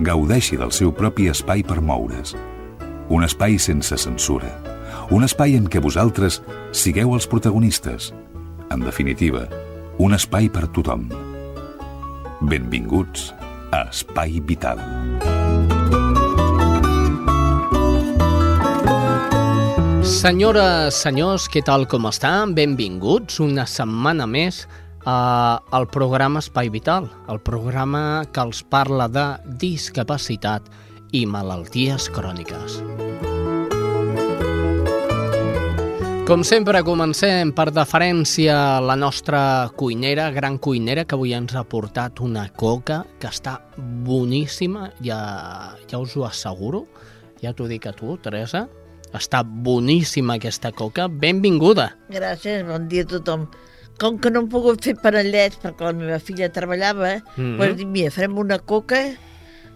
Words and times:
gaudeixi 0.00 0.56
del 0.56 0.72
seu 0.72 0.92
propi 0.96 1.28
espai 1.28 1.62
per 1.66 1.80
moure's. 1.84 2.34
Un 3.12 3.24
espai 3.26 3.58
sense 3.60 3.96
censura. 4.00 4.48
Un 5.10 5.26
espai 5.26 5.56
en 5.58 5.66
què 5.68 5.82
vosaltres 5.82 6.40
sigueu 6.72 7.12
els 7.16 7.26
protagonistes. 7.28 8.12
En 8.70 8.84
definitiva, 8.86 9.44
un 9.98 10.14
espai 10.16 10.48
per 10.48 10.68
tothom. 10.72 11.08
Benvinguts 12.40 13.32
a 13.74 13.82
Espai 13.90 14.40
Vital. 14.40 14.80
Senyores, 20.00 20.96
senyors, 20.96 21.48
què 21.52 21.60
tal 21.66 21.84
com 21.90 22.08
estan? 22.08 22.54
Benvinguts 22.56 23.42
una 23.44 23.66
setmana 23.68 24.26
més 24.30 24.64
uh, 25.04 25.60
al 25.70 25.88
programa 25.88 26.40
Espai 26.40 26.70
Vital, 26.70 27.08
el 27.28 27.40
programa 27.40 28.24
que 28.32 28.44
els 28.44 28.62
parla 28.62 29.08
de 29.08 29.26
discapacitat 29.60 30.66
i 31.12 31.26
malalties 31.26 32.08
cròniques. 32.14 32.80
Com 36.30 36.44
sempre, 36.46 36.84
comencem 36.86 37.50
per 37.50 37.72
deferència 37.74 38.54
la 38.78 38.94
nostra 38.94 39.40
cuinera, 39.74 40.28
gran 40.30 40.60
cuinera, 40.62 41.02
que 41.02 41.16
avui 41.16 41.32
ens 41.34 41.56
ha 41.58 41.64
portat 41.66 42.20
una 42.22 42.44
coca 42.54 43.00
que 43.18 43.26
està 43.26 43.56
boníssima, 44.06 44.92
ja, 45.02 45.18
ja 45.90 45.98
us 45.98 46.14
ho 46.14 46.22
asseguro, 46.28 46.84
ja 47.42 47.50
t'ho 47.50 47.66
dic 47.66 47.88
a 47.90 47.94
tu, 47.98 48.14
Teresa, 48.22 48.68
està 49.10 49.42
boníssima 49.42 50.36
aquesta 50.38 50.70
coca. 50.70 51.08
Benvinguda. 51.10 51.88
Gràcies, 52.14 52.62
bon 52.68 52.86
dia 52.86 53.02
a 53.08 53.10
tothom. 53.16 53.48
Com 54.00 54.16
que 54.18 54.30
no 54.32 54.40
hem 54.40 54.48
pogut 54.48 54.86
fer 54.86 54.94
panellets 54.96 55.60
perquè 55.60 55.84
la 55.84 55.92
meva 55.92 56.18
filla 56.24 56.48
treballava, 56.48 57.18
mm. 57.18 57.36
-hmm. 57.36 57.58
doncs 57.58 57.76
dic, 57.76 57.88
mira, 57.88 58.10
farem 58.10 58.38
una 58.38 58.58
coca 58.58 59.02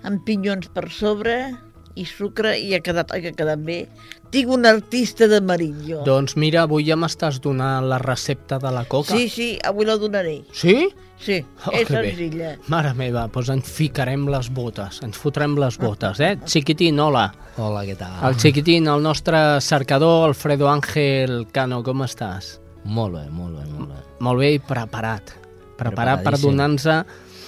amb 0.03 0.25
pinyons 0.25 0.69
per 0.73 0.91
sobre 0.91 1.55
i 1.95 2.05
sucre 2.05 2.59
i 2.59 2.75
ha 2.75 2.81
quedat, 2.81 3.13
ha 3.13 3.21
quedat 3.21 3.61
bé. 3.63 3.87
Tinc 4.31 4.51
un 4.51 4.67
artista 4.67 5.29
de 5.29 5.41
marillo. 5.41 6.03
Doncs 6.05 6.35
mira, 6.37 6.63
avui 6.63 6.85
ja 6.89 6.97
m'estàs 6.97 7.39
donant 7.41 7.87
la 7.89 7.99
recepta 7.99 8.59
de 8.59 8.71
la 8.75 8.85
coca. 8.85 9.15
Sí, 9.15 9.29
sí, 9.29 9.59
avui 9.63 9.85
la 9.87 9.97
donaré. 9.97 10.43
Sí? 10.53 10.89
Sí, 11.17 11.45
Oh, 11.67 11.71
és 11.73 11.87
que 11.87 12.01
bé. 12.01 12.11
senzilla. 12.11 12.57
Mare 12.69 12.93
meva, 12.95 13.29
doncs 13.33 13.49
ens 13.49 13.71
ficarem 13.71 14.27
les 14.29 14.51
botes, 14.51 15.01
ens 15.03 15.17
fotrem 15.17 15.57
les 15.57 15.79
botes, 15.79 16.19
eh? 16.21 16.37
Xiquitín, 16.45 16.99
hola. 16.99 17.33
Hola, 17.57 17.85
què 17.85 17.97
tal? 17.97 18.19
El 18.29 18.35
xiquitín, 18.41 18.89
el 18.89 19.01
nostre 19.03 19.61
cercador, 19.61 20.29
Alfredo 20.29 20.69
Ángel 20.69 21.47
Cano, 21.53 21.83
com 21.85 22.03
estàs? 22.03 22.59
Molt 22.85 23.15
bé, 23.17 23.29
molt 23.31 23.57
bé, 23.57 23.65
molt 23.73 23.89
bé. 23.89 24.01
Molt 24.21 24.41
bé 24.41 24.53
i 24.55 24.59
preparat. 24.61 25.35
Preparat 25.79 26.23
per 26.23 26.39
donar-nos 26.39 26.87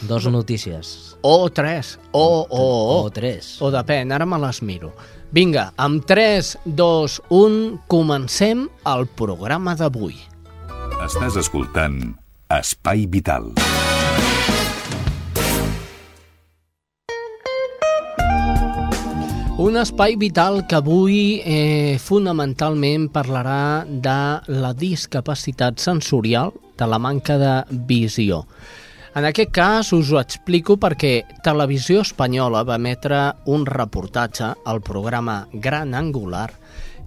Dos 0.08 0.26
notícies. 0.28 1.16
o 1.22 1.48
tres, 1.50 1.98
o, 2.12 2.46
o, 2.48 2.48
o, 2.50 3.04
O 3.04 3.10
tres. 3.10 3.56
o 3.62 3.70
depèn, 3.70 4.12
ara 4.12 4.26
me 4.26 4.38
les 4.38 4.62
miro. 4.62 4.92
Vinga, 5.32 5.72
amb 5.76 6.04
3, 6.06 6.58
2, 6.64 7.22
1, 7.30 7.80
comencem 7.88 8.68
el 8.86 9.06
programa 9.06 9.74
d'avui. 9.74 10.14
Estàs 11.04 11.36
escoltant 11.36 12.14
Espai 12.48 13.06
Vital. 13.06 13.52
Un 19.66 19.74
espai 19.80 20.14
vital 20.14 20.60
que 20.70 20.76
avui 20.78 21.40
eh, 21.42 21.98
fonamentalment 21.98 23.08
parlarà 23.10 23.82
de 23.82 24.18
la 24.62 24.70
discapacitat 24.78 25.82
sensorial, 25.82 26.52
de 26.78 26.86
la 26.86 27.00
manca 27.02 27.34
de 27.40 27.54
visió. 27.88 28.44
En 29.18 29.26
aquest 29.26 29.50
cas 29.50 29.90
us 29.96 30.12
ho 30.14 30.20
explico 30.20 30.76
perquè 30.78 31.24
Televisió 31.42 32.04
Espanyola 32.06 32.62
va 32.68 32.78
emetre 32.78 33.18
un 33.50 33.66
reportatge 33.66 34.52
al 34.62 34.84
programa 34.86 35.40
Gran 35.50 35.98
Angular 35.98 36.52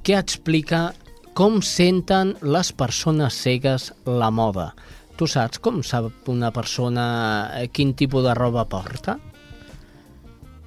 que 0.04 0.20
explica 0.20 0.90
com 1.32 1.62
senten 1.64 2.36
les 2.44 2.74
persones 2.76 3.40
cegues 3.40 3.94
la 4.04 4.34
moda. 4.36 4.74
Tu 5.16 5.32
saps 5.32 5.64
com 5.64 5.80
sap 5.80 6.28
una 6.28 6.52
persona 6.52 7.08
eh, 7.56 7.70
quin 7.72 7.96
tipus 7.96 8.28
de 8.28 8.36
roba 8.36 8.68
porta? 8.68 9.16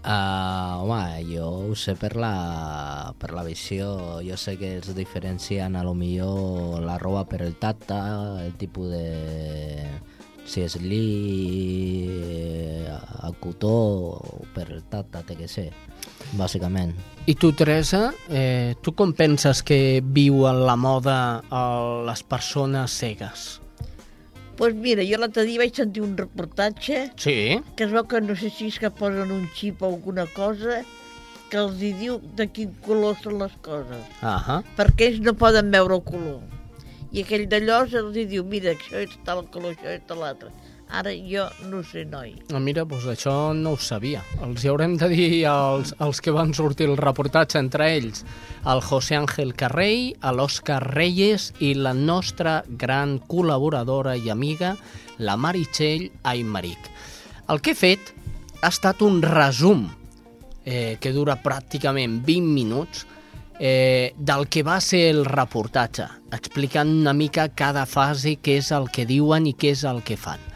Uh, 0.03 0.83
home, 0.83 1.23
jo 1.31 1.47
ho 1.71 1.75
sé 1.79 1.95
per 1.95 2.17
la, 2.19 3.15
per 3.19 3.31
la 3.37 3.45
visió. 3.47 4.19
Jo 4.27 4.37
sé 4.37 4.57
que 4.59 4.79
es 4.81 4.95
diferencien 4.97 5.77
a 5.77 5.85
lo 5.87 5.95
millor 5.95 6.83
la 6.83 6.99
roba 6.99 7.23
per 7.25 7.43
el 7.43 7.55
tacte, 7.55 7.99
el 8.43 8.57
tipus 8.59 8.91
de... 8.91 9.07
si 10.43 10.65
és 10.67 10.75
li, 10.83 12.03
a 12.91 13.31
cotó, 13.39 13.71
o 14.19 14.43
per 14.53 14.67
el 14.75 14.83
tacte, 14.91 15.23
té 15.29 15.37
que 15.39 15.47
ser, 15.47 15.69
bàsicament. 16.35 16.91
I 17.31 17.37
tu, 17.39 17.53
Teresa, 17.55 18.09
eh, 18.29 18.75
tu 18.83 18.97
com 18.99 19.15
penses 19.15 19.63
que 19.63 20.03
viuen 20.03 20.65
la 20.67 20.75
moda 20.75 21.19
eh, 21.47 22.03
les 22.11 22.27
persones 22.27 22.99
cegues? 22.99 23.63
Doncs 24.53 24.59
pues 24.59 24.75
mira, 24.75 25.03
jo 25.03 25.17
l'altre 25.19 25.45
dia 25.49 25.59
vaig 25.59 25.75
sentir 25.75 26.03
un 26.05 26.17
reportatge 26.17 27.11
Sí? 27.17 27.61
que 27.77 27.85
es 27.85 27.91
veu 27.91 28.05
que 28.05 28.21
no 28.21 28.35
sé 28.37 28.51
si 28.51 28.67
és 28.69 28.79
que 28.79 28.91
posen 28.91 29.33
un 29.33 29.47
xip 29.57 29.81
o 29.83 29.87
alguna 29.89 30.27
cosa 30.27 30.83
que 31.51 31.57
els 31.59 31.81
hi 31.81 31.93
diu 31.97 32.19
de 32.37 32.47
quin 32.49 32.73
color 32.85 33.17
són 33.23 33.39
les 33.41 33.53
coses. 33.65 34.05
Ahà. 34.21 34.63
perquè 34.77 35.09
ells 35.09 35.21
no 35.21 35.35
poden 35.35 35.71
veure 35.71 35.95
el 35.97 36.03
color. 36.05 36.41
I 37.13 37.23
aquell 37.25 37.47
d'allò 37.49 37.83
els 37.85 38.17
hi 38.17 38.25
diu, 38.27 38.45
mira, 38.45 38.73
això 38.73 38.97
és 39.01 39.17
tal 39.25 39.43
color, 39.53 39.73
això 39.73 39.89
és 39.93 40.05
tal 40.07 40.23
altre. 40.25 40.49
Ara 40.93 41.15
jo 41.17 41.47
no 41.71 41.81
sé, 41.83 42.05
noi. 42.05 42.35
Ah, 42.53 42.61
mira, 42.61 42.85
doncs 42.85 43.07
això 43.09 43.33
no 43.57 43.73
ho 43.73 43.79
sabia. 43.81 44.21
Els 44.45 44.61
hi 44.61 44.69
haurem 44.69 44.99
de 45.01 45.09
dir 45.09 45.47
als, 45.49 45.95
als 46.05 46.21
que 46.21 46.35
van 46.37 46.53
sortir 46.53 46.91
el 46.91 46.99
reportatge 47.01 47.57
entre 47.63 47.89
ells, 47.95 48.27
el 48.69 48.83
José 48.85 49.17
Ángel 49.17 49.55
Carrey, 49.57 50.11
l'Òscar 50.21 50.83
Reyes 50.85 51.49
i 51.65 51.73
la 51.81 51.95
nostra 51.97 52.61
gran 52.69 53.17
col·laboradora 53.25 54.19
i 54.21 54.29
amiga, 54.29 54.75
la 55.17 55.39
Meritxell 55.41 56.11
Aymeric. 56.29 56.93
El 57.49 57.65
que 57.65 57.73
he 57.73 57.79
fet 57.79 58.13
ha 58.61 58.69
estat 58.69 59.01
un 59.01 59.23
resum 59.25 59.89
eh, 60.65 60.99
que 61.01 61.17
dura 61.17 61.41
pràcticament 61.41 62.21
20 62.29 62.53
minuts 62.53 63.07
eh, 63.59 64.13
del 64.19 64.45
que 64.53 64.61
va 64.63 64.77
ser 64.85 65.07
el 65.17 65.25
reportatge, 65.25 66.05
explicant 66.37 66.93
una 67.01 67.17
mica 67.17 67.49
cada 67.49 67.89
fase 67.89 68.37
què 68.45 68.61
és 68.61 68.73
el 68.77 68.93
que 68.93 69.09
diuen 69.09 69.49
i 69.49 69.57
què 69.57 69.73
és 69.73 69.89
el 69.89 70.05
que 70.05 70.21
fan. 70.21 70.52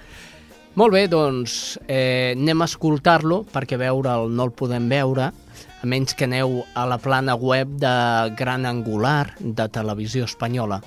Molt 0.76 0.92
bé, 0.92 1.06
doncs 1.08 1.78
eh, 1.88 2.34
anem 2.34 2.60
a 2.60 2.66
escoltar-lo 2.68 3.38
perquè 3.48 3.78
veure'l 3.80 4.28
no 4.28 4.44
el 4.44 4.52
podem 4.52 4.90
veure, 4.92 5.30
a 5.32 5.88
menys 5.88 6.12
que 6.12 6.28
aneu 6.28 6.58
a 6.76 6.84
la 6.84 6.98
plana 7.00 7.32
web 7.32 7.78
de 7.80 7.92
Gran 8.36 8.68
Angular 8.68 9.32
de 9.40 9.70
Televisió 9.72 10.28
Espanyola. 10.28 10.82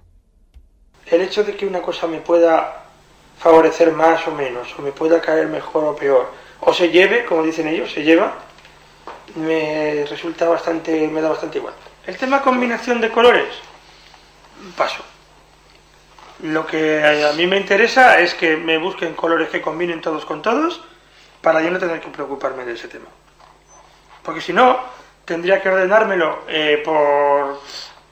El 1.07 1.21
hecho 1.21 1.43
de 1.43 1.55
que 1.55 1.65
una 1.65 1.81
cosa 1.81 2.07
me 2.07 2.19
pueda 2.19 2.83
favorecer 3.39 3.93
más 3.93 4.27
o 4.27 4.31
menos, 4.31 4.67
o 4.77 4.81
me 4.81 4.91
pueda 4.91 5.21
caer 5.21 5.47
mejor 5.47 5.85
o 5.85 5.95
peor, 5.95 6.27
o 6.59 6.73
se 6.73 6.89
lleve, 6.89 7.25
como 7.25 7.43
dicen 7.43 7.67
ellos, 7.67 7.91
se 7.91 8.03
lleva, 8.03 8.35
me 9.35 10.05
resulta 10.09 10.47
bastante, 10.47 11.07
me 11.07 11.21
da 11.21 11.29
bastante 11.29 11.57
igual. 11.57 11.73
El 12.05 12.17
tema 12.17 12.41
combinación 12.41 13.01
de 13.01 13.09
colores, 13.09 13.53
paso. 14.75 15.03
Lo 16.43 16.65
que 16.65 17.03
a 17.03 17.31
mí 17.33 17.47
me 17.47 17.57
interesa 17.57 18.19
es 18.19 18.33
que 18.33 18.57
me 18.57 18.77
busquen 18.77 19.13
colores 19.13 19.49
que 19.49 19.61
combinen 19.61 20.01
todos 20.01 20.25
con 20.25 20.41
todos 20.41 20.81
para 21.41 21.61
yo 21.61 21.71
no 21.71 21.79
tener 21.79 22.01
que 22.01 22.09
preocuparme 22.09 22.65
de 22.65 22.73
ese 22.73 22.87
tema. 22.87 23.05
Porque 24.23 24.41
si 24.41 24.51
no, 24.51 24.79
tendría 25.25 25.61
que 25.61 25.69
ordenármelo 25.69 26.39
eh, 26.47 26.81
por, 26.83 27.61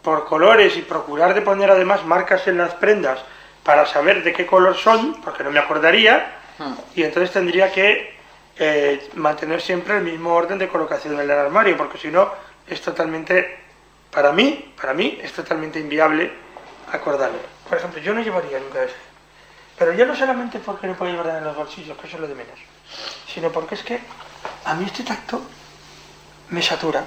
por 0.02 0.26
colores 0.26 0.78
y 0.78 0.82
procurar 0.82 1.34
de 1.34 1.42
poner 1.42 1.72
además 1.72 2.06
marcas 2.06 2.48
en 2.48 2.58
las 2.58 2.74
prendas 2.76 3.20
para 3.64 3.86
saber 3.86 4.24
de 4.24 4.34
qué 4.34 4.46
color 4.46 4.76
son, 4.76 5.22
porque 5.22 5.44
no 5.44 5.52
me 5.52 5.60
acordaría, 5.60 6.38
y 6.96 7.04
entonces 7.04 7.32
tendría 7.32 7.72
que 7.72 8.21
eh, 8.58 9.10
mantener 9.16 9.62
siempre 9.62 9.98
el 9.98 10.04
mismo 10.04 10.34
orden 10.34 10.58
de 10.58 10.68
colocación 10.68 11.16
en 11.16 11.22
el 11.22 11.32
armario, 11.32 11.78
porque 11.78 11.98
si 11.98 12.10
no 12.10 12.32
es 12.68 12.82
totalmente, 12.82 13.60
para 14.12 14.32
mí, 14.32 14.74
para 14.80 14.94
mí 14.94 15.20
es 15.22 15.32
totalmente 15.34 15.80
inviable 15.80 16.32
acordarme. 16.92 17.40
Por 17.68 17.78
ejemplo, 17.78 18.02
yo 18.02 18.14
no 18.14 18.22
llevaría 18.22 18.60
nunca 18.60 18.84
ese. 18.84 18.96
Pero 19.78 19.94
ya 19.94 20.06
no 20.06 20.16
solamente 20.16 20.60
porque 20.60 20.88
no 20.88 20.96
puedo 20.96 21.12
llevar 21.12 21.38
en 21.38 21.44
los 21.44 21.56
bolsillos, 21.56 21.98
que 21.98 22.08
eso 22.08 22.18
es 22.18 22.22
lo 22.22 22.28
de 22.28 22.36
menos, 22.36 22.60
sino 23.28 23.52
porque 23.52 23.76
es 23.76 23.84
que 23.84 24.00
a 24.66 24.74
mí 24.76 24.86
este 24.86 25.04
tacto 25.04 25.42
me 26.50 26.62
satura. 26.62 27.04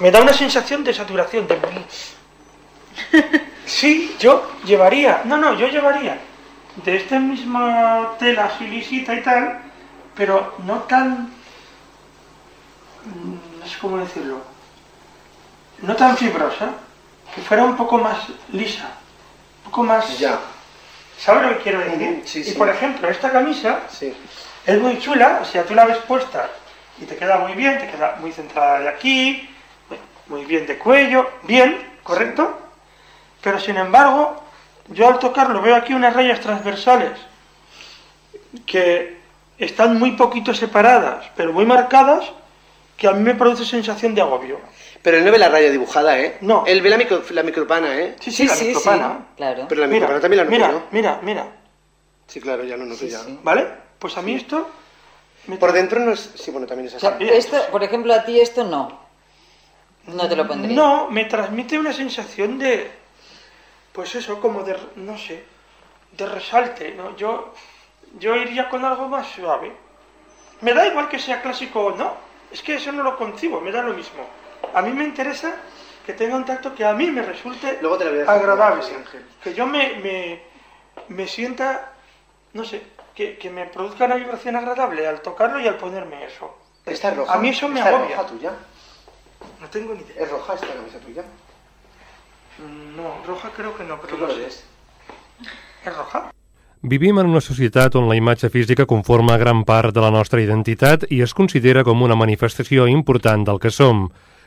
Me 0.00 0.10
da 0.10 0.20
una 0.20 0.32
sensación 0.32 0.82
de 0.82 0.92
saturación, 0.94 1.46
de... 1.46 1.58
Sí, 3.66 4.16
yo 4.18 4.52
llevaría, 4.64 5.22
no, 5.24 5.36
no, 5.36 5.54
yo 5.54 5.66
llevaría 5.68 6.18
de 6.84 6.96
esta 6.96 7.18
misma 7.18 8.14
tela 8.18 8.44
así 8.46 8.86
y 8.90 9.04
tal, 9.04 9.58
pero 10.16 10.54
no 10.64 10.80
tan, 10.80 11.30
mm, 13.04 13.60
no 13.60 13.66
sé 13.66 13.78
cómo 13.80 13.98
decirlo, 13.98 14.38
no 15.82 15.94
tan 15.94 16.16
fibrosa, 16.16 16.70
que 17.34 17.42
fuera 17.42 17.64
un 17.64 17.76
poco 17.76 17.98
más 17.98 18.18
lisa, 18.52 18.88
un 19.64 19.70
poco 19.70 19.82
más... 19.84 20.18
Ya. 20.18 20.38
¿Sabes 21.18 21.42
lo 21.44 21.56
que 21.56 21.62
quiero 21.62 21.78
decir? 21.80 22.08
Ujú, 22.18 22.22
sí, 22.26 22.40
y 22.40 22.44
sí. 22.44 22.52
por 22.52 22.68
ejemplo, 22.68 23.08
esta 23.08 23.30
camisa 23.32 23.80
Sí. 23.90 24.14
es 24.66 24.80
muy 24.80 24.98
chula, 24.98 25.40
o 25.42 25.44
sea, 25.44 25.64
tú 25.64 25.74
la 25.74 25.86
ves 25.86 25.98
puesta 25.98 26.50
y 27.00 27.04
te 27.04 27.16
queda 27.16 27.38
muy 27.38 27.52
bien, 27.54 27.78
te 27.78 27.88
queda 27.90 28.16
muy 28.20 28.32
centrada 28.32 28.80
de 28.80 28.88
aquí, 28.88 29.48
muy 30.28 30.44
bien 30.44 30.66
de 30.66 30.76
cuello, 30.78 31.30
bien, 31.44 31.98
¿correcto? 32.02 32.58
Pero 33.42 33.58
sin 33.60 33.76
embargo, 33.76 34.42
yo 34.88 35.08
al 35.08 35.18
tocarlo 35.18 35.62
veo 35.62 35.76
aquí 35.76 35.94
unas 35.94 36.14
rayas 36.14 36.40
transversales 36.40 37.12
que 38.66 39.20
están 39.58 39.98
muy 39.98 40.12
poquito 40.12 40.52
separadas, 40.54 41.26
pero 41.36 41.52
muy 41.52 41.64
marcadas, 41.64 42.24
que 42.96 43.08
a 43.08 43.12
mí 43.12 43.22
me 43.22 43.34
produce 43.34 43.64
sensación 43.64 44.14
de 44.14 44.22
agobio. 44.22 44.58
Pero 45.02 45.18
él 45.18 45.24
no 45.24 45.30
ve 45.30 45.38
la 45.38 45.48
raya 45.48 45.70
dibujada, 45.70 46.18
¿eh? 46.18 46.38
No. 46.40 46.64
Él 46.66 46.80
ve 46.82 46.90
la, 46.90 46.96
micro, 46.96 47.22
la 47.30 47.42
micropana, 47.42 47.96
¿eh? 47.98 48.16
Sí, 48.20 48.32
sí, 48.32 48.46
la 48.46 48.56
micropana. 48.56 49.26
Claro. 49.36 49.66
Pero 49.68 49.80
la 49.82 49.86
Mira, 49.86 49.98
micropana 50.08 50.20
también 50.20 50.38
la 50.38 50.44
noto 50.44 50.56
mira, 50.56 50.70
yo. 50.72 50.82
mira, 50.90 51.20
mira, 51.22 51.46
Sí, 52.26 52.40
claro, 52.40 52.64
ya 52.64 52.76
lo 52.76 52.84
noto 52.84 52.98
Sí, 53.00 53.10
ya. 53.10 53.18
sí. 53.20 53.38
¿vale? 53.42 53.66
Pues 54.00 54.16
a 54.16 54.22
mí 54.22 54.34
esto... 54.34 54.68
me 55.46 55.56
Por 55.58 55.72
dentro 55.72 56.00
no 56.00 56.12
es... 56.12 56.32
Sí, 56.34 56.50
bueno, 56.50 56.66
también 56.66 56.88
es 56.88 56.94
o 56.94 56.96
así. 56.96 57.06
sea, 57.06 57.16
mira, 57.18 57.34
Esto, 57.34 57.56
por 57.70 57.84
ejemplo, 57.84 58.12
a 58.14 58.24
ti 58.24 58.40
esto 58.40 58.64
no. 58.64 58.98
No 60.06 60.28
te 60.28 60.34
lo 60.36 60.46
pondría. 60.48 60.74
No, 60.74 61.08
me 61.10 61.24
transmite 61.26 61.78
una 61.78 61.92
sensación 61.92 62.58
de, 62.58 62.90
pues 63.92 64.14
eso, 64.16 64.40
como 64.40 64.62
de, 64.64 64.76
no 64.96 65.16
sé, 65.18 65.44
de 66.16 66.26
resalte, 66.26 66.94
¿no? 66.96 67.16
Yo, 67.16 67.52
yo 68.18 68.34
iría 68.36 68.68
con 68.68 68.84
algo 68.84 69.08
más 69.08 69.26
suave. 69.28 69.72
Me 70.60 70.72
da 70.74 70.86
igual 70.86 71.08
que 71.08 71.18
sea 71.18 71.42
clásico 71.42 71.84
o 71.86 71.90
no, 71.96 72.14
es 72.50 72.62
que 72.62 72.74
eso 72.76 72.92
no 72.92 73.02
lo 73.02 73.16
concibo, 73.16 73.60
me 73.60 73.70
da 73.72 73.82
lo 73.82 73.92
mismo. 73.94 74.26
A 74.74 74.82
mí 74.82 74.90
me 74.92 75.04
interesa 75.04 75.54
que 76.04 76.12
tenga 76.12 76.36
un 76.36 76.44
tacto 76.44 76.74
que 76.74 76.84
a 76.84 76.92
mí 76.94 77.10
me 77.10 77.22
resulte 77.22 77.78
Luego 77.80 77.98
te 77.98 78.04
la 78.04 78.10
voy 78.10 78.18
a 78.20 78.22
decir, 78.22 78.34
agradable, 78.34 78.84
Ángel. 78.94 79.26
que 79.42 79.54
yo 79.54 79.66
me, 79.66 79.94
me, 79.96 80.42
me 81.08 81.26
sienta, 81.26 81.92
no 82.54 82.64
sé, 82.64 82.82
que, 83.14 83.36
que 83.38 83.50
me 83.50 83.66
produzca 83.66 84.04
una 84.04 84.14
vibración 84.14 84.56
agradable 84.56 85.06
al 85.06 85.20
tocarlo 85.20 85.60
y 85.60 85.66
al 85.66 85.76
ponerme 85.76 86.24
eso. 86.24 86.56
Esta 86.86 87.08
es 87.08 87.16
roja. 87.16 87.34
A 87.34 87.38
mí 87.38 87.48
eso 87.50 87.68
me 87.68 87.80
Esta 87.80 87.90
es 87.90 87.96
agobia. 87.96 88.16
roja 88.16 88.28
tuya. 88.28 88.52
No 89.60 89.68
tengo 89.68 89.94
ni 89.94 90.00
idea. 90.02 90.22
Es 90.22 90.30
roja 90.30 90.54
esta 90.54 90.68
camisa 90.68 90.98
tuya. 91.00 91.22
Mm, 92.58 92.96
No, 92.96 93.22
roja 93.26 93.50
creo 93.54 93.76
que 93.76 93.84
no, 93.84 94.00
¿Qué 94.00 94.06
pero 94.06 94.18
no 94.18 94.26
color 94.26 94.40
sé. 94.40 94.46
es? 94.46 94.64
¿Es 95.84 95.96
roja? 95.96 96.30
Vivim 96.86 97.18
en 97.18 97.26
una 97.26 97.40
societat 97.42 97.96
on 97.98 98.04
la 98.06 98.14
imatge 98.14 98.46
física 98.46 98.84
conforma 98.86 99.34
gran 99.40 99.64
part 99.66 99.90
de 99.90 100.02
la 100.04 100.12
nostra 100.14 100.38
identitat 100.38 101.02
i 101.10 101.18
es 101.24 101.32
considera 101.34 101.82
com 101.82 102.04
una 102.06 102.14
manifestació 102.14 102.86
important 102.86 103.42
del 103.48 103.58
que 103.58 103.72
som. 103.74 104.04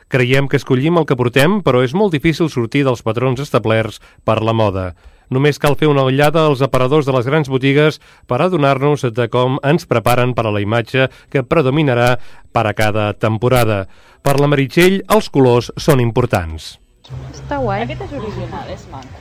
Creiem 0.08 0.48
que 0.48 0.56
escollim 0.56 0.96
el 0.96 1.04
que 1.04 1.18
portem, 1.20 1.58
però 1.60 1.84
és 1.84 1.92
molt 1.92 2.16
difícil 2.16 2.48
sortir 2.48 2.86
dels 2.88 3.04
patrons 3.04 3.44
establerts 3.44 4.00
per 4.24 4.38
la 4.40 4.56
moda. 4.56 4.86
Només 5.28 5.60
cal 5.60 5.76
fer 5.76 5.92
una 5.92 6.06
ullada 6.08 6.46
als 6.48 6.64
aparadors 6.64 7.04
de 7.04 7.12
les 7.12 7.28
grans 7.28 7.52
botigues 7.52 8.00
per 8.26 8.40
adonar-nos 8.40 9.04
de 9.12 9.28
com 9.28 9.60
ens 9.60 9.84
preparen 9.84 10.32
per 10.32 10.48
a 10.48 10.56
la 10.56 10.64
imatge 10.64 11.10
que 11.28 11.44
predominarà 11.44 12.14
per 12.56 12.64
a 12.64 12.72
cada 12.72 13.10
temporada. 13.12 13.82
Per 14.24 14.40
la 14.40 14.48
Meritxell, 14.48 15.02
els 15.12 15.28
colors 15.28 15.74
són 15.76 16.00
importants. 16.00 16.78
Està 17.34 17.60
guai. 17.60 17.84
Aquest 17.84 18.08
és 18.08 18.16
original, 18.16 18.64
és 18.72 18.88
maco. 18.88 19.19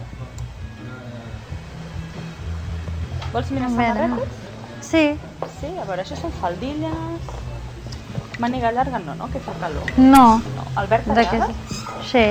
Vols 3.34 3.52
mirar 3.56 3.70
samarretes? 3.74 4.40
Sí. 4.86 5.04
Sí, 5.60 5.70
a 5.76 5.86
veure, 5.86 6.04
això 6.06 6.18
són 6.20 6.34
faldilles... 6.42 7.36
Màniga 8.40 8.70
llarga 8.72 9.02
no, 9.04 9.18
no? 9.20 9.28
Que 9.34 9.42
fa 9.44 9.52
calor. 9.60 9.90
No. 10.00 10.40
No. 10.56 10.66
El 10.80 10.88
verd 10.88 11.10
t'agrada? 11.12 11.50
Sí. 12.08 12.24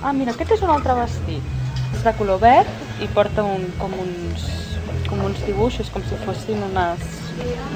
Ah, 0.00 0.14
mira, 0.16 0.32
aquest 0.32 0.54
és 0.56 0.62
un 0.64 0.72
altre 0.72 0.96
vestit. 0.96 1.50
És 1.92 2.00
de 2.06 2.14
color 2.16 2.40
verd 2.40 3.02
i 3.04 3.08
porta 3.12 3.44
un, 3.44 3.66
com 3.76 3.92
uns 4.00 4.46
com 5.08 5.24
uns 5.28 5.40
dibuixos, 5.46 5.90
com 5.92 6.02
si 6.08 6.16
fossin 6.24 6.62
unes, 6.66 7.04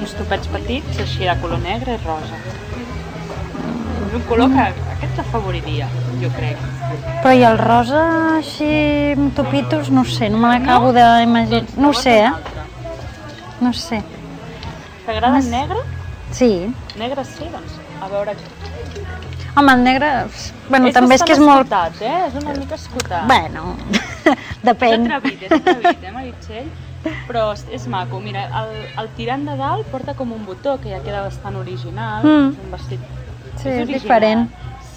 uns 0.01 0.15
topets 0.17 0.49
petits, 0.51 0.99
així 1.03 1.27
de 1.27 1.35
color 1.43 1.61
negre 1.63 1.95
i 1.95 2.01
rosa. 2.03 2.39
És 4.09 4.15
un 4.17 4.25
color 4.27 4.51
que 4.55 4.65
aquest 4.95 5.19
t'afavoriria, 5.19 5.89
jo 6.23 6.31
crec. 6.35 6.78
Però 7.21 7.33
i 7.35 7.43
el 7.45 7.57
rosa 7.59 8.03
així 8.37 8.69
amb 9.15 9.35
topitos, 9.37 9.89
no 9.93 10.05
sé, 10.07 10.29
no 10.29 10.39
me 10.41 10.53
l'acabo 10.53 10.93
d'imaginar. 10.95 11.65
No 11.77 11.91
ho 11.91 11.93
sé, 11.93 12.15
eh? 12.25 12.31
No 13.59 13.73
sé. 13.73 14.01
T'agrada 15.05 15.39
el 15.39 15.49
negre? 15.51 15.83
Sí. 16.31 16.51
Negre 16.97 17.25
sí, 17.25 17.49
doncs 17.51 17.77
a 18.01 18.07
veure... 18.11 18.35
Home, 19.57 19.73
el 19.73 19.83
negre... 19.83 20.09
Bueno, 20.69 20.87
és 20.87 20.95
també 20.95 21.17
és 21.17 21.23
que 21.25 21.33
és 21.33 21.41
bastant 21.41 21.47
molt... 21.47 21.65
escotat, 21.65 22.01
eh? 22.05 22.27
És 22.27 22.37
una 22.39 22.53
mica 22.55 22.77
escotat. 22.77 23.25
Bueno, 23.27 23.75
És 24.29 24.61
depèn. 24.63 25.07
atrevit, 25.09 25.43
és 25.47 25.55
atrevit, 25.57 26.05
eh, 26.05 26.13
Meritxell? 26.15 26.69
Però 27.27 27.45
és, 27.55 27.65
és 27.75 27.87
maco. 27.91 28.19
Mira, 28.23 28.45
el, 28.61 28.73
el 29.01 29.11
tirant 29.17 29.45
de 29.47 29.55
dalt 29.59 29.89
porta 29.91 30.15
com 30.15 30.31
un 30.35 30.45
botó, 30.47 30.77
que 30.83 30.93
ja 30.93 31.01
queda 31.03 31.25
bastant 31.25 31.57
original. 31.59 32.23
Mm. 32.23 32.53
És 32.53 32.63
un 32.65 32.73
vestit... 32.77 33.07
Sí, 33.59 33.67
és 33.67 33.81
és 33.83 33.91
diferent. 33.91 34.47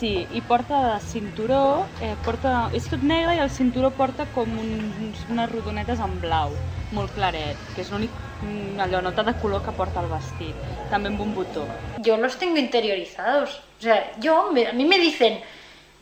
Sí, 0.02 0.26
i 0.35 0.40
porta 0.42 0.78
de 0.94 1.00
cinturó, 1.00 1.87
eh, 2.02 2.16
porta, 2.26 2.52
és 2.75 2.88
tot 2.90 3.04
negre 3.06 3.37
i 3.37 3.42
el 3.44 3.50
cinturó 3.54 3.92
porta 3.94 4.25
com 4.35 4.56
uns, 4.59 5.21
unes 5.30 5.50
rodonetes 5.52 6.00
en 6.02 6.16
blau, 6.25 6.56
molt 6.90 7.12
claret, 7.14 7.61
que 7.76 7.85
és 7.85 7.92
l'únic 7.94 8.16
mm, 8.42 8.80
allò, 8.82 8.99
nota 9.06 9.23
de 9.23 9.37
color 9.38 9.62
que 9.62 9.71
porta 9.78 10.02
el 10.02 10.09
vestit, 10.11 10.59
també 10.90 11.12
amb 11.12 11.23
un 11.23 11.30
botó. 11.37 11.68
yo 12.02 12.16
los 12.16 12.35
tengo 12.37 12.56
interiorizados. 12.59 13.61
O 13.78 13.82
sea, 13.82 14.00
yo, 14.18 14.50
me- 14.50 14.66
a 14.66 14.73
mí 14.73 14.85
me 14.85 14.99
dicen 14.99 15.38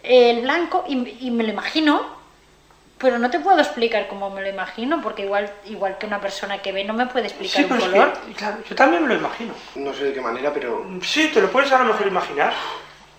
eh, 0.02 0.30
el 0.30 0.40
blanco 0.48 0.84
y, 0.88 1.26
y 1.26 1.30
me 1.30 1.44
lo 1.44 1.50
imagino, 1.50 2.00
pero 2.96 3.18
no 3.18 3.28
te 3.28 3.40
puedo 3.40 3.58
explicar 3.58 4.08
cómo 4.08 4.30
me 4.30 4.40
lo 4.40 4.48
imagino, 4.48 5.02
porque 5.02 5.24
igual, 5.24 5.52
igual 5.66 5.98
que 5.98 6.06
una 6.06 6.22
persona 6.22 6.62
que 6.62 6.72
ve 6.72 6.84
no 6.84 6.94
me 6.94 7.04
puede 7.04 7.26
explicar 7.26 7.56
Sí, 7.60 7.62
un 7.64 7.68
pero 7.68 7.82
es 7.82 7.88
color. 7.90 8.12
que, 8.26 8.32
claro, 8.32 8.56
yo 8.66 8.74
también 8.74 9.02
me 9.02 9.08
lo 9.08 9.16
imagino. 9.20 9.52
No 9.74 9.92
sé 9.92 10.04
de 10.04 10.14
qué 10.14 10.22
manera, 10.22 10.50
pero... 10.54 10.86
Sí, 11.02 11.28
te 11.34 11.42
lo 11.42 11.50
puedes 11.50 11.70
a 11.70 11.78
lo 11.80 11.84
mejor 11.92 12.06
imaginar. 12.06 12.54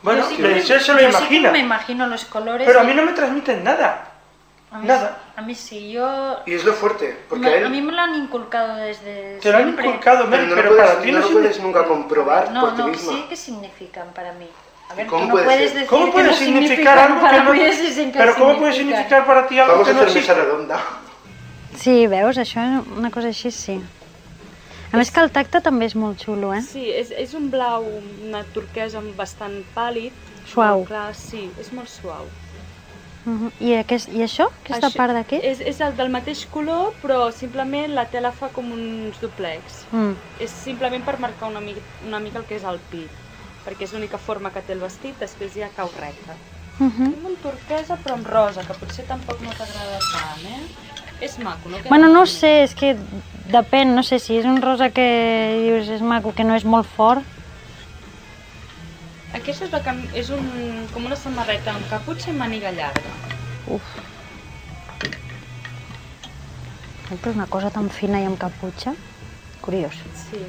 Bueno, 0.04 0.22
Yo 0.24 0.30
sí 0.30 0.36
que 0.36 0.42
pero 0.42 0.54
me- 0.56 0.60
él 0.62 0.66
se 0.66 0.74
lo 0.74 0.80
yo 0.80 0.84
sí 0.88 0.94
que 0.96 1.04
imagina. 1.10 1.52
me 1.52 1.60
imagino 1.60 2.08
los 2.08 2.26
colores. 2.26 2.66
Pero 2.68 2.80
a 2.80 2.84
y- 2.84 2.88
mí 2.88 2.94
no 2.94 3.04
me 3.04 3.14
transmiten 3.14 3.64
nada. 3.64 4.08
a 4.72 4.78
mí- 4.80 4.88
nada. 4.88 5.18
A 5.36 5.42
mí 5.42 5.54
sí, 5.54 5.92
yo... 5.92 6.40
Y 6.46 6.54
es 6.54 6.64
lo 6.64 6.74
fuerte, 6.74 7.26
porque 7.30 7.44
me- 7.46 7.52
a 7.52 7.56
él... 7.58 7.66
a 7.66 7.70
mí 7.70 7.82
me 7.82 7.92
lo 7.92 8.02
han 8.02 8.16
inculcado 8.16 8.76
desde 8.78 9.38
Te 9.42 9.52
lo 9.52 9.58
han 9.58 9.64
siempre. 9.64 9.86
inculcado, 9.88 10.28
Pero 10.30 10.44
no 10.48 10.56
pero, 10.56 10.70
puedes, 10.70 10.86
para 10.90 11.02
ti 11.02 11.12
no 11.12 11.20
no, 11.20 11.26
lo 11.28 11.32
puedes 11.34 11.60
nunca 11.60 11.84
comprobar 11.86 12.52
No, 12.52 12.62
por 12.62 12.76
ti 12.76 12.82
no, 12.82 12.88
misma. 12.88 13.12
sí 13.14 13.26
que 13.30 13.36
significan 13.36 14.08
para 14.14 14.32
mí. 14.34 14.48
A 14.90 14.94
ver, 14.94 15.08
¿Cómo 15.08 15.26
no 15.26 15.32
puedes 15.34 15.50
ser? 15.70 15.74
decir 15.74 15.88
¿Cómo 15.88 16.06
que 16.08 16.12
puede 16.14 16.28
no 16.28 16.34
significar 16.34 16.98
algo 16.98 17.16
que 17.16 17.22
para 17.22 17.44
no... 17.44 17.52
Pero 18.14 18.36
¿cómo 18.36 18.58
puede 18.60 18.74
significar 18.74 19.26
para 19.26 19.48
ti 19.48 19.60
algo 19.60 19.72
Vamos 19.74 19.88
que 19.88 19.92
a 19.92 19.94
no 19.94 20.02
hacer 20.02 20.16
mesa 20.16 20.20
existe? 20.32 20.34
redonda. 20.42 20.80
Sí, 21.78 22.08
veus, 22.08 22.38
això, 22.38 22.84
una 22.98 23.10
cosa 23.10 23.28
així 23.30 23.50
sí. 23.50 23.82
A 24.92 25.00
més 25.00 25.12
que 25.12 25.22
el 25.24 25.32
tacte 25.32 25.62
també 25.64 25.88
és 25.88 25.96
molt 25.96 26.20
xulo, 26.20 26.52
eh? 26.52 26.62
Sí, 26.66 26.84
és, 26.92 27.14
és 27.16 27.34
un 27.38 27.48
blau, 27.54 27.86
una 28.28 28.44
turquesa 28.56 29.00
bastant 29.16 29.62
pàl·lid. 29.76 30.16
Suau. 30.52 30.84
Clar, 30.90 31.14
sí, 31.16 31.46
és 31.62 31.72
molt 31.72 31.88
suau. 31.90 32.28
Uh 33.24 33.32
-huh. 33.32 33.52
I, 33.60 33.76
aquest, 33.76 34.10
I 34.10 34.24
això? 34.24 34.50
Aquesta 34.64 34.88
Això- 34.88 34.98
part 34.98 35.14
d'aquí? 35.14 35.40
És, 35.44 35.60
és 35.62 35.80
el 35.80 35.96
del 35.96 36.10
mateix 36.10 36.46
color, 36.46 36.94
però 37.04 37.32
simplement 37.32 37.94
la 37.94 38.06
tela 38.06 38.32
fa 38.32 38.50
com 38.50 38.72
uns 38.72 39.20
duplex. 39.22 39.86
Mm. 39.92 40.14
És 40.40 40.52
simplement 40.52 41.06
per 41.06 41.20
marcar 41.20 41.48
una 41.48 41.62
mica, 41.62 41.82
una 42.06 42.20
mica 42.20 42.40
el 42.40 42.46
que 42.46 42.56
és 42.56 42.64
el 42.64 42.80
pit, 42.90 43.10
perquè 43.66 43.84
és 43.84 43.94
l'única 43.94 44.18
forma 44.18 44.52
que 44.52 44.62
té 44.62 44.74
el 44.74 44.80
vestit, 44.80 45.20
després 45.20 45.54
ja 45.54 45.70
cau 45.76 45.90
recte. 46.00 46.34
Uh 46.80 46.88
-huh. 46.88 47.14
Tinc 47.14 47.26
un 47.26 47.36
turquesa 47.36 47.98
però 48.04 48.14
amb 48.14 48.28
rosa, 48.28 48.64
que 48.64 48.74
potser 48.74 49.06
tampoc 49.06 49.40
no 49.42 49.50
t'agrada 49.50 50.00
tant, 50.00 50.46
eh? 50.46 51.01
És 51.22 51.38
maco, 51.40 51.70
no? 51.70 51.78
Bueno, 51.90 52.08
no 52.10 52.26
sé, 52.26 52.64
és 52.66 52.74
que 52.76 52.96
depèn, 53.52 53.94
no 53.96 54.02
sé 54.04 54.18
si 54.20 54.38
és 54.40 54.46
un 54.50 54.58
rosa 54.62 54.90
que 54.90 55.06
dius 55.62 55.90
és 55.94 56.02
maco, 56.02 56.34
que 56.34 56.44
no 56.48 56.56
és 56.58 56.66
molt 56.66 56.88
fort. 56.98 57.22
Aquesta 59.38 59.66
és, 59.68 59.72
la 59.72 59.82
cam... 59.86 60.02
és 60.18 60.30
un... 60.34 60.88
com 60.94 61.06
una 61.08 61.16
samarreta 61.16 61.72
amb 61.76 61.86
caputxa 61.92 62.32
i 62.34 62.36
màniga 62.36 62.72
llarga. 62.76 63.14
Uf. 63.72 63.86
Però 67.12 67.32
una 67.36 67.46
cosa 67.52 67.70
tan 67.70 67.90
fina 67.92 68.22
i 68.22 68.26
amb 68.28 68.40
caputxa, 68.40 68.94
curiós. 69.62 69.96
Sí. 70.26 70.42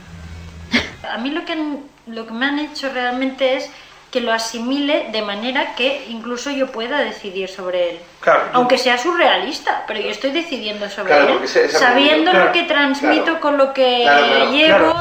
A 1.11 1.19
mí 1.19 1.31
lo 1.31 1.45
que, 1.45 1.53
han- 1.53 1.81
lo 2.07 2.25
que 2.27 2.33
me 2.33 2.47
han 2.47 2.59
hecho 2.61 2.89
realmente 2.93 3.57
es 3.57 3.69
que 4.13 4.21
lo 4.21 4.31
asimile 4.33 5.09
de 5.11 5.23
manera 5.23 5.75
que 5.75 6.05
incluso 6.11 6.51
yo 6.51 6.71
pueda 6.71 6.99
decidir 6.99 7.49
sobre 7.49 7.91
él. 7.91 7.99
Claro, 8.21 8.43
Aunque 8.53 8.77
sea 8.79 8.99
surrealista, 8.99 9.85
pero 9.87 10.01
yo 10.01 10.11
estoy 10.11 10.31
decidiendo 10.33 10.89
sobre 10.91 11.15
Claro, 11.17 11.39
él, 11.39 11.45
esa- 11.45 11.79
sabiendo 11.79 12.31
claro, 12.31 12.47
lo 12.47 12.53
que 12.53 12.65
transmito 12.65 13.25
claro. 13.25 13.41
con 13.41 13.57
lo 13.57 13.73
que 13.73 14.03
Claro, 14.05 14.27
claro, 14.27 14.51
llevo. 14.53 14.95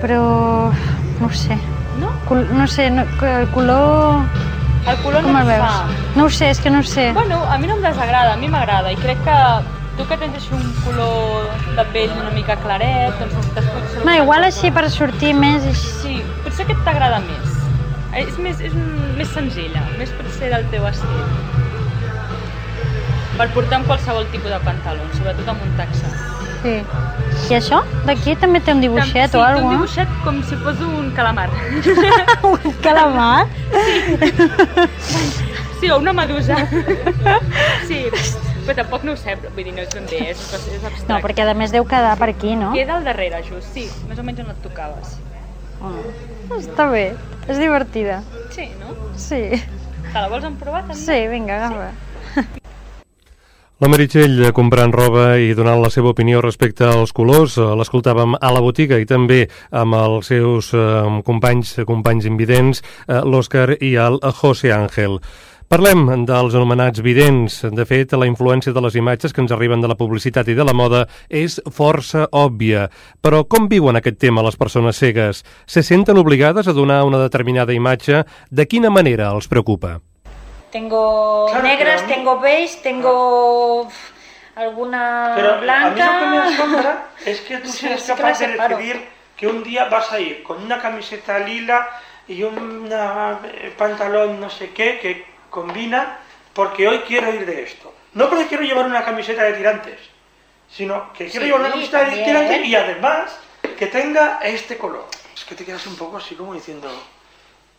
Però 0.00 0.72
no 1.20 1.30
sé. 1.32 1.56
No? 1.98 2.10
No 2.52 2.66
sé, 2.66 2.90
no, 2.90 3.02
el 3.02 3.48
color... 3.50 4.22
El 4.86 4.96
color 5.02 5.22
Com 5.24 5.32
no 5.32 5.40
el 5.40 5.48
et 5.50 5.56
veus? 5.56 5.66
fa. 5.66 5.86
No 6.14 6.24
ho 6.26 6.30
sé, 6.30 6.50
és 6.52 6.60
que 6.62 6.70
no 6.70 6.78
ho 6.78 6.82
sé. 6.86 7.08
Bueno, 7.12 7.40
a 7.50 7.56
mi 7.58 7.66
no 7.66 7.74
em 7.74 7.82
desagrada, 7.82 8.34
a 8.34 8.36
mi 8.38 8.46
m'agrada 8.46 8.92
i 8.92 8.96
crec 9.00 9.18
que 9.24 9.34
tu 9.96 10.04
que 10.08 10.16
tens 10.20 10.34
així 10.36 10.52
un 10.56 10.66
color 10.84 11.46
de 11.76 11.84
pell 11.94 12.10
una 12.20 12.30
mica 12.34 12.56
claret, 12.62 13.14
doncs 13.20 13.34
necessites 13.34 13.68
potser... 13.72 14.04
No, 14.04 14.14
igual 14.22 14.44
així 14.48 14.70
per 14.76 14.86
sortir 14.92 15.32
més... 15.38 15.64
així- 15.72 15.94
Sí, 16.02 16.16
potser 16.44 16.66
aquest 16.66 16.82
t'agrada 16.88 17.20
més. 17.24 17.52
És, 18.16 18.36
més, 18.40 18.60
és 18.64 18.72
un, 18.76 18.86
més 19.18 19.28
senzilla, 19.32 19.82
més 19.98 20.12
potser 20.16 20.48
del 20.52 20.64
teu 20.72 20.86
estil. 20.88 21.24
Per 23.36 23.48
portar 23.52 23.76
amb 23.82 23.88
qualsevol 23.90 24.24
tipus 24.32 24.48
de 24.52 24.60
pantaló, 24.64 25.04
sobretot 25.18 25.48
amb 25.52 25.64
un 25.66 25.74
taxa. 25.76 26.08
Sí. 26.62 26.76
I 27.50 27.54
això? 27.58 27.82
D'aquí 28.08 28.32
també 28.40 28.62
té 28.64 28.72
un 28.72 28.80
dibuixet 28.80 29.28
sí, 29.30 29.36
o 29.36 29.42
té 29.42 29.42
alguna 29.44 29.76
un 29.76 29.82
cosa, 29.84 30.06
dibuixet 30.06 30.14
com 30.24 30.38
si 30.48 30.56
fos 30.64 30.80
un 30.86 31.10
calamar. 31.18 31.50
Un 32.52 32.72
calamar? 32.82 33.46
Sí, 35.76 35.90
o 35.90 35.98
una 36.00 36.12
medusa. 36.16 36.56
Sí, 37.88 38.06
però 38.66 38.82
tampoc 38.82 39.06
no 39.06 39.14
ho 39.14 39.20
sé, 39.20 39.36
vull 39.46 39.62
dir, 39.62 39.72
no 39.76 39.84
és 39.84 39.94
ben 39.94 40.08
bé, 40.10 40.20
és, 40.32 40.42
és 40.56 40.82
abstracte. 40.82 41.08
No, 41.12 41.20
perquè 41.24 41.46
a 41.46 41.54
més 41.58 41.74
deu 41.74 41.86
quedar 41.88 42.16
per 42.18 42.30
aquí, 42.32 42.56
no? 42.58 42.72
Queda 42.74 42.98
al 42.98 43.06
darrere, 43.06 43.42
just, 43.46 43.70
sí, 43.74 43.86
més 44.10 44.18
o 44.18 44.26
menys 44.26 44.42
on 44.42 44.52
et 44.52 44.62
tocaves. 44.66 45.16
Oh. 45.80 45.94
Està 46.56 46.88
bé, 46.90 47.06
és 47.46 47.60
divertida. 47.62 48.22
Sí, 48.54 48.70
no? 48.80 48.96
Sí. 49.20 49.42
Te 50.12 50.18
la 50.18 50.28
vols 50.32 50.46
emprovar 50.48 50.86
també? 50.86 51.02
Sí, 51.02 51.20
vinga, 51.30 51.60
agafa. 51.62 51.92
La 53.76 53.90
Meritxell 53.92 54.38
eh, 54.40 54.52
comprant 54.56 54.88
roba 54.94 55.34
i 55.36 55.50
donant 55.52 55.82
la 55.82 55.90
seva 55.92 56.14
opinió 56.14 56.38
respecte 56.40 56.86
als 56.88 57.10
colors, 57.12 57.58
eh, 57.60 57.66
l'escoltàvem 57.76 58.32
a 58.40 58.52
la 58.56 58.62
botiga 58.64 58.96
i 58.96 59.04
també 59.04 59.42
amb 59.68 59.98
els 59.98 60.30
seus 60.32 60.70
eh, 60.72 61.02
companys, 61.26 61.74
companys 61.84 62.24
invidents, 62.24 62.80
eh, 63.04 63.20
l'Òscar 63.20 63.74
i 63.84 63.92
el 64.00 64.16
José 64.40 64.72
Ángel. 64.72 65.18
Parlem 65.66 66.04
dels 66.28 66.54
anomenats 66.54 67.00
vidents. 67.02 67.56
De 67.74 67.84
fet, 67.90 68.12
la 68.14 68.28
influència 68.28 68.70
de 68.72 68.82
les 68.84 68.94
imatges 68.94 69.32
que 69.34 69.42
ens 69.42 69.50
arriben 69.50 69.80
de 69.82 69.88
la 69.90 69.96
publicitat 69.98 70.46
i 70.46 70.54
de 70.54 70.62
la 70.64 70.74
moda 70.76 71.00
és 71.28 71.56
força 71.74 72.28
òbvia. 72.30 72.84
Però 73.20 73.40
com 73.50 73.66
viuen 73.68 73.98
aquest 73.98 74.20
tema 74.22 74.44
les 74.46 74.54
persones 74.56 75.00
cegues? 75.02 75.42
Se 75.66 75.82
senten 75.82 76.20
obligades 76.22 76.68
a 76.70 76.74
donar 76.76 77.00
una 77.04 77.18
determinada 77.18 77.74
imatge? 77.74 78.22
De 78.48 78.66
quina 78.70 78.90
manera 78.94 79.32
els 79.34 79.48
preocupa? 79.50 79.96
Tengo 80.70 81.46
Claro, 81.50 81.66
negras, 81.66 82.02
pero 82.02 82.06
mí- 82.06 82.14
tengo 82.14 82.38
beige, 82.40 82.78
tengo 82.84 83.88
alguna 84.54 85.32
Pero 85.34 85.54
a 85.54 85.56
mí 85.56 85.62
blanca. 85.64 86.06
lo 86.06 86.20
que 86.20 86.26
me 86.30 86.38
asombra 86.54 87.06
es 87.26 87.40
que 87.40 87.58
tú 87.58 87.68
Sí, 87.68 87.78
seas 87.88 88.02
sí 88.02 88.12
que 88.12 88.16
capaz 88.16 88.38
de 88.38 88.46
decidir 88.54 89.02
que 89.36 89.48
un 89.48 89.64
día 89.64 89.86
vas 89.88 90.12
a 90.12 90.20
ir 90.20 90.44
con 90.44 90.62
una 90.62 90.78
camiseta 90.80 91.40
lila 91.40 91.88
y 92.28 92.42
un 92.44 92.88
pantalón 93.76 94.40
no 94.40 94.48
sé 94.48 94.70
qué 94.70 94.98
que 95.02 95.35
combina 95.50 96.18
porque 96.52 96.88
hoy 96.88 97.00
quiero 97.00 97.32
ir 97.34 97.44
de 97.46 97.62
esto. 97.62 97.92
No 98.14 98.28
porque 98.30 98.46
quiero 98.46 98.62
llevar 98.64 98.86
una 98.86 99.04
camiseta 99.04 99.42
de 99.44 99.52
tirantes, 99.54 99.98
sino 100.70 101.12
que 101.12 101.26
quiero 101.28 101.40
Sí, 101.40 101.46
llevar 101.46 101.60
una 101.60 101.70
camiseta 101.70 102.04
de 102.04 102.24
tirantes 102.24 102.64
y 102.66 102.74
además 102.74 103.36
que 103.78 103.86
tenga 103.86 104.38
este 104.42 104.78
color. 104.78 105.06
Es 105.34 105.44
que 105.44 105.54
te 105.54 105.64
quedas 105.64 105.86
un 105.86 105.96
poco 105.96 106.16
así 106.16 106.34
como 106.34 106.54
diciendo, 106.54 106.88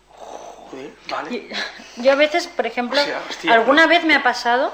joder, 0.10 0.92
vale. 1.10 1.50
Yo 1.98 2.12
a 2.12 2.16
veces, 2.16 2.48
por 2.48 2.68
ejemplo, 2.68 3.02
O 3.02 3.04
sea, 3.04 3.22
hostia, 3.30 3.54
alguna 3.54 3.86
pues- 3.88 3.98
vez 3.98 4.06
me 4.06 4.16
ha 4.16 4.22
pasado 4.24 4.72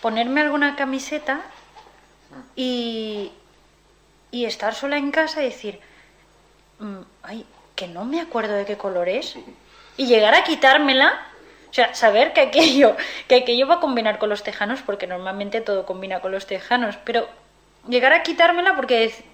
ponerme 0.00 0.40
alguna 0.40 0.74
camiseta 0.76 1.40
y, 2.56 3.32
y 4.30 4.44
estar 4.46 4.74
sola 4.74 4.96
en 4.96 5.10
casa 5.10 5.42
y 5.42 5.46
decir, 5.46 5.80
"Mm, 6.78 6.98
ay, 7.22 7.46
que 7.76 7.86
no 7.88 8.04
me 8.04 8.20
acuerdo 8.20 8.54
de 8.54 8.64
qué 8.64 8.76
color 8.76 9.08
es. 9.08 9.36
Y 9.96 10.06
llegar 10.06 10.34
a 10.34 10.44
quitármela, 10.44 11.26
o 11.74 11.76
sea, 11.76 11.92
saber 11.92 12.32
que 12.32 12.40
aquello, 12.40 12.94
que 13.26 13.34
aquello 13.34 13.66
va 13.66 13.74
a 13.74 13.80
combinar 13.80 14.18
con 14.20 14.28
los 14.28 14.44
tejanos, 14.44 14.78
porque 14.86 15.08
normalmente 15.08 15.60
todo 15.60 15.84
combina 15.84 16.20
con 16.20 16.30
los 16.30 16.46
tejanos, 16.46 16.96
pero 17.04 17.26
llegar 17.88 18.12
a 18.12 18.22
quitármela 18.22 18.76
porque 18.76 19.08
dec- 19.10 19.24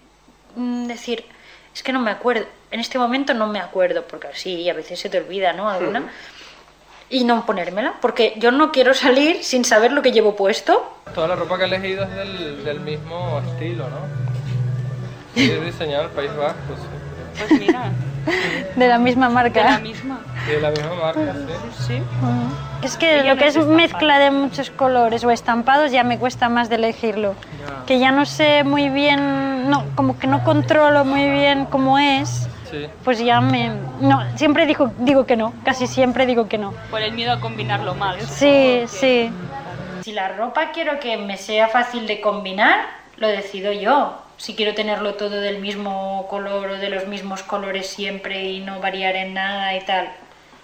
mm, 0.56 0.86
decir, 0.86 1.26
es 1.74 1.82
que 1.82 1.92
no 1.92 2.00
me 2.00 2.10
acuerdo, 2.10 2.46
en 2.70 2.80
este 2.80 2.98
momento 2.98 3.34
no 3.34 3.46
me 3.46 3.60
acuerdo, 3.60 4.04
porque 4.04 4.28
sí, 4.32 4.70
a 4.70 4.72
veces 4.72 4.98
se 4.98 5.10
te 5.10 5.18
olvida, 5.18 5.52
¿no? 5.52 5.68
Alguna. 5.68 6.04
Y 7.10 7.24
no 7.24 7.44
ponérmela, 7.44 7.96
porque 8.00 8.32
yo 8.38 8.52
no 8.52 8.72
quiero 8.72 8.94
salir 8.94 9.44
sin 9.44 9.66
saber 9.66 9.92
lo 9.92 10.00
que 10.00 10.12
llevo 10.12 10.34
puesto. 10.34 10.96
Toda 11.14 11.28
la 11.28 11.36
ropa 11.36 11.58
que 11.58 11.64
he 11.64 11.66
elegido 11.66 12.04
es 12.04 12.10
del, 12.14 12.64
del 12.64 12.80
mismo 12.80 13.38
estilo, 13.50 13.84
¿no? 13.90 13.98
Y 15.40 15.50
es 15.50 15.62
diseñado 15.62 16.04
en 16.04 16.08
el 16.08 16.16
País 16.16 16.34
Vasco, 16.34 16.74
sí. 16.74 17.38
Pues 17.38 17.60
mira, 17.60 17.92
De 18.76 18.88
la 18.88 18.98
misma 18.98 19.28
marca. 19.28 19.62
de 19.62 19.70
la 19.70 19.78
misma. 19.78 20.20
De 20.46 20.60
la 20.60 20.70
misma 20.70 20.94
marca, 20.94 21.34
sí. 21.78 21.84
Sí. 21.86 21.94
Mm. 22.00 22.84
Es 22.84 22.96
que 22.96 23.20
Ella 23.20 23.34
lo 23.34 23.38
que 23.38 23.46
es 23.46 23.56
es 23.56 23.66
mezcla 23.66 24.18
de 24.18 24.30
muchos 24.30 24.70
colores 24.70 25.22
o 25.24 25.30
estampados 25.30 25.92
ya 25.92 26.02
me 26.04 26.18
cuesta 26.18 26.48
más 26.48 26.68
de 26.68 26.76
elegirlo. 26.76 27.34
Que 27.86 27.98
ya 27.98 28.10
no 28.12 28.24
sé 28.24 28.64
muy 28.64 28.88
bien, 28.88 29.68
no, 29.68 29.84
como 29.94 30.18
que 30.18 30.26
no 30.26 30.42
controlo 30.44 31.04
muy 31.04 31.28
bien 31.30 31.66
cómo 31.66 31.98
es, 31.98 32.46
Sí. 32.70 32.86
pues 33.04 33.18
ya 33.18 33.40
me... 33.40 33.72
No, 34.00 34.22
siempre 34.36 34.64
digo, 34.64 34.92
digo 34.98 35.26
que 35.26 35.36
no, 35.36 35.52
casi 35.64 35.88
siempre 35.88 36.24
digo 36.24 36.48
que 36.48 36.56
no. 36.56 36.72
Por 36.90 37.02
el 37.02 37.12
miedo 37.12 37.32
a 37.32 37.40
combinarlo 37.40 37.94
mal. 37.96 38.20
Sí, 38.20 38.84
sí. 38.86 39.30
Si 40.02 40.12
la 40.12 40.28
ropa 40.28 40.70
quiero 40.72 41.00
que 41.00 41.16
me 41.16 41.36
sea 41.36 41.66
fácil 41.68 42.06
de 42.06 42.20
combinar, 42.20 42.78
lo 43.16 43.26
decido 43.28 43.72
yo. 43.72 44.22
Si 44.40 44.54
quiero 44.56 44.74
tenerlo 44.74 45.16
todo 45.16 45.38
del 45.38 45.58
mismo 45.58 46.26
color 46.30 46.70
o 46.70 46.76
de 46.78 46.88
los 46.88 47.06
mismos 47.06 47.42
colores 47.42 47.88
siempre 47.88 48.42
y 48.42 48.60
no 48.60 48.80
variar 48.80 49.14
en 49.16 49.34
nada 49.34 49.76
y 49.76 49.80
tal. 49.84 50.10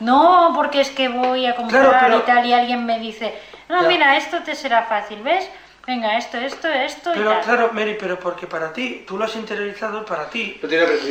No, 0.00 0.52
porque 0.54 0.80
es 0.80 0.88
que 0.90 1.08
voy 1.08 1.44
a 1.44 1.54
comprar 1.56 1.82
Claro, 1.90 1.98
pero- 2.06 2.18
y 2.18 2.20
tal 2.22 2.46
y 2.46 2.52
alguien 2.54 2.86
me 2.86 2.98
dice, 2.98 3.34
no, 3.68 3.82
Ya. 3.82 3.88
mira, 3.88 4.16
esto 4.16 4.42
te 4.42 4.54
será 4.54 4.84
fácil, 4.84 5.22
¿ves? 5.22 5.46
Venga, 5.86 6.16
esto, 6.16 6.38
esto, 6.38 6.68
esto 6.68 7.10
y 7.12 7.18
Pero 7.18 7.30
tal. 7.32 7.40
claro, 7.42 7.70
Mary, 7.74 7.98
pero 8.00 8.18
porque 8.18 8.46
para 8.46 8.72
ti, 8.72 9.04
tú 9.06 9.18
lo 9.18 9.26
has 9.26 9.36
interiorizado 9.36 10.06
para 10.06 10.30
ti. 10.30 10.58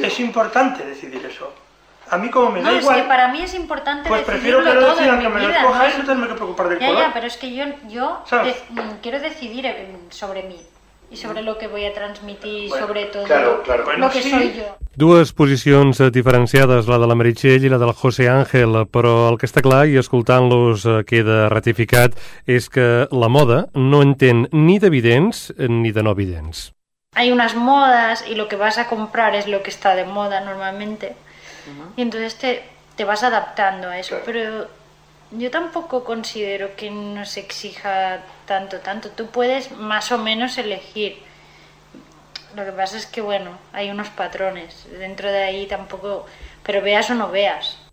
Es 0.03 0.19
importante 0.19 0.84
decidir 0.84 1.24
eso. 1.24 1.53
A 2.10 2.17
mí 2.17 2.29
como 2.31 2.50
me 2.50 2.62
no, 2.62 2.72
da 2.72 2.77
es 2.77 2.81
igual, 2.84 2.95
que 3.01 3.07
para 3.07 3.27
mí 3.27 3.41
es 3.43 3.53
importante 3.53 4.10
pues 4.10 4.24
prefiero 4.24 4.57
decidirlo 4.57 4.74
que 4.74 4.75
lo 4.75 4.88
todo 4.88 4.95
decidan 4.98 5.15
en 5.17 5.22
que 5.22 5.29
mi 5.29 5.36
me 5.36 5.41
lo 5.48 5.53
escoja 5.53 5.79
¿no? 5.84 5.86
y 5.89 5.98
no 5.98 6.03
tenerme 6.03 6.27
que 6.29 6.34
preocupar 6.34 6.69
del 6.69 6.79
Ya, 6.79 6.88
color. 6.88 7.01
ya, 7.01 7.13
pero 7.13 7.27
es 7.27 7.38
que 7.38 7.53
yo, 7.55 7.65
yo 7.88 8.24
de- 8.43 8.55
mm, 8.69 8.89
quiero 9.01 9.19
decidir 9.19 9.65
eh, 9.67 9.95
sobre 10.10 10.43
mí 10.43 10.60
y 11.12 11.17
sobre 11.17 11.41
lo 11.41 11.57
que 11.57 11.67
voy 11.67 11.85
a 11.85 11.93
transmitir, 11.93 12.69
Bueno, 12.69 12.88
sobre 12.88 13.05
todo 13.05 13.24
claro, 13.25 13.62
claro. 13.63 13.81
lo 13.83 13.85
Bueno, 13.85 14.09
que 14.09 14.21
sí. 14.21 14.29
soy 14.29 14.53
yo. 14.53 14.75
Dues 14.95 15.33
posicions 15.33 16.00
eh, 16.00 16.09
diferenciades, 16.12 16.88
la 16.88 16.97
de 16.97 17.07
la 17.07 17.15
Meritxell 17.15 17.63
i 17.65 17.69
la 17.69 17.77
del 17.77 17.91
José 17.93 18.29
Ángel, 18.29 18.85
però 18.88 19.29
el 19.29 19.38
que 19.38 19.45
està 19.45 19.62
clar, 19.62 19.85
i 19.91 19.97
escoltant-los 20.00 20.85
eh, 20.85 21.03
queda 21.07 21.50
ratificat, 21.51 22.15
és 22.47 22.69
que 22.69 23.07
la 23.12 23.27
moda 23.27 23.65
no 23.75 24.01
entén 24.01 24.47
ni 24.51 24.79
de 24.79 24.89
vidents 24.89 25.50
eh, 25.57 25.67
ni 25.67 25.91
de 25.91 26.03
no 26.03 26.15
vidents. 26.15 26.71
Hay 27.15 27.31
unas 27.31 27.55
modas 27.55 28.25
y 28.27 28.35
lo 28.35 28.47
que 28.47 28.55
vas 28.57 28.77
a 28.77 28.88
comprar 28.88 29.35
es 29.35 29.47
lo 29.47 29.63
que 29.63 29.69
está 29.69 29.95
de 29.95 30.03
moda 30.05 30.41
normalmente. 30.41 31.15
Y 31.97 32.01
entonces 32.01 32.35
te, 32.35 32.63
te 32.95 33.05
vas 33.05 33.24
adaptando 33.24 33.88
a 33.89 33.97
eso. 34.00 34.17
Pero 34.25 34.67
yo 35.37 35.51
tampoco 35.51 36.03
considero 36.03 36.75
que 36.75 36.89
nos 36.91 37.37
exija 37.37 38.21
tanto, 38.45 38.79
tanto. 38.79 39.09
Tú 39.09 39.27
puedes 39.27 39.71
más 39.71 40.11
o 40.11 40.17
menos 40.17 40.57
elegir. 40.57 41.21
Lo 42.55 42.65
que 42.65 42.71
pasa 42.71 42.97
es 42.97 43.05
que, 43.05 43.21
bueno, 43.21 43.57
hay 43.73 43.89
unos 43.89 44.09
patrones. 44.09 44.87
Dentro 44.91 45.31
de 45.31 45.43
ahí 45.43 45.67
tampoco... 45.67 46.25
Pero 46.63 46.81
veas 46.81 47.09
o 47.09 47.15
no 47.15 47.29
veas. 47.29 47.84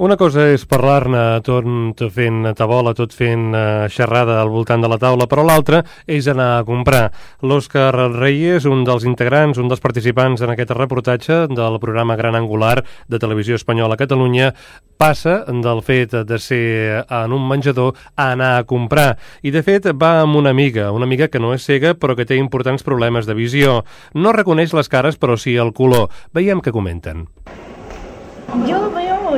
Una 0.00 0.16
cosa 0.16 0.46
és 0.48 0.62
parlar-ne 0.64 1.42
tot 1.44 2.00
fent 2.14 2.46
tabola, 2.56 2.94
tot 2.96 3.12
fent 3.12 3.50
uh, 3.52 3.84
xerrada 3.92 4.38
al 4.40 4.48
voltant 4.48 4.80
de 4.80 4.88
la 4.88 4.96
taula, 4.96 5.26
però 5.28 5.44
l'altra 5.44 5.82
és 6.08 6.24
anar 6.32 6.46
a 6.54 6.62
comprar. 6.64 7.10
L'Òscar 7.44 7.90
Reyes, 8.14 8.64
un 8.64 8.80
dels 8.88 9.04
integrants, 9.04 9.60
un 9.60 9.68
dels 9.68 9.84
participants 9.84 10.40
en 10.40 10.54
aquest 10.54 10.72
reportatge 10.72 11.42
del 11.52 11.76
programa 11.84 12.16
Gran 12.16 12.40
Angular 12.40 12.78
de 13.12 13.20
Televisió 13.20 13.60
Espanyola 13.60 13.98
a 13.98 14.00
Catalunya, 14.00 14.54
passa 14.96 15.42
del 15.52 15.84
fet 15.84 16.16
de 16.24 16.40
ser 16.40 17.04
en 17.04 17.36
un 17.36 17.44
menjador 17.52 17.92
a 18.16 18.32
anar 18.32 18.54
a 18.56 18.64
comprar. 18.64 19.18
I, 19.44 19.52
de 19.52 19.60
fet, 19.60 19.92
va 19.92 20.22
amb 20.24 20.40
una 20.40 20.56
amiga, 20.56 20.94
una 20.96 21.04
amiga 21.04 21.28
que 21.28 21.44
no 21.44 21.52
és 21.52 21.68
cega 21.68 21.92
però 21.92 22.16
que 22.16 22.24
té 22.24 22.40
importants 22.40 22.88
problemes 22.88 23.28
de 23.28 23.36
visió. 23.36 23.82
No 24.16 24.32
reconeix 24.32 24.72
les 24.72 24.88
cares, 24.88 25.20
però 25.20 25.36
sí 25.36 25.60
el 25.60 25.76
color. 25.76 26.08
Veiem 26.32 26.64
que 26.64 26.72
comenten. 26.72 27.26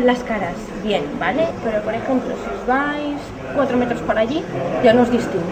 Las 0.01 0.25
caras 0.25 0.55
bien, 0.83 1.03
¿vale? 1.21 1.47
Pero 1.63 1.83
por 1.83 1.95
ejemplo, 1.95 2.35
si 2.35 2.51
os 2.51 2.67
vais 2.67 3.21
cuatro 3.55 3.77
metros 3.77 4.01
para 4.03 4.21
allí, 4.21 4.43
ya 4.83 4.93
no 4.95 5.03
os 5.03 5.11
distingo. 5.11 5.45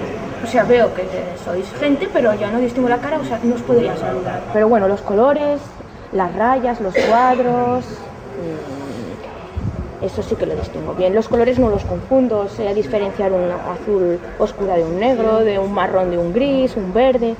O 0.42 0.46
sea, 0.46 0.64
veo 0.64 0.92
que 0.94 1.04
sois 1.44 1.70
gente, 1.78 2.08
pero 2.12 2.34
ya 2.34 2.50
no 2.50 2.58
distingo 2.58 2.88
la 2.88 2.98
cara, 2.98 3.18
o 3.18 3.24
sea, 3.24 3.38
no 3.42 3.54
os 3.54 3.62
podría 3.62 3.96
saludar. 3.96 4.40
Pero 4.52 4.68
bueno, 4.68 4.88
los 4.88 5.02
colores, 5.02 5.60
las 6.12 6.34
rayas, 6.34 6.80
los 6.80 6.94
cuadros, 6.94 7.84
mm, 10.00 10.04
eso 10.04 10.22
sí 10.22 10.34
que 10.34 10.46
lo 10.46 10.56
distingo 10.56 10.94
bien. 10.94 11.14
Los 11.14 11.28
colores 11.28 11.58
no 11.58 11.68
los 11.68 11.84
confundo, 11.84 12.48
sé 12.48 12.74
diferenciar 12.74 13.32
un 13.32 13.50
azul 13.50 14.18
oscura 14.38 14.76
de 14.76 14.84
un 14.84 14.98
negro, 14.98 15.40
de 15.40 15.58
un 15.58 15.72
marrón 15.72 16.10
de 16.10 16.18
un 16.18 16.32
gris, 16.32 16.76
un 16.76 16.92
verde, 16.92 17.36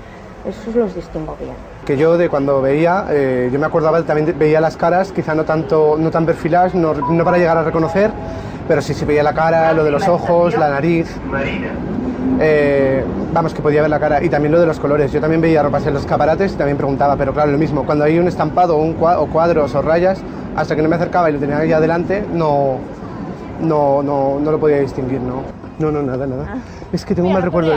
esos 0.46 0.74
los 0.76 0.94
distingo 0.94 1.36
bien. 1.40 1.69
Que 1.84 1.96
yo 1.96 2.16
de 2.18 2.28
cuando 2.28 2.60
veía, 2.62 3.06
eh, 3.10 3.50
yo 3.52 3.58
me 3.58 3.66
acordaba, 3.66 4.00
también 4.02 4.34
veía 4.38 4.60
las 4.60 4.76
caras, 4.76 5.12
quizá 5.12 5.34
no 5.34 5.44
tanto, 5.44 5.96
no 5.98 6.10
tan 6.10 6.24
perfiladas, 6.26 6.74
no, 6.74 6.94
no 6.94 7.24
para 7.24 7.38
llegar 7.38 7.56
a 7.56 7.62
reconocer, 7.64 8.10
pero 8.68 8.80
sí, 8.82 8.94
sí 8.94 9.04
veía 9.04 9.22
la 9.22 9.32
cara, 9.32 9.72
lo 9.72 9.82
de 9.82 9.90
los 9.90 10.06
ojos, 10.06 10.56
la 10.56 10.68
nariz. 10.70 11.08
Eh, 12.38 13.04
vamos, 13.34 13.52
que 13.54 13.60
podía 13.62 13.80
ver 13.82 13.90
la 13.90 13.98
cara. 13.98 14.22
Y 14.22 14.28
también 14.28 14.52
lo 14.52 14.60
de 14.60 14.66
los 14.66 14.78
colores. 14.78 15.10
Yo 15.12 15.20
también 15.20 15.40
veía 15.40 15.62
ropas 15.62 15.86
en 15.86 15.94
los 15.94 16.02
escaparates 16.02 16.52
y 16.52 16.56
también 16.56 16.76
preguntaba, 16.76 17.16
pero 17.16 17.32
claro, 17.32 17.50
lo 17.50 17.58
mismo. 17.58 17.84
Cuando 17.84 18.04
hay 18.04 18.18
un 18.18 18.28
estampado 18.28 18.76
un 18.76 18.96
cua- 18.98 19.16
o 19.18 19.26
cuadros 19.26 19.74
o 19.74 19.82
rayas, 19.82 20.20
hasta 20.56 20.76
que 20.76 20.82
no 20.82 20.88
me 20.88 20.96
acercaba 20.96 21.28
y 21.30 21.34
lo 21.34 21.38
tenía 21.38 21.58
ahí 21.58 21.72
adelante, 21.72 22.24
no, 22.32 22.76
no, 23.60 24.02
no, 24.02 24.38
no 24.40 24.50
lo 24.52 24.58
podía 24.60 24.78
distinguir, 24.80 25.20
¿no? 25.20 25.42
No, 25.78 25.90
no, 25.90 26.02
nada, 26.02 26.26
nada. 26.26 26.56
Es 26.92 27.04
que 27.04 27.14
tengo 27.14 27.28
un 27.28 27.34
mal 27.34 27.42
recuerdo, 27.42 27.72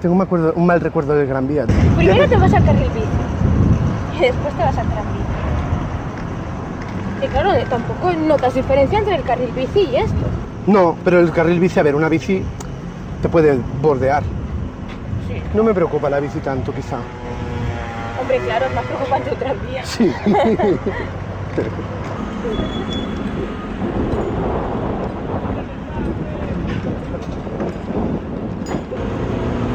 tengo 0.00 0.14
un, 0.14 0.20
acuerdo- 0.22 0.52
un 0.54 0.66
mal 0.66 0.80
recuerdo 0.80 1.14
del 1.14 1.26
Gran 1.26 1.46
Vía. 1.48 1.64
Primero 1.96 2.28
te 2.28 2.36
vas 2.36 2.54
al 2.54 2.64
carril 2.64 2.88
bici 2.94 3.06
y 4.18 4.22
después 4.22 4.54
te 4.54 4.62
vas 4.62 4.76
al 4.78 4.86
tranvía. 4.86 5.24
Y 7.22 7.26
claro, 7.28 7.52
eh, 7.52 7.64
tampoco 7.68 8.12
notas 8.12 8.54
diferencia 8.54 8.98
entre 8.98 9.16
el 9.16 9.22
carril 9.22 9.50
bici 9.54 9.80
y 9.80 9.96
esto. 9.96 10.26
No, 10.66 10.96
pero 11.04 11.20
el 11.20 11.30
carril 11.30 11.60
bici, 11.60 11.78
a 11.80 11.82
ver, 11.82 11.94
una 11.94 12.08
bici 12.08 12.42
te 13.22 13.28
puede 13.28 13.58
bordear. 13.80 14.22
No 15.54 15.62
me 15.62 15.72
preocupa 15.72 16.10
la 16.10 16.20
bici 16.20 16.40
tanto, 16.40 16.72
quizá. 16.72 16.98
Hombre, 18.20 18.38
claro, 18.40 18.66
es 18.66 18.74
más 18.74 18.84
preocupante 18.84 19.30
un 19.30 19.36
tranvía. 19.36 19.84
Sí. 19.84 20.12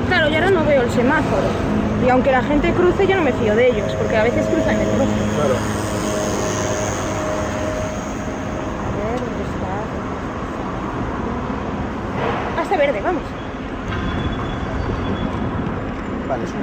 Claro, 0.07 0.29
yo 0.29 0.35
ahora 0.35 0.51
no 0.51 0.63
veo 0.65 0.81
el 0.83 0.91
semáforo. 0.91 1.72
Y 2.05 2.09
aunque 2.09 2.31
la 2.31 2.43
gente 2.43 2.73
cruce, 2.73 3.07
yo 3.07 3.15
no 3.15 3.23
me 3.23 3.31
fío 3.31 3.55
de 3.55 3.69
ellos, 3.69 3.95
porque 3.95 4.17
a 4.17 4.23
veces 4.23 4.45
cruzan 4.47 4.75
en 4.75 4.99
rojo. 4.99 5.09
Claro. 5.35 5.55
A 8.91 8.95
ver, 9.09 9.19
¿dónde 9.21 9.43
está? 9.53 9.73
Hasta 12.61 12.75
verde, 12.77 12.99
vamos. 13.01 13.23
Vale, 16.27 16.43
es 16.43 16.51
un 16.51 16.57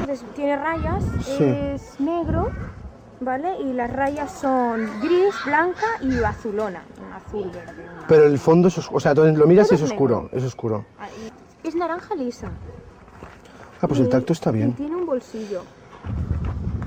Entonces, 0.00 0.26
tiene 0.34 0.56
rayas, 0.56 1.04
Sí. 1.20 1.44
es 1.44 2.00
negro, 2.00 2.50
¿vale? 3.20 3.58
Y 3.60 3.72
las 3.74 3.92
rayas 3.92 4.32
son 4.32 4.90
gris, 5.00 5.34
blanca 5.44 5.86
y 6.00 6.20
azulona. 6.24 6.82
Azul 7.14 7.48
verde. 7.52 7.86
Pero 8.08 8.24
el 8.26 8.38
fondo 8.38 8.66
es 8.68 8.78
oscuro. 8.78 8.96
O 8.96 9.00
sea, 9.00 9.14
tú 9.14 9.24
lo 9.24 9.46
miras 9.46 9.70
y 9.70 9.76
es 9.76 9.82
oscuro. 9.82 10.28
Es 10.32 10.42
oscuro. 10.42 10.84
Ahí. 10.98 11.30
Es 11.66 11.74
naranja 11.74 12.14
lisa. 12.14 12.48
Ah, 13.82 13.88
pues 13.88 14.00
el 14.00 14.08
tacto 14.08 14.32
está 14.32 14.50
y 14.50 14.54
bien. 14.54 14.72
tiene 14.74 14.94
un 14.96 15.04
bolsillo. 15.04 15.62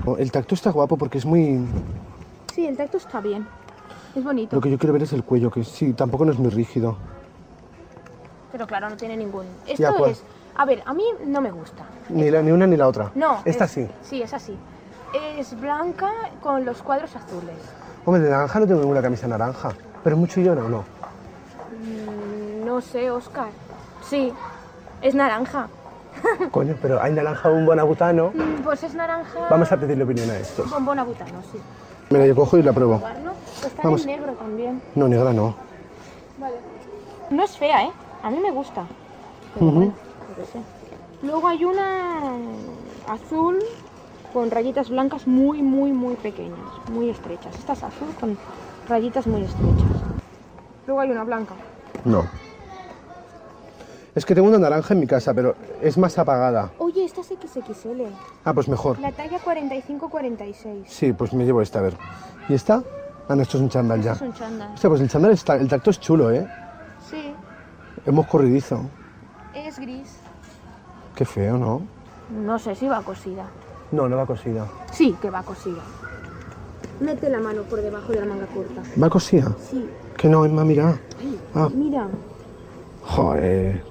Oh, 0.06 0.16
El 0.16 0.32
tacto 0.32 0.54
está 0.54 0.70
guapo 0.70 0.96
porque 0.96 1.18
es 1.18 1.26
muy. 1.26 1.60
Sí, 2.54 2.66
el 2.66 2.76
tacto 2.76 2.96
está 2.96 3.20
bien. 3.20 3.46
Es 4.16 4.24
bonito. 4.24 4.56
Lo 4.56 4.62
que 4.62 4.70
yo 4.70 4.78
quiero 4.78 4.92
ver 4.94 5.02
es 5.02 5.12
el 5.12 5.22
cuello, 5.22 5.50
que 5.50 5.62
sí, 5.62 5.92
tampoco 5.92 6.24
no 6.24 6.32
es 6.32 6.38
muy 6.38 6.50
rígido. 6.50 6.96
Pero 8.50 8.66
claro, 8.66 8.88
no 8.90 8.96
tiene 8.96 9.16
ningún. 9.16 9.44
Ya, 9.66 9.88
Esto 9.90 9.94
¿cuál? 9.98 10.10
es. 10.12 10.22
A 10.56 10.64
ver, 10.64 10.82
a 10.84 10.92
mí 10.94 11.04
no 11.26 11.40
me 11.40 11.50
gusta. 11.52 11.84
Ni, 12.08 12.28
la, 12.30 12.42
ni 12.42 12.50
una 12.50 12.66
ni 12.66 12.76
la 12.76 12.88
otra. 12.88 13.12
No. 13.14 13.42
Esta 13.44 13.66
es- 13.66 13.70
sí. 13.70 13.86
Sí, 14.02 14.22
es 14.22 14.32
así. 14.34 14.56
Es 15.38 15.58
blanca 15.60 16.10
con 16.42 16.64
los 16.64 16.82
cuadros 16.82 17.14
azules. 17.14 17.54
Hombre, 18.04 18.22
de 18.22 18.30
naranja 18.30 18.58
no 18.60 18.66
tengo 18.66 18.80
ninguna 18.80 19.02
camisa 19.02 19.28
naranja. 19.28 19.72
Pero 20.02 20.16
es 20.16 20.20
muy 20.20 20.28
chillona 20.28 20.64
o 20.64 20.68
no. 20.68 20.78
Mm, 21.84 22.64
no 22.64 22.80
sé, 22.80 23.10
Oscar. 23.10 23.48
Sí, 24.08 24.32
es 25.02 25.14
naranja. 25.14 25.68
Coño, 26.50 26.76
pero 26.82 27.00
hay 27.00 27.12
naranja 27.12 27.48
un 27.50 27.64
bonabutano. 27.66 28.32
Mm, 28.34 28.62
Pues 28.62 28.82
es 28.82 28.94
naranja. 28.94 29.38
Vamos 29.48 29.70
a 29.72 29.76
pedirle 29.76 30.04
opinión 30.04 30.30
a 30.30 30.36
estos. 30.36 30.68
Bombón 30.70 30.98
abutano, 30.98 31.40
sí. 31.52 31.58
Mira, 32.10 32.26
yo 32.26 32.34
cojo 32.34 32.58
y 32.58 32.62
la 32.62 32.72
pruebo. 32.72 33.00
Está 33.64 33.82
Vamos. 33.82 34.00
en 34.02 34.06
negro 34.08 34.32
también. 34.32 34.82
No, 34.94 35.06
negra 35.08 35.32
no. 35.32 35.54
Vale. 36.38 36.56
No 37.30 37.44
es 37.44 37.56
fea, 37.56 37.84
¿eh? 37.84 37.90
A 38.22 38.30
mí 38.30 38.38
me 38.40 38.50
gusta. 38.50 38.84
Luego 41.22 41.48
hay 41.48 41.64
una 41.64 42.32
azul 43.08 43.58
con 44.32 44.50
rayitas 44.50 44.88
blancas 44.90 45.26
muy, 45.26 45.62
muy, 45.62 45.92
muy 45.92 46.14
pequeñas, 46.16 46.58
muy 46.90 47.10
estrechas. 47.10 47.54
Esta 47.54 47.72
es 47.74 47.82
azul 47.82 48.08
con 48.18 48.36
rayitas 48.88 49.26
muy 49.26 49.42
estrechas. 49.42 50.02
Luego 50.86 51.00
hay 51.00 51.10
una 51.10 51.24
blanca. 51.24 51.54
No. 52.04 52.24
Es 54.14 54.26
que 54.26 54.34
tengo 54.34 54.48
una 54.48 54.58
naranja 54.58 54.94
en 54.94 55.00
mi 55.00 55.06
casa, 55.06 55.32
pero 55.34 55.54
es 55.80 55.96
más 55.96 56.18
apagada. 56.18 56.72
Oye, 56.78 57.04
esta 57.04 57.20
es 57.20 57.28
XXL. 57.28 58.02
Ah, 58.44 58.52
pues 58.52 58.68
mejor. 58.68 58.98
La 58.98 59.12
talla 59.12 59.38
45-46. 59.38 60.84
Sí, 60.86 61.12
pues 61.12 61.32
me 61.32 61.44
llevo 61.44 61.62
esta, 61.62 61.78
a 61.78 61.82
ver. 61.82 61.96
¿Y 62.48 62.54
esta? 62.54 62.82
Ah, 63.28 63.36
no, 63.36 63.42
esto 63.42 63.56
es 63.56 63.62
un 63.62 63.68
chándal 63.68 64.02
ya. 64.02 64.12
Es 64.12 64.20
un 64.22 64.32
chándal. 64.32 64.72
Hostia, 64.74 64.90
pues 64.90 65.00
el 65.00 65.08
chándal 65.08 65.30
está, 65.32 65.54
el 65.56 65.68
tacto 65.68 65.90
es 65.90 66.00
chulo, 66.00 66.30
¿eh? 66.32 66.46
Sí, 67.08 67.32
Hemos 68.06 68.26
corridizo. 68.26 68.80
es 69.54 69.78
gris. 69.78 70.16
Qué 71.14 71.24
feo, 71.24 71.56
¿no? 71.58 71.82
No 72.44 72.58
sé 72.58 72.74
si 72.74 72.88
va 72.88 73.02
cosida. 73.02 73.44
No, 73.92 74.08
no 74.08 74.16
va 74.16 74.26
cosida. 74.26 74.66
Sí, 74.92 75.16
que 75.20 75.30
va 75.30 75.42
cosida. 75.42 75.82
Mete 77.00 77.28
la 77.30 77.38
mano 77.40 77.62
por 77.62 77.80
debajo 77.80 78.12
de 78.12 78.20
la 78.20 78.26
manga 78.26 78.46
corta. 78.46 78.82
¿Va 79.00 79.08
cosida? 79.10 79.52
Sí. 79.70 79.88
Que 80.16 80.28
no, 80.28 80.44
Emma, 80.44 80.64
mira. 80.64 80.98
Ah, 81.54 81.68
Mira, 81.74 82.06
joder. 83.02 83.89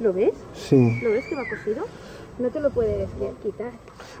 ¿Lo 0.00 0.12
ves? 0.12 0.34
Sí. 0.54 1.00
¿Lo 1.02 1.10
ves 1.10 1.24
que 1.28 1.36
va 1.36 1.42
cosido? 1.48 1.84
No 2.38 2.48
te 2.48 2.60
lo 2.60 2.70
puedes 2.70 3.08
quitar. 3.42 3.72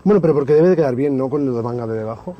Bueno, 0.04 0.20
pero 0.20 0.34
porque 0.34 0.52
debe 0.52 0.68
de 0.68 0.76
quedar 0.76 0.94
bien, 0.94 1.16
¿no? 1.16 1.28
Con 1.28 1.46
lo 1.46 1.56
de 1.56 1.62
manga 1.62 1.86
de 1.86 1.98
debajo. 1.98 2.36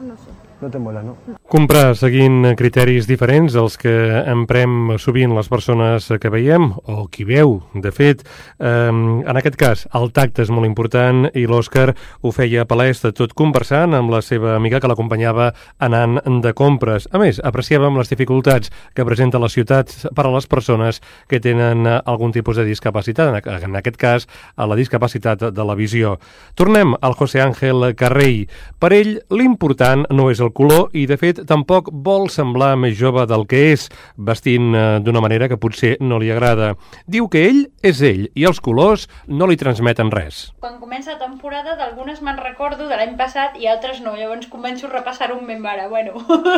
No 0.00 0.16
sé. 0.16 0.51
No 0.62 0.70
te 0.70 0.78
mola, 0.78 1.02
¿no? 1.02 1.16
Comprar 1.50 1.96
seguint 1.98 2.52
criteris 2.54 3.08
diferents 3.10 3.56
als 3.58 3.74
que 3.82 3.90
emprem 4.30 4.92
sovint 5.02 5.32
les 5.34 5.48
persones 5.50 6.06
que 6.22 6.30
veiem 6.30 6.68
o 6.86 7.08
qui 7.10 7.26
veu, 7.26 7.56
de 7.74 7.90
fet. 7.90 8.22
Eh, 8.62 8.92
en 8.94 9.40
aquest 9.40 9.58
cas, 9.58 9.82
el 9.98 10.12
tacte 10.14 10.44
és 10.46 10.52
molt 10.54 10.68
important 10.68 11.26
i 11.34 11.42
l'Òscar 11.50 11.96
ho 12.22 12.30
feia 12.30 12.62
palès 12.70 13.02
de 13.02 13.10
tot 13.10 13.34
conversant 13.34 13.90
amb 13.98 14.14
la 14.14 14.20
seva 14.22 14.52
amiga 14.54 14.78
que 14.78 14.86
l'acompanyava 14.86 15.48
anant 15.82 16.20
de 16.46 16.54
compres. 16.54 17.08
A 17.10 17.18
més, 17.18 17.42
apreciàvem 17.42 17.98
les 17.98 18.14
dificultats 18.14 18.70
que 18.94 19.08
presenta 19.08 19.42
la 19.42 19.50
ciutat 19.50 19.90
per 20.14 20.28
a 20.28 20.32
les 20.36 20.46
persones 20.46 21.02
que 21.26 21.42
tenen 21.42 21.90
algun 21.90 22.30
tipus 22.30 22.62
de 22.62 22.68
discapacitat, 22.70 23.34
en 23.50 23.76
aquest 23.82 23.98
cas, 23.98 24.30
a 24.54 24.70
la 24.70 24.78
discapacitat 24.78 25.48
de 25.50 25.66
la 25.66 25.74
visió. 25.74 26.20
Tornem 26.54 26.94
al 27.02 27.18
José 27.18 27.42
Ángel 27.42 27.96
Carrell. 27.98 28.46
Per 28.78 28.94
ell, 28.94 29.16
l'important 29.34 30.06
no 30.14 30.30
és 30.30 30.38
el 30.38 30.51
color 30.52 30.90
i, 30.96 31.06
de 31.10 31.16
fet, 31.20 31.40
tampoc 31.48 31.88
vol 31.92 32.28
semblar 32.32 32.74
més 32.80 32.94
jove 32.98 33.24
del 33.30 33.46
que 33.50 33.60
és, 33.72 33.88
vestint 34.16 34.74
eh, 34.74 34.84
d'una 35.04 35.20
manera 35.24 35.48
que 35.50 35.58
potser 35.60 35.96
no 36.00 36.18
li 36.22 36.30
agrada. 36.32 36.74
Diu 37.06 37.28
que 37.32 37.42
ell 37.48 37.62
és 37.82 38.02
ell 38.06 38.28
i 38.34 38.46
els 38.48 38.60
colors 38.60 39.08
no 39.26 39.48
li 39.50 39.56
transmeten 39.60 40.10
res. 40.14 40.52
Quan 40.60 40.78
comença 40.80 41.14
la 41.16 41.18
temporada, 41.22 41.76
d'algunes 41.80 42.22
me'n 42.22 42.38
recordo 42.40 42.88
de 42.88 42.96
l'any 42.96 43.16
passat 43.18 43.56
i 43.60 43.66
altres 43.70 44.00
no. 44.04 44.14
Llavors 44.16 44.46
començo 44.52 44.86
a 44.88 44.92
repassar 44.94 45.32
un 45.32 45.46
ben 45.46 45.64
ara. 45.66 45.88
Bueno, 45.88 46.12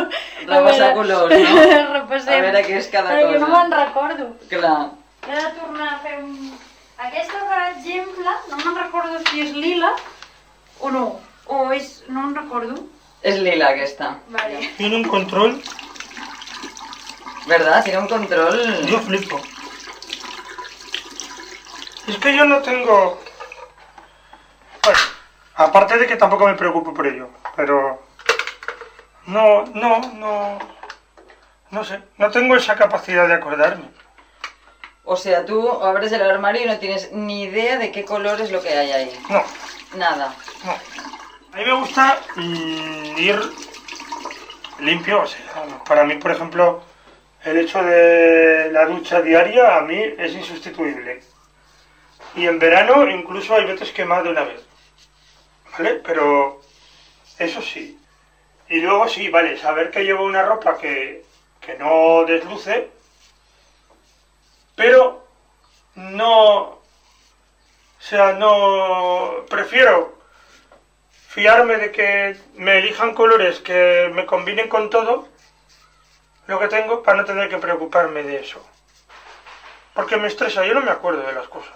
Repassar 0.47 0.93
colors, 0.95 1.33
no? 1.33 1.65
repassem. 1.99 2.37
A 2.37 2.41
veure 2.45 2.63
què 2.67 2.77
és 2.79 2.87
cada 2.93 3.09
Perquè 3.15 3.33
cosa. 3.33 3.45
no 3.45 3.51
me'n 3.55 3.75
recordo. 3.79 4.29
Clar. 4.51 4.77
He 5.25 5.33
de 5.35 5.47
tornar 5.59 5.87
a 5.95 5.99
fer 6.03 6.19
un... 6.21 6.35
Aquesta, 7.05 7.39
per 7.49 7.61
exemple, 7.73 8.33
no 8.51 8.57
me'n 8.61 8.77
recordo 8.79 9.17
si 9.29 9.41
és 9.43 9.55
lila 9.55 9.89
o 10.79 10.91
no. 10.93 11.05
O 11.47 11.65
és... 11.75 12.03
no 12.09 12.21
me'n 12.27 12.35
recordo. 12.37 12.77
És 13.25 13.39
lila 13.41 13.71
aquesta. 13.73 14.19
Vale. 14.27 14.67
Tiene 14.77 14.97
un 14.97 15.03
control. 15.03 15.61
¿Verdad? 17.47 17.83
Tiene 17.83 17.99
un 17.99 18.07
control. 18.07 18.85
Yo 18.85 18.99
flipo. 18.99 19.41
Es 22.07 22.17
que 22.17 22.37
yo 22.37 22.45
no 22.45 22.61
tengo... 22.61 23.19
Bueno, 24.83 24.99
aparte 25.55 25.97
de 25.97 26.05
que 26.05 26.17
tampoco 26.17 26.45
me 26.45 26.53
preocupo 26.53 26.93
por 26.93 27.07
ello, 27.07 27.29
pero... 27.55 28.05
No, 29.25 29.65
no, 29.73 29.99
no... 30.13 30.59
No 31.71 31.83
sé, 31.83 31.99
no 32.17 32.29
tengo 32.29 32.55
esa 32.55 32.75
capacidad 32.75 33.27
de 33.27 33.33
acordarme. 33.33 33.89
O 35.03 35.15
sea, 35.15 35.45
tú 35.45 35.67
abres 35.83 36.11
el 36.11 36.21
armario 36.21 36.61
y 36.61 36.67
no 36.67 36.77
tienes 36.77 37.11
ni 37.11 37.43
idea 37.43 37.77
de 37.79 37.91
qué 37.91 38.05
color 38.05 38.39
es 38.39 38.51
lo 38.51 38.61
que 38.61 38.69
hay 38.69 38.91
ahí. 38.91 39.19
No. 39.29 39.43
Nada. 39.97 40.35
A 41.55 41.59
mí 41.59 41.63
me 41.63 41.73
gusta 41.73 42.19
mm, 42.35 43.17
ir 43.17 43.39
limpio, 44.79 45.21
o 45.21 45.25
sea, 45.25 45.39
para 45.87 46.03
mí, 46.03 46.15
por 46.15 46.31
ejemplo, 46.31 46.83
el 47.45 47.55
hecho 47.55 47.81
de 47.81 48.69
la 48.73 48.85
ducha 48.85 49.21
diaria 49.21 49.77
a 49.77 49.81
mí 49.83 49.97
es 50.17 50.33
insustituible. 50.33 51.23
Y 52.35 52.45
en 52.45 52.59
verano 52.59 53.09
incluso 53.09 53.55
hay 53.55 53.63
veces 53.63 53.93
que 53.93 54.03
más 54.03 54.25
de 54.25 54.31
una 54.31 54.43
vez. 54.43 54.65
¿Vale? 55.71 56.01
Pero 56.03 56.59
eso 57.39 57.61
sí. 57.61 57.97
Y 58.67 58.81
luego 58.81 59.07
sí, 59.07 59.29
vale, 59.29 59.57
saber 59.57 59.91
que 59.91 60.03
llevo 60.03 60.25
una 60.25 60.43
ropa 60.43 60.77
que, 60.77 61.23
que 61.61 61.77
no 61.77 62.25
desluce, 62.25 62.89
pero 64.75 65.25
no... 65.95 66.57
O 66.57 66.81
sea, 68.01 68.33
no... 68.33 69.45
Prefiero 69.49 70.14
fiarme 71.35 71.75
de 71.75 71.91
que 71.91 72.37
me 72.53 72.77
elijan 72.77 73.13
colores 73.13 73.59
que 73.59 74.09
me 74.13 74.25
combinen 74.25 74.69
con 74.69 74.89
todo 74.89 75.27
lo 76.47 76.57
que 76.57 76.69
tengo 76.69 77.03
para 77.03 77.17
no 77.17 77.25
tener 77.25 77.49
que 77.49 77.57
preocuparme 77.57 78.23
de 78.23 78.39
eso. 78.39 78.65
Porque 79.93 80.15
me 80.15 80.29
estresa, 80.29 80.65
yo 80.65 80.73
no 80.73 80.79
me 80.79 80.91
acuerdo 80.91 81.23
de 81.23 81.33
las 81.33 81.49
cosas. 81.49 81.75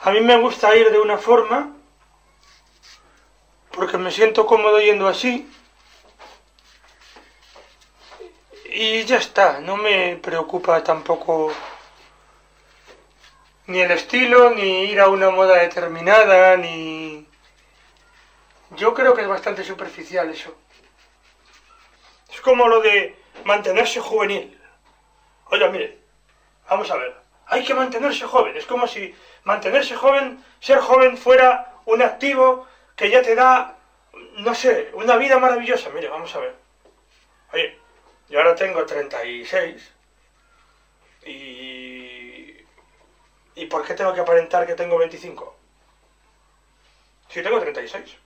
A 0.00 0.10
mí 0.10 0.20
me 0.20 0.36
gusta 0.36 0.74
ir 0.74 0.90
de 0.90 0.98
una 0.98 1.16
forma 1.16 1.70
porque 3.70 3.96
me 3.96 4.10
siento 4.10 4.46
cómodo 4.46 4.80
yendo 4.80 5.06
así 5.06 5.48
y 8.64 9.04
ya 9.04 9.18
está, 9.18 9.60
no 9.60 9.76
me 9.76 10.16
preocupa 10.16 10.82
tampoco 10.82 11.52
ni 13.66 13.80
el 13.80 13.90
estilo, 13.90 14.50
ni 14.50 14.84
ir 14.84 15.00
a 15.00 15.08
una 15.08 15.30
moda 15.30 15.58
determinada, 15.58 16.56
ni... 16.56 17.26
Yo 18.76 18.92
creo 18.92 19.14
que 19.14 19.22
es 19.22 19.28
bastante 19.28 19.64
superficial 19.64 20.28
eso. 20.30 20.56
Es 22.32 22.40
como 22.40 22.68
lo 22.68 22.80
de 22.80 23.16
mantenerse 23.44 24.00
juvenil. 24.00 24.58
Oiga, 25.46 25.68
mire, 25.68 25.98
vamos 26.68 26.90
a 26.90 26.96
ver. 26.96 27.14
Hay 27.46 27.64
que 27.64 27.74
mantenerse 27.74 28.26
joven. 28.26 28.56
Es 28.56 28.66
como 28.66 28.86
si 28.86 29.14
mantenerse 29.44 29.94
joven, 29.94 30.42
ser 30.60 30.78
joven 30.78 31.16
fuera 31.16 31.74
un 31.84 32.02
activo 32.02 32.66
que 32.96 33.10
ya 33.10 33.22
te 33.22 33.34
da, 33.34 33.76
no 34.38 34.54
sé, 34.54 34.90
una 34.94 35.16
vida 35.16 35.38
maravillosa. 35.38 35.90
Mire, 35.90 36.08
vamos 36.08 36.34
a 36.34 36.40
ver. 36.40 36.54
Oye, 37.52 37.78
yo 38.28 38.38
ahora 38.40 38.54
tengo 38.54 38.84
36 38.84 39.92
y 41.26 41.83
¿Y 43.54 43.64
por 43.66 43.84
qué 43.84 43.94
tengo 43.94 44.12
que 44.12 44.20
aparentar 44.20 44.66
que 44.66 44.74
tengo 44.74 44.98
25? 44.98 45.54
Si 47.28 47.42
tengo 47.42 47.58
36. 47.60 48.16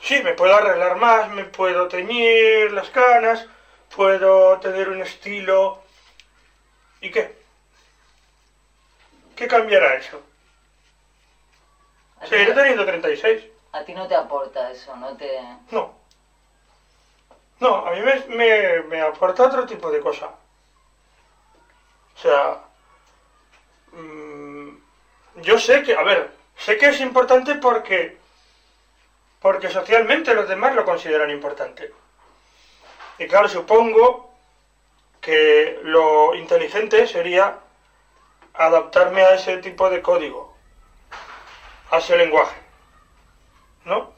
Sí, 0.00 0.20
me 0.22 0.32
puedo 0.32 0.54
arreglar 0.56 0.96
más, 0.96 1.28
me 1.28 1.44
puedo 1.44 1.86
teñir 1.86 2.72
las 2.72 2.90
canas, 2.90 3.46
puedo 3.94 4.58
tener 4.58 4.88
un 4.88 5.00
estilo... 5.02 5.78
¿Y 7.00 7.10
qué? 7.10 7.34
¿Qué 9.36 9.48
cambiará 9.48 9.94
eso? 9.94 10.22
Seguiré 12.28 12.52
teniendo 12.52 12.84
36. 12.84 13.40
A 13.72 13.80
ti 13.84 13.92
no 13.94 14.06
te 14.06 14.14
aporta 14.14 14.70
eso, 14.70 14.94
no 14.96 15.16
te... 15.16 15.30
No. 15.70 15.90
No, 17.60 17.76
a 17.86 17.90
mí 17.92 18.00
me, 18.00 18.16
me, 18.26 18.80
me 18.82 19.00
aporta 19.00 19.44
otro 19.44 19.64
tipo 19.64 19.88
de 19.90 20.00
cosa. 20.00 20.34
O 22.16 22.18
sea, 22.20 22.60
mm, 23.92 24.70
yo 25.42 25.58
sé 25.58 25.82
que, 25.82 25.94
a 25.94 26.02
ver, 26.02 26.30
sé 26.56 26.76
que 26.78 26.86
es 26.86 27.00
importante 27.00 27.54
porque, 27.56 28.16
porque 29.40 29.68
socialmente 29.68 30.34
los 30.34 30.48
demás 30.48 30.74
lo 30.74 30.84
consideran 30.84 31.30
importante. 31.30 31.92
Y 33.18 33.26
claro, 33.26 33.48
supongo 33.48 34.34
que 35.20 35.78
lo 35.82 36.34
inteligente 36.34 37.06
sería 37.06 37.58
adaptarme 38.54 39.22
a 39.22 39.34
ese 39.34 39.58
tipo 39.58 39.90
de 39.90 40.02
código, 40.02 40.56
a 41.90 41.98
ese 41.98 42.16
lenguaje, 42.16 42.58
¿no? 43.84 44.12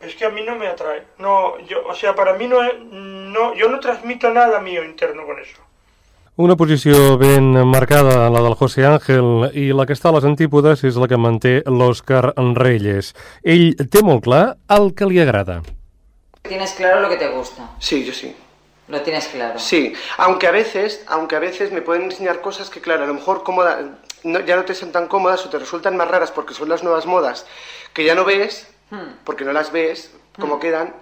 Es 0.00 0.14
que 0.14 0.24
a 0.24 0.30
mí 0.30 0.42
no 0.42 0.54
me 0.54 0.68
atrae. 0.68 1.06
No, 1.18 1.58
yo, 1.60 1.86
o 1.86 1.94
sea, 1.94 2.14
para 2.14 2.34
mí 2.34 2.46
no, 2.46 2.62
no, 2.72 3.54
yo 3.54 3.68
no 3.68 3.80
transmito 3.80 4.30
nada 4.30 4.60
mío 4.60 4.84
interno 4.84 5.26
con 5.26 5.38
eso. 5.40 5.60
Una 6.38 6.54
posició 6.54 7.18
ben 7.18 7.48
marcada, 7.66 8.28
la 8.30 8.40
del 8.40 8.54
José 8.54 8.84
Ángel, 8.86 9.48
i 9.58 9.72
la 9.74 9.84
que 9.88 9.94
està 9.96 10.12
a 10.12 10.14
les 10.14 10.26
antípodes 10.28 10.84
és 10.86 10.94
la 11.00 11.08
que 11.10 11.18
manté 11.18 11.56
l'Òscar 11.66 12.30
Reyes. 12.54 13.08
Ell 13.42 13.72
té 13.90 14.02
molt 14.06 14.22
clar 14.28 14.44
el 14.76 14.92
que 14.94 15.08
li 15.10 15.18
agrada. 15.18 15.56
Tienes 16.46 16.76
claro 16.78 17.00
lo 17.02 17.08
que 17.10 17.16
te 17.18 17.26
gusta. 17.34 17.66
Sí, 17.80 18.04
yo 18.06 18.12
sí. 18.14 18.30
Lo 18.86 19.02
tienes 19.02 19.26
claro. 19.28 19.58
Sí, 19.58 19.92
aunque 20.16 20.46
a 20.46 20.52
veces, 20.52 21.02
aunque 21.08 21.34
a 21.34 21.40
veces 21.40 21.72
me 21.72 21.82
pueden 21.82 22.04
enseñar 22.04 22.40
cosas 22.40 22.70
que, 22.70 22.80
claro, 22.80 23.02
a 23.02 23.06
lo 23.08 23.14
mejor 23.14 23.42
cómoda, 23.42 23.98
no- 24.22 24.40
ya 24.40 24.54
no 24.54 24.64
te 24.64 24.74
son 24.74 24.92
tan 24.92 25.08
cómodas 25.08 25.44
o 25.44 25.50
te 25.50 25.58
resultan 25.58 25.96
más 25.96 26.08
raras 26.08 26.30
porque 26.30 26.54
son 26.54 26.68
las 26.68 26.84
nuevas 26.84 27.04
modas 27.04 27.46
que 27.92 28.04
ya 28.04 28.14
no 28.14 28.24
ves, 28.24 28.68
Hmm. 28.90 29.18
porque 29.24 29.44
no 29.44 29.52
las 29.52 29.72
ves, 29.72 30.14
cómo 30.38 30.56
Mm. 30.56 30.60
quedan, 30.60 30.94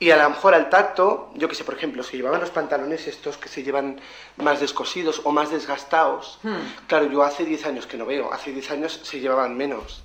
y 0.00 0.10
a 0.10 0.16
lo 0.16 0.30
mejor 0.30 0.54
al 0.54 0.70
tacto, 0.70 1.30
yo 1.34 1.46
que 1.46 1.54
sé, 1.54 1.62
por 1.62 1.74
ejemplo, 1.74 2.02
si 2.02 2.16
llevaban 2.16 2.40
los 2.40 2.50
pantalones 2.50 3.06
estos 3.06 3.36
que 3.36 3.50
se 3.50 3.62
llevan 3.62 4.00
más 4.38 4.58
descosidos 4.58 5.20
o 5.24 5.30
más 5.30 5.50
desgastados, 5.50 6.38
Hmm. 6.42 6.56
claro, 6.88 7.04
yo 7.06 7.22
hace 7.22 7.44
10 7.44 7.66
años 7.66 7.86
que 7.86 7.98
no 7.98 8.06
veo, 8.06 8.32
hace 8.32 8.50
10 8.50 8.70
años 8.70 8.98
se 9.04 9.20
llevaban 9.20 9.56
menos. 9.56 10.02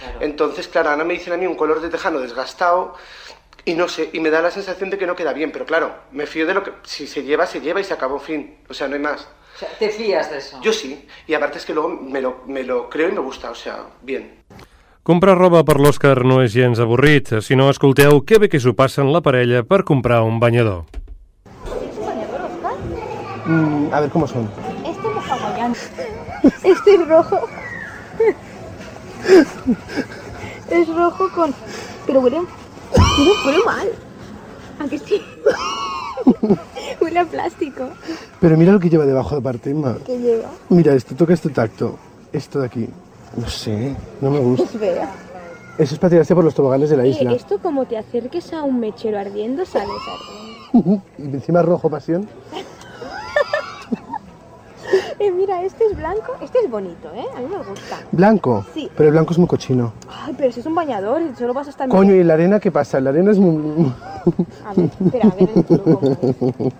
Claro. 0.00 0.18
Entonces, 0.20 0.66
claro, 0.68 0.90
ahora 0.90 1.04
me 1.04 1.14
dicen 1.14 1.32
a 1.32 1.36
mí 1.36 1.46
un 1.46 1.54
color 1.54 1.80
de 1.80 1.88
tejano 1.88 2.18
desgastado 2.18 2.94
y 3.64 3.74
no 3.74 3.88
sé, 3.88 4.10
y 4.12 4.18
me 4.20 4.30
da 4.30 4.42
la 4.42 4.50
sensación 4.50 4.90
de 4.90 4.98
que 4.98 5.06
no 5.06 5.14
queda 5.14 5.32
bien, 5.32 5.52
pero 5.52 5.64
claro, 5.64 5.94
me 6.10 6.26
fío 6.26 6.44
de 6.44 6.52
lo 6.54 6.64
que, 6.64 6.72
si 6.82 7.06
se 7.06 7.22
lleva, 7.22 7.46
se 7.46 7.60
lleva 7.60 7.80
y 7.80 7.84
se 7.84 7.94
acabó, 7.94 8.18
fin, 8.18 8.58
o 8.68 8.74
sea, 8.74 8.88
no 8.88 8.94
hay 8.94 9.00
más. 9.00 9.22
O 9.54 9.58
sea, 9.58 9.68
te 9.78 9.88
fías 9.90 10.28
de 10.30 10.38
eso. 10.38 10.60
Yo 10.60 10.72
sí, 10.72 11.08
y 11.26 11.34
aparte 11.34 11.58
es 11.58 11.64
que 11.64 11.72
luego 11.72 11.88
me 11.88 12.20
lo, 12.20 12.42
me 12.46 12.62
lo 12.64 12.90
creo 12.90 13.08
y 13.08 13.12
me 13.12 13.20
gusta, 13.20 13.50
o 13.50 13.54
sea, 13.54 13.86
bien. 14.02 14.42
Comprar 15.06 15.36
roba 15.38 15.60
per 15.62 15.76
l'Òscar 15.78 16.24
no 16.26 16.40
és 16.42 16.50
gens 16.50 16.80
avorrit. 16.82 17.28
Si 17.38 17.54
no, 17.54 17.68
escolteu 17.70 18.24
que 18.26 18.40
bé 18.42 18.48
que 18.50 18.58
s'ho 18.58 18.72
passen 18.74 19.12
la 19.14 19.20
parella 19.22 19.60
per 19.62 19.84
comprar 19.86 20.24
un 20.26 20.40
banyador. 20.42 20.82
Mm, 23.46 23.94
a 23.94 24.00
ver 24.00 24.10
cómo 24.10 24.26
son. 24.26 24.50
Este 24.82 25.06
es 25.06 25.30
hawaiano. 25.30 25.74
Este 26.64 26.94
es 26.94 27.08
rojo. 27.08 27.38
Es 30.70 30.88
rojo 30.88 31.30
con... 31.32 31.54
Pero 32.08 32.20
huele... 32.20 32.38
Huele, 32.38 33.32
huele 33.46 33.64
mal. 33.64 33.88
¿A 34.80 34.88
que 34.88 34.98
sí? 34.98 35.22
huele 37.00 37.20
a 37.20 37.24
plástico. 37.24 37.90
Pero 38.40 38.56
mira 38.56 38.72
lo 38.72 38.80
que 38.80 38.90
lleva 38.90 39.06
debajo 39.06 39.36
de 39.36 39.42
parte, 39.42 39.70
Emma. 39.70 39.96
¿Qué 40.04 40.18
lleva? 40.18 40.50
Mira 40.68 40.94
esto, 40.94 41.14
toca 41.14 41.34
este 41.34 41.50
tacto. 41.50 41.96
Esto 42.32 42.58
de 42.58 42.66
aquí. 42.66 42.88
No 43.36 43.48
sé, 43.48 43.94
no 44.20 44.30
me 44.30 44.38
gusta. 44.38 44.64
Es 44.72 44.78
fea. 44.78 45.10
Eso 45.78 45.94
es 45.94 46.00
para 46.00 46.10
tirarse 46.10 46.34
por 46.34 46.42
los 46.42 46.54
toboganes 46.54 46.88
de 46.88 46.96
la 46.96 47.06
isla. 47.06 47.32
esto 47.32 47.58
como 47.58 47.84
te 47.84 47.98
acerques 47.98 48.52
a 48.54 48.62
un 48.62 48.80
mechero 48.80 49.18
ardiendo, 49.18 49.66
sales 49.66 49.90
ardiendo. 50.72 51.02
y 51.18 51.22
encima 51.22 51.62
rojo 51.62 51.90
pasión. 51.90 52.28
Eh, 55.18 55.32
mira, 55.32 55.62
este 55.62 55.84
es 55.86 55.96
blanco, 55.96 56.36
este 56.42 56.58
es 56.60 56.70
bonito, 56.70 57.08
¿eh? 57.14 57.24
A 57.34 57.40
mí 57.40 57.46
me 57.50 57.56
gusta. 57.56 57.98
Blanco. 58.12 58.64
Sí. 58.74 58.88
Pero 58.94 59.08
el 59.08 59.12
blanco 59.12 59.32
es 59.32 59.38
muy 59.38 59.48
cochino. 59.48 59.92
Ay, 60.08 60.34
pero 60.36 60.52
si 60.52 60.60
es 60.60 60.66
un 60.66 60.74
bañador 60.74 61.22
y 61.22 61.34
solo 61.34 61.54
vas 61.54 61.66
a 61.66 61.70
estar... 61.70 61.88
Coño, 61.88 62.14
¿y 62.14 62.22
la 62.22 62.34
arena 62.34 62.60
qué 62.60 62.70
pasa? 62.70 63.00
La 63.00 63.10
arena 63.10 63.32
es 63.32 63.38
muy... 63.38 63.92
A 64.64 64.74
ver, 64.74 64.90
espera, 65.00 65.28
a 65.28 65.34
ver 65.34 65.48
el. 65.56 66.72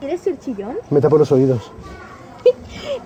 ¿Quieres 0.00 0.20
ser 0.20 0.38
chillón? 0.38 0.76
Me 0.90 1.00
tapo 1.00 1.16
los 1.16 1.32
oídos. 1.32 1.72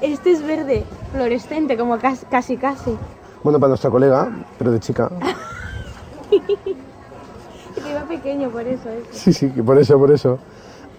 Este 0.00 0.30
es 0.32 0.42
verde, 0.46 0.84
fluorescente, 1.12 1.76
como 1.76 1.98
casi 1.98 2.24
casi. 2.26 2.56
casi. 2.56 2.96
Bueno, 3.42 3.58
para 3.58 3.68
nuestra 3.68 3.90
colega, 3.90 4.28
pero 4.58 4.70
de 4.72 4.80
chica. 4.80 5.10
Que 6.30 7.90
iba 7.92 8.02
pequeño 8.02 8.50
por 8.50 8.62
eso, 8.66 8.88
¿eh? 8.90 9.02
Sí, 9.12 9.32
sí, 9.32 9.50
que 9.50 9.62
por 9.62 9.78
eso, 9.78 9.96
por 9.98 10.10
eso. 10.10 10.38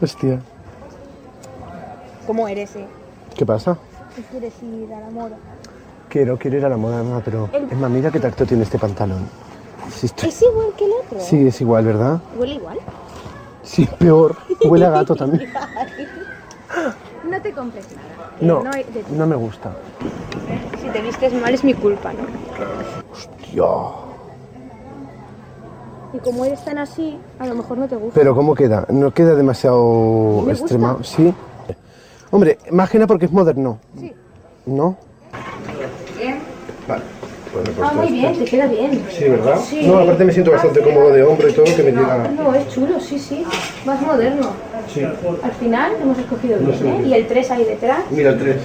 Hostia. 0.02 0.40
¿Cómo 2.26 2.48
eres, 2.48 2.76
eh? 2.78 2.88
¿Qué 3.36 3.46
pasa? 3.46 3.78
¿Qué 4.16 4.22
quieres 4.24 4.54
ir 4.64 4.92
a 4.94 5.02
la 5.02 5.10
moda? 5.10 5.36
Quiero, 6.08 6.38
quiero 6.38 6.58
ir 6.58 6.66
a 6.66 6.70
la 6.70 6.78
moda, 6.78 7.04
mamá, 7.04 7.22
pero... 7.24 7.50
El- 7.52 7.70
Emma, 7.72 7.90
mira 7.90 8.10
qué 8.12 8.20
tacto 8.20 8.46
tiene 8.46 8.64
este 8.64 8.80
pantalón. 8.80 9.28
Es 10.02 10.42
igual 10.42 10.68
que 10.78 10.86
el 10.86 10.92
otro. 11.06 11.20
sí, 11.20 11.48
es 11.48 11.60
igual, 11.62 11.86
¿verdad? 11.86 12.20
Huele 12.38 12.56
igual. 12.56 12.78
Sí, 13.64 13.88
peor. 14.00 14.38
Huele 14.64 14.86
a 14.86 14.90
gato 14.92 15.16
también. 15.18 15.52
No 17.28 17.42
te 17.42 17.52
compres 17.52 17.86
nada. 17.96 18.32
No, 18.42 18.64
no 19.16 19.28
me 19.28 19.36
gusta. 19.36 19.72
Si 20.82 20.88
te 20.90 21.02
vistes 21.02 21.34
mal 21.34 21.54
es 21.54 21.64
mi 21.64 21.74
culpa, 21.74 22.12
¿no? 22.14 22.20
Dios. 23.52 23.88
Y 26.14 26.18
como 26.20 26.46
eres 26.46 26.64
tan 26.66 26.78
así, 26.78 27.18
a 27.38 27.46
lo 27.46 27.56
mejor 27.56 27.78
no 27.78 27.88
te 27.88 27.96
gusta. 27.96 28.20
Pero 28.20 28.36
¿cómo 28.36 28.56
queda? 28.56 28.86
¿No 28.90 29.12
queda 29.12 29.36
demasiado 29.36 30.44
Me 30.46 30.54
extremado? 30.54 30.98
gusta. 31.00 31.18
Sí. 31.18 31.34
Hombre, 32.32 32.58
más 32.72 32.90
que 32.90 32.98
nada 32.98 33.08
porque 33.08 33.26
es 33.26 33.32
moderno. 33.32 33.80
Sí. 34.00 34.14
¿No? 34.66 34.98
Bien. 36.18 36.40
Vale. 36.88 37.04
Bueno, 37.54 37.70
Ah, 37.84 37.94
muy 37.96 38.12
bien, 38.12 38.38
te 38.38 38.46
queda 38.46 38.68
bien. 38.68 39.04
Sí, 39.10 39.24
¿verdad? 39.28 39.58
Sí. 39.60 39.88
No, 39.88 39.98
aparte 40.00 40.24
me 40.24 40.32
siento 40.32 40.52
bastante 40.52 40.82
cómodo 40.82 41.10
de 41.12 41.24
hombro 41.24 41.50
y 41.50 41.54
todo, 41.54 41.66
que 41.66 41.84
me 41.84 41.92
llega... 41.92 42.28
No, 42.30 42.54
es 42.54 42.68
chulo, 42.70 43.00
sí, 43.00 43.18
sí. 43.18 43.44
Más 43.86 44.00
moderno. 44.02 44.52
Sí. 44.94 45.04
Al 45.04 45.52
final 45.60 45.92
hemos 46.02 46.18
escogido 46.18 46.60
No 46.60 46.72
bien. 46.72 46.96
¿eh? 46.96 47.08
Y 47.08 47.14
el 47.14 47.28
3 47.28 47.52
ahí 47.52 47.64
detrás. 47.66 48.00
Mira 48.10 48.32
el 48.32 48.40
3. 48.40 48.58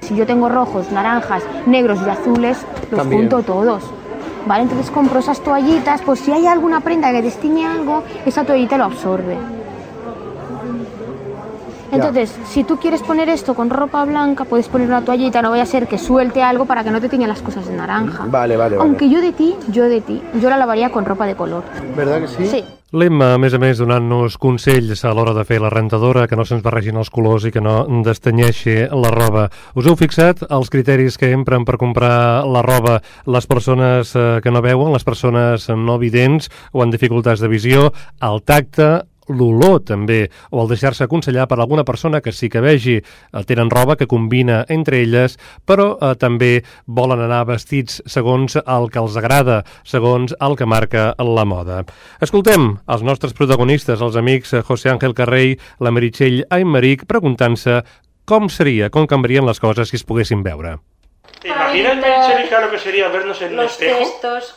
Si 0.00 0.16
yo 0.16 0.26
tengo 0.26 0.48
rojos, 0.48 0.90
naranjas, 0.90 1.42
negros 1.66 2.00
y 2.04 2.10
azules, 2.10 2.58
los 2.90 2.98
También. 3.00 3.22
junto 3.22 3.42
todos. 3.42 3.84
¿Vale? 4.46 4.64
Entonces 4.64 4.90
compro 4.90 5.20
esas 5.20 5.40
toallitas, 5.40 6.02
pues 6.02 6.18
si 6.18 6.32
hay 6.32 6.46
alguna 6.48 6.80
prenda 6.80 7.12
que 7.12 7.22
destine 7.22 7.64
algo, 7.64 8.02
esa 8.26 8.42
toallita 8.42 8.76
lo 8.76 8.84
absorbe. 8.84 9.36
Entonces, 11.92 12.34
si 12.46 12.64
tú 12.64 12.78
quieres 12.78 13.02
poner 13.02 13.28
esto 13.28 13.54
con 13.54 13.70
ropa 13.70 14.04
blanca, 14.04 14.44
puedes 14.44 14.68
poner 14.68 14.88
una 14.88 15.02
toallita, 15.02 15.42
no 15.42 15.50
vaya 15.50 15.64
a 15.64 15.66
ser 15.66 15.86
que 15.86 15.98
suelte 15.98 16.42
algo 16.42 16.64
para 16.64 16.82
que 16.82 16.90
no 16.90 17.00
te 17.00 17.08
tiñan 17.08 17.28
las 17.28 17.42
cosas 17.42 17.66
de 17.66 17.76
naranja. 17.76 18.24
Vale, 18.26 18.56
vale, 18.56 18.76
vale. 18.76 18.88
Aunque 18.88 19.10
yo 19.10 19.20
de 19.20 19.32
ti, 19.32 19.54
yo 19.68 19.88
de 19.88 20.00
ti, 20.00 20.22
yo 20.40 20.48
la 20.48 20.56
lavaría 20.56 20.90
con 20.90 21.04
ropa 21.04 21.26
de 21.26 21.34
color. 21.34 21.64
¿Verdad 21.94 22.20
que 22.20 22.28
sí? 22.28 22.46
Sí. 22.46 22.64
L'Emma, 22.92 23.30
a 23.32 23.38
més 23.40 23.54
a 23.56 23.58
més, 23.60 23.78
donant-nos 23.80 24.34
consells 24.36 25.00
a 25.08 25.14
l'hora 25.16 25.32
de 25.32 25.46
fer 25.48 25.56
la 25.64 25.70
rentadora, 25.72 26.26
que 26.28 26.36
no 26.36 26.44
se'ns 26.44 26.60
barregin 26.60 26.98
els 27.00 27.08
colors 27.08 27.46
i 27.48 27.52
que 27.54 27.62
no 27.64 27.86
destanyeixi 28.04 28.74
la 28.92 29.12
roba. 29.14 29.46
Us 29.80 29.88
heu 29.88 29.96
fixat 29.96 30.42
els 30.52 30.68
criteris 30.68 31.16
que 31.16 31.30
empren 31.32 31.64
per 31.64 31.78
comprar 31.80 32.44
la 32.44 32.60
roba 32.60 32.98
les 33.24 33.48
persones 33.48 34.12
eh, 34.12 34.26
que 34.44 34.52
no 34.52 34.60
veuen, 34.60 34.92
les 34.92 35.08
persones 35.08 35.70
no 35.72 35.96
vidents 36.02 36.52
o 36.76 36.84
amb 36.84 36.92
dificultats 36.92 37.40
de 37.40 37.48
visió, 37.48 37.88
el 38.20 38.44
tacte, 38.44 38.90
l'olor 39.28 39.80
també, 39.86 40.28
o 40.50 40.62
el 40.62 40.68
deixar-se 40.72 41.04
aconsellar 41.04 41.46
per 41.48 41.58
alguna 41.60 41.84
persona 41.84 42.20
que 42.20 42.32
sí 42.32 42.48
que 42.50 42.60
vegi. 42.60 42.96
Eh, 42.98 43.44
Tenen 43.46 43.70
roba 43.70 43.96
que 43.96 44.06
combina 44.06 44.64
entre 44.68 45.02
elles, 45.02 45.38
però 45.64 45.96
eh, 46.00 46.14
també 46.18 46.62
volen 46.86 47.20
anar 47.20 47.44
vestits 47.46 48.00
segons 48.06 48.56
el 48.56 48.88
que 48.90 48.98
els 48.98 49.16
agrada, 49.16 49.62
segons 49.84 50.34
el 50.40 50.56
que 50.56 50.66
marca 50.66 51.14
la 51.18 51.44
moda. 51.44 51.82
Escoltem 52.20 52.78
els 52.88 53.02
nostres 53.02 53.32
protagonistes, 53.32 54.00
els 54.00 54.16
amics 54.16 54.52
eh, 54.54 54.62
José 54.62 54.90
Ángel 54.90 55.14
Carrey, 55.14 55.56
la 55.80 55.90
Meritxell 55.94 56.44
Aymeric, 56.50 57.06
preguntant-se 57.06 57.82
com 58.24 58.48
seria, 58.48 58.90
com 58.90 59.06
canviarien 59.06 59.46
les 59.46 59.58
coses 59.60 59.88
si 59.90 59.96
es 59.98 60.04
poguessin 60.04 60.42
veure. 60.42 60.78
¿Te 61.40 61.48
imaginas, 61.48 61.96
Meritxell, 61.96 62.62
lo 62.62 62.70
que 62.70 62.78
sería 62.78 63.08
vernos 63.08 63.40
en 63.42 63.56
Los 63.56 63.72
espejo? 63.72 63.98
textos. 63.98 64.54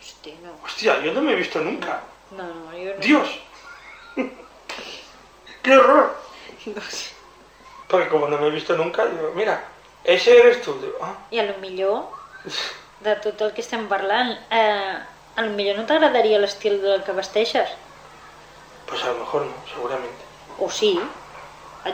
Hostia, 0.00 0.34
no. 0.42 0.50
Hostia, 0.64 1.04
yo 1.04 1.12
no 1.12 1.22
me 1.22 1.32
he 1.32 1.36
visto 1.36 1.60
nunca. 1.60 2.00
No, 2.36 2.42
no, 2.42 2.76
yo 2.76 2.90
no. 2.94 3.00
¡Dios! 3.00 3.40
¡Qué 5.62 5.76
horror! 5.76 6.16
Porque 7.88 8.08
como 8.08 8.28
no 8.28 8.38
me 8.38 8.48
he 8.48 8.50
visto 8.50 8.76
nunca, 8.76 9.06
digo, 9.06 9.32
mira, 9.34 9.62
ese 10.04 10.38
eres 10.38 10.62
tú. 10.62 10.74
Digo, 10.80 10.98
ah, 11.02 11.14
I 11.30 11.38
a 11.38 11.44
lo 11.44 11.58
millor, 11.58 12.04
de 13.00 13.14
tot 13.16 13.40
el 13.42 13.52
que 13.52 13.60
estem 13.62 13.86
parlant, 13.88 14.38
eh, 14.50 14.98
a 15.36 15.42
lo 15.42 15.50
millor 15.50 15.76
no 15.78 15.86
t'agradaria 15.86 16.38
l'estil 16.38 16.80
del 16.82 17.04
que 17.04 17.12
vesteixes. 17.12 17.70
pues 18.86 19.02
a 19.04 19.08
lo 19.12 19.18
mejor 19.18 19.42
no, 19.42 19.52
seguramente. 19.72 20.22
O 20.58 20.70
sí. 20.70 20.98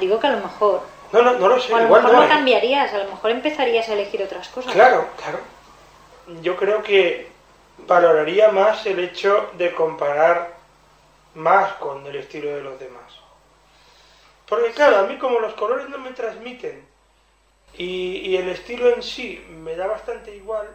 Digo 0.00 0.18
que 0.20 0.26
a 0.26 0.30
lo 0.30 0.40
mejor. 0.40 0.80
No, 1.12 1.20
no, 1.22 1.32
no 1.34 1.48
lo 1.48 1.60
sé, 1.60 1.72
O 1.72 1.76
a 1.76 1.80
lo 1.80 1.86
igual 1.86 2.02
mejor 2.02 2.14
no. 2.16 2.22
lo 2.22 2.26
¿eh? 2.26 2.30
cambiarías, 2.30 2.92
a 2.94 2.98
lo 2.98 3.10
mejor 3.10 3.30
empezarías 3.30 3.88
a 3.88 3.92
elegir 3.92 4.22
otras 4.22 4.48
cosas. 4.48 4.72
Claro, 4.72 5.06
claro. 5.20 5.38
Yo 6.40 6.56
creo 6.56 6.82
que 6.82 7.30
valoraría 7.86 8.48
más 8.50 8.86
el 8.86 8.98
hecho 9.00 9.50
de 9.58 9.74
comparar 9.74 10.54
más 11.34 11.74
con 11.74 12.06
el 12.06 12.16
estilo 12.16 12.50
de 12.50 12.62
los 12.62 12.78
demás. 12.78 13.12
Porque 14.48 14.72
claro, 14.72 14.98
a 14.98 15.02
mí 15.04 15.18
como 15.18 15.40
los 15.40 15.54
colores 15.54 15.88
no 15.88 15.98
me 15.98 16.12
transmiten 16.12 16.86
y, 17.74 18.36
el 18.36 18.48
estilo 18.50 18.88
en 18.90 19.02
sí 19.02 19.42
me 19.48 19.76
da 19.76 19.86
bastante 19.86 20.34
igual, 20.36 20.68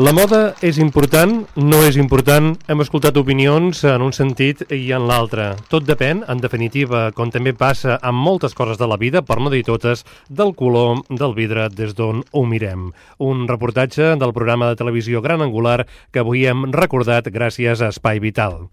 La 0.00 0.08
moda 0.16 0.54
és 0.64 0.78
important, 0.80 1.42
no 1.60 1.78
és 1.84 1.98
important? 2.00 2.54
Hem 2.64 2.80
escoltat 2.80 3.18
opinions 3.20 3.82
en 3.84 4.00
un 4.00 4.14
sentit 4.16 4.62
i 4.72 4.86
en 4.96 5.04
l'altre. 5.04 5.50
Tot 5.68 5.84
depèn, 5.84 6.22
en 6.32 6.38
definitiva, 6.40 7.10
com 7.12 7.28
també 7.28 7.52
passa 7.52 7.98
amb 8.00 8.16
moltes 8.16 8.56
coses 8.56 8.80
de 8.80 8.88
la 8.88 8.96
vida, 8.96 9.20
per 9.20 9.36
no 9.36 9.52
dir 9.52 9.60
totes, 9.68 10.06
del 10.32 10.54
color 10.56 11.02
del 11.10 11.34
vidre 11.36 11.66
des 11.68 11.92
d'on 11.92 12.22
ho 12.32 12.44
mirem. 12.48 12.94
Un 13.20 13.44
reportatge 13.44 14.14
del 14.16 14.32
programa 14.32 14.70
de 14.70 14.80
televisió 14.80 15.20
Gran 15.20 15.44
Angular 15.44 15.84
que 16.10 16.24
avui 16.24 16.46
hem 16.48 16.70
recordat 16.72 17.28
gràcies 17.28 17.84
a 17.84 17.92
Espai 17.92 18.16
Vital. 18.24 18.70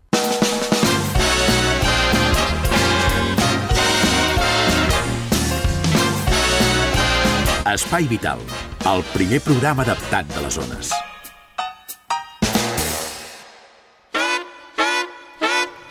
Espai 7.67 8.07
Vital, 8.07 8.39
el 8.87 9.05
primer 9.11 9.43
programa 9.43 9.83
adaptat 9.83 10.31
de 10.31 10.47
les 10.47 10.55
zones. 10.55 10.95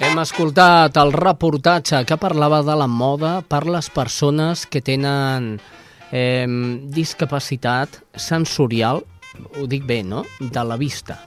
Hem 0.08 0.16
escoltat 0.22 0.96
el 0.96 1.10
reportatge 1.12 1.98
que 2.08 2.16
parlava 2.16 2.62
de 2.64 2.74
la 2.80 2.86
moda 2.88 3.42
per 3.44 3.66
les 3.68 3.90
persones 3.92 4.62
que 4.66 4.80
tenen 4.80 5.58
eh, 6.10 6.46
discapacitat 6.94 7.98
sensorial, 8.16 9.02
ho 9.60 9.66
dic 9.68 9.84
bé, 9.86 10.00
no?, 10.02 10.22
de 10.40 10.64
la 10.64 10.78
vista. 10.80 11.18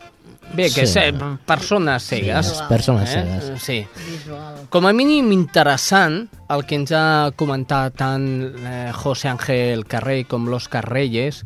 Bé, 0.55 0.71
que 0.73 0.87
Sí. 0.87 0.99
sí. 0.99 1.25
persones 1.45 2.03
cegues. 2.03 2.47
Sí, 2.47 2.63
persones 2.67 3.09
cegues. 3.09 3.49
Eh, 3.49 3.59
Sí. 3.59 3.87
Visual. 4.09 4.65
Com 4.69 4.85
a 4.89 4.93
mínim 4.93 5.31
interessant 5.31 6.25
el 6.49 6.65
que 6.65 6.75
ens 6.75 6.91
ha 6.91 7.31
comentat 7.37 7.93
tant 8.01 8.25
eh, 8.65 8.91
José 8.97 9.29
Ángel 9.29 9.85
Carrey 9.85 10.25
com 10.25 10.49
l'Òscar 10.49 10.83
Reyes 10.89 11.43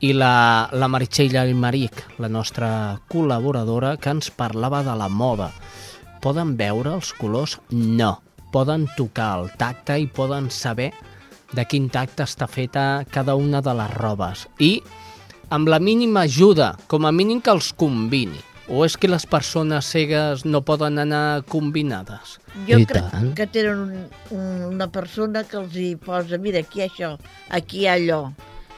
i 0.00 0.12
la, 0.12 0.68
la 0.72 0.88
Meritxell 0.92 1.38
Almaric, 1.40 2.04
la 2.20 2.28
nostra 2.28 3.00
col·laboradora, 3.08 3.96
que 3.96 4.10
ens 4.12 4.30
parlava 4.30 4.84
de 4.84 4.94
la 4.94 5.08
moda. 5.08 5.50
Poden 6.26 6.56
veure 6.58 6.90
els 6.96 7.12
colors? 7.14 7.52
No. 7.70 8.16
Poden 8.50 8.88
tocar 8.96 9.28
el 9.38 9.44
tacte 9.60 9.94
i 10.02 10.08
poden 10.10 10.48
saber 10.50 10.88
de 11.54 11.64
quin 11.70 11.86
tacte 11.86 12.24
està 12.26 12.48
feta 12.50 13.04
cada 13.14 13.36
una 13.38 13.60
de 13.62 13.74
les 13.78 13.92
robes. 13.94 14.42
I 14.58 14.80
amb 15.54 15.70
la 15.70 15.78
mínima 15.78 16.24
ajuda, 16.26 16.72
com 16.90 17.06
a 17.06 17.12
mínim 17.14 17.38
que 17.38 17.54
els 17.54 17.68
combini. 17.78 18.40
O 18.66 18.82
és 18.82 18.96
que 18.98 19.06
les 19.06 19.22
persones 19.30 19.86
cegues 19.86 20.42
no 20.42 20.64
poden 20.66 20.98
anar 20.98 21.44
combinades? 21.46 22.40
Jo 22.66 22.80
crec 22.90 23.14
que 23.38 23.46
tenen 23.46 23.84
un, 23.84 23.94
un, 24.34 24.50
una 24.72 24.90
persona 24.90 25.44
que 25.46 25.60
els 25.60 25.78
hi 25.78 25.92
posa, 25.94 26.42
mira, 26.42 26.64
aquí 26.66 26.82
hi 26.82 26.88
ha 26.88 26.90
això, 26.90 27.12
aquí 27.54 27.84
hi 27.84 27.86
ha 27.86 27.94
allò. 28.00 28.20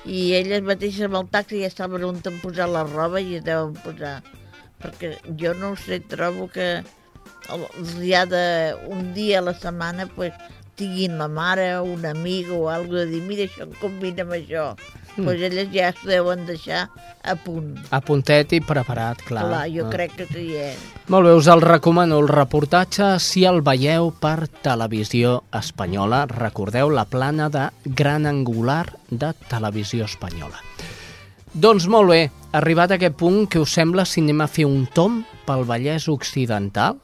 I 0.04 0.34
elles 0.42 0.68
mateixes 0.68 1.08
amb 1.08 1.16
el 1.22 1.32
taxi 1.32 1.64
ja 1.64 1.72
saben 1.72 2.04
on 2.04 2.20
t'han 2.20 2.36
posat 2.44 2.68
la 2.76 2.84
roba 2.92 3.24
i 3.24 3.40
es 3.40 3.48
deuen 3.48 3.72
posar. 3.80 4.18
Perquè 4.84 5.16
jo 5.40 5.56
no 5.56 5.72
ho 5.72 5.80
sé, 5.80 6.02
trobo 6.12 6.52
que 6.52 6.68
de 7.48 8.74
un 8.88 9.14
dia 9.14 9.38
a 9.38 9.42
la 9.42 9.54
setmana 9.54 10.06
pues, 10.14 10.32
tinguin 10.78 11.18
la 11.18 11.28
mare, 11.28 11.80
un 11.80 12.06
amic 12.06 12.50
o 12.52 12.68
alguna 12.70 13.00
de 13.00 13.06
dir, 13.06 13.22
mira, 13.22 13.44
això 13.48 13.66
combina 13.80 14.22
amb 14.22 14.36
això. 14.36 14.76
Mm. 15.16 15.24
Doncs 15.26 15.42
elles 15.48 15.70
ja 15.74 15.88
s'ho 15.90 16.06
deuen 16.06 16.44
deixar 16.46 16.84
a 17.26 17.34
punt. 17.34 17.72
Apuntet 17.90 18.52
i 18.54 18.60
preparat, 18.62 19.24
clar. 19.26 19.42
Clar, 19.48 19.64
jo 19.74 19.86
Ah. 19.86 19.90
crec 19.90 20.14
que 20.14 20.26
sí, 20.26 20.54
eh? 20.54 20.76
Molt 21.08 21.26
bé, 21.26 21.34
us 21.34 21.48
el 21.48 21.60
recomano 21.60 22.20
el 22.20 22.28
reportatge 22.28 23.18
si 23.18 23.44
el 23.44 23.60
veieu 23.62 24.12
per 24.12 24.46
televisió 24.62 25.42
espanyola. 25.52 26.26
Recordeu 26.26 26.90
la 26.90 27.04
plana 27.04 27.48
de 27.50 27.70
gran 27.84 28.26
angular 28.26 28.94
de 29.10 29.34
televisió 29.48 30.04
espanyola. 30.04 30.62
Doncs 31.52 31.88
molt 31.88 32.10
bé, 32.10 32.30
arribat 32.52 32.92
a 32.92 32.94
aquest 32.94 33.16
punt, 33.16 33.48
que 33.48 33.58
us 33.58 33.72
sembla 33.72 34.04
si 34.04 34.20
anem 34.20 34.40
a 34.42 34.46
fer 34.46 34.66
un 34.66 34.86
tom 34.86 35.24
pel 35.46 35.64
Vallès 35.64 36.06
Occidental 36.08 37.00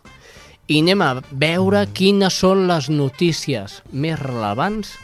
i 0.67 0.79
anem 0.81 1.03
a 1.05 1.11
veure 1.31 1.83
quines 1.93 2.39
són 2.41 2.65
les 2.71 2.89
notícies 2.89 3.83
més 3.93 4.17
rellevants 4.21 4.95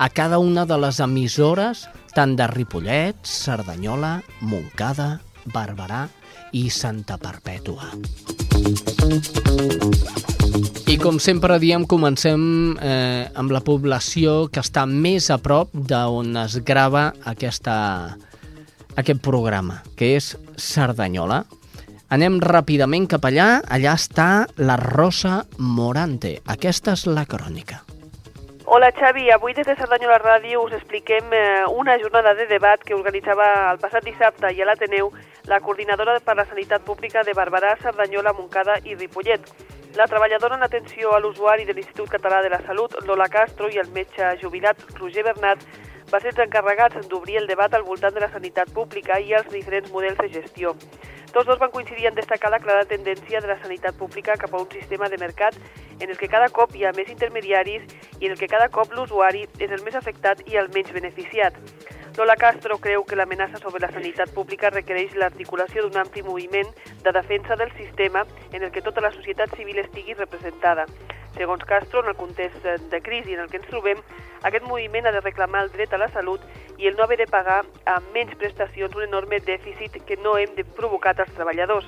a 0.00 0.08
cada 0.08 0.38
una 0.40 0.64
de 0.64 0.78
les 0.80 1.00
emissores, 1.04 1.84
tant 2.16 2.32
de 2.38 2.46
Ripollet, 2.48 3.18
Cerdanyola, 3.28 4.20
Montcada, 4.40 5.18
Barberà 5.52 6.06
i 6.56 6.70
Santa 6.72 7.18
Perpètua. 7.20 7.90
I 10.88 10.96
com 10.98 11.20
sempre 11.20 11.60
diem, 11.60 11.84
comencem 11.84 12.40
eh, 12.80 13.28
amb 13.36 13.52
la 13.52 13.60
població 13.60 14.48
que 14.48 14.64
està 14.64 14.86
més 14.88 15.28
a 15.30 15.36
prop 15.38 15.70
d'on 15.70 16.32
es 16.46 16.56
grava 16.64 17.10
aquesta, 17.28 17.76
aquest 18.96 19.20
programa, 19.22 19.82
que 20.00 20.14
és 20.16 20.32
Cerdanyola. 20.56 21.44
Anem 22.10 22.40
ràpidament 22.42 23.04
cap 23.06 23.22
allà, 23.28 23.60
allà 23.70 23.92
està 23.94 24.24
la 24.58 24.74
Rosa 24.80 25.44
Morante. 25.62 26.32
Aquesta 26.50 26.96
és 26.96 27.04
la 27.06 27.22
crònica. 27.22 27.84
Hola 28.66 28.88
Xavi, 28.96 29.28
avui 29.30 29.54
des 29.54 29.68
de 29.68 29.76
Cerdanyola 29.78 30.16
Ràdio 30.18 30.64
us 30.64 30.74
expliquem 30.74 31.30
eh, 31.30 31.62
una 31.70 31.94
jornada 32.02 32.32
de 32.34 32.48
debat 32.50 32.82
que 32.82 32.96
organitzava 32.96 33.46
el 33.70 33.78
passat 33.78 34.02
dissabte 34.06 34.50
i 34.50 34.58
a 34.58 34.66
l'Ateneu 34.66 35.12
la 35.46 35.60
coordinadora 35.62 36.18
per 36.18 36.34
la 36.34 36.48
Sanitat 36.50 36.82
Pública 36.82 37.22
de 37.22 37.34
Barberà, 37.38 37.76
Cerdanyola, 37.78 38.34
Montcada 38.34 38.80
i 38.82 38.98
Ripollet. 38.98 39.46
La 39.94 40.08
treballadora 40.10 40.58
en 40.58 40.66
atenció 40.66 41.14
a 41.14 41.22
l'usuari 41.22 41.64
de 41.66 41.78
l'Institut 41.78 42.10
Català 42.10 42.42
de 42.42 42.50
la 42.50 42.60
Salut, 42.66 42.98
Lola 43.06 43.30
Castro, 43.30 43.70
i 43.70 43.78
el 43.78 43.94
metge 43.94 44.34
jubilat, 44.42 44.82
Roger 44.98 45.28
Bernat, 45.30 45.62
va 46.10 46.20
ser 46.20 46.32
els 46.32 46.42
encarregats 46.42 47.08
d'obrir 47.08 47.38
el 47.38 47.46
debat 47.46 47.74
al 47.74 47.86
voltant 47.86 48.14
de 48.14 48.20
la 48.24 48.30
sanitat 48.32 48.72
pública 48.74 49.20
i 49.20 49.34
els 49.38 49.50
diferents 49.52 49.90
models 49.94 50.18
de 50.18 50.28
gestió. 50.34 50.74
Tots 51.30 51.46
dos 51.46 51.60
van 51.60 51.70
coincidir 51.70 52.08
en 52.08 52.16
destacar 52.16 52.50
la 52.50 52.58
clara 52.58 52.88
tendència 52.90 53.40
de 53.40 53.46
la 53.46 53.58
sanitat 53.62 53.94
pública 53.94 54.34
cap 54.34 54.54
a 54.54 54.62
un 54.64 54.70
sistema 54.72 55.08
de 55.08 55.18
mercat 55.18 55.54
en 56.00 56.10
el 56.10 56.18
que 56.18 56.28
cada 56.28 56.48
cop 56.48 56.74
hi 56.74 56.84
ha 56.84 56.92
més 56.96 57.12
intermediaris 57.12 57.86
i 58.18 58.26
en 58.26 58.34
el 58.34 58.38
que 58.38 58.50
cada 58.50 58.68
cop 58.68 58.90
l'usuari 58.96 59.46
és 59.58 59.70
el 59.70 59.84
més 59.86 59.94
afectat 59.94 60.42
i 60.50 60.58
el 60.58 60.72
menys 60.74 60.90
beneficiat. 60.96 61.54
Lola 62.16 62.34
Castro 62.36 62.78
creu 62.78 63.04
que 63.04 63.14
l'amenaça 63.16 63.60
sobre 63.62 63.80
la 63.80 63.90
sanitat 63.92 64.32
pública 64.34 64.70
requereix 64.70 65.14
l'articulació 65.14 65.84
d'un 65.84 66.00
ampli 66.02 66.24
moviment 66.26 66.68
de 67.04 67.12
defensa 67.14 67.56
del 67.56 67.70
sistema 67.78 68.24
en 68.52 68.64
el 68.64 68.72
que 68.74 68.82
tota 68.82 69.00
la 69.00 69.12
societat 69.14 69.54
civil 69.56 69.78
estigui 69.78 70.14
representada. 70.18 70.86
Segons 71.36 71.64
Castro, 71.64 72.02
en 72.02 72.10
el 72.10 72.18
context 72.18 72.66
de 72.66 73.00
crisi 73.00 73.34
en 73.34 73.44
el 73.44 73.48
que 73.48 73.62
ens 73.62 73.70
trobem, 73.70 74.02
aquest 74.42 74.66
moviment 74.66 75.06
ha 75.06 75.14
de 75.14 75.22
reclamar 75.22 75.62
el 75.64 75.70
dret 75.70 75.94
a 75.94 76.02
la 76.02 76.10
salut 76.10 76.42
i 76.78 76.90
el 76.90 76.96
no 76.98 77.06
haver 77.06 77.20
de 77.22 77.30
pagar 77.30 77.62
amb 77.86 78.12
menys 78.12 78.34
prestacions 78.42 78.96
un 78.96 79.06
enorme 79.06 79.38
dèficit 79.46 80.02
que 80.04 80.18
no 80.18 80.36
hem 80.36 80.56
de 80.58 80.64
provocat 80.64 81.22
als 81.22 81.32
treballadors. 81.38 81.86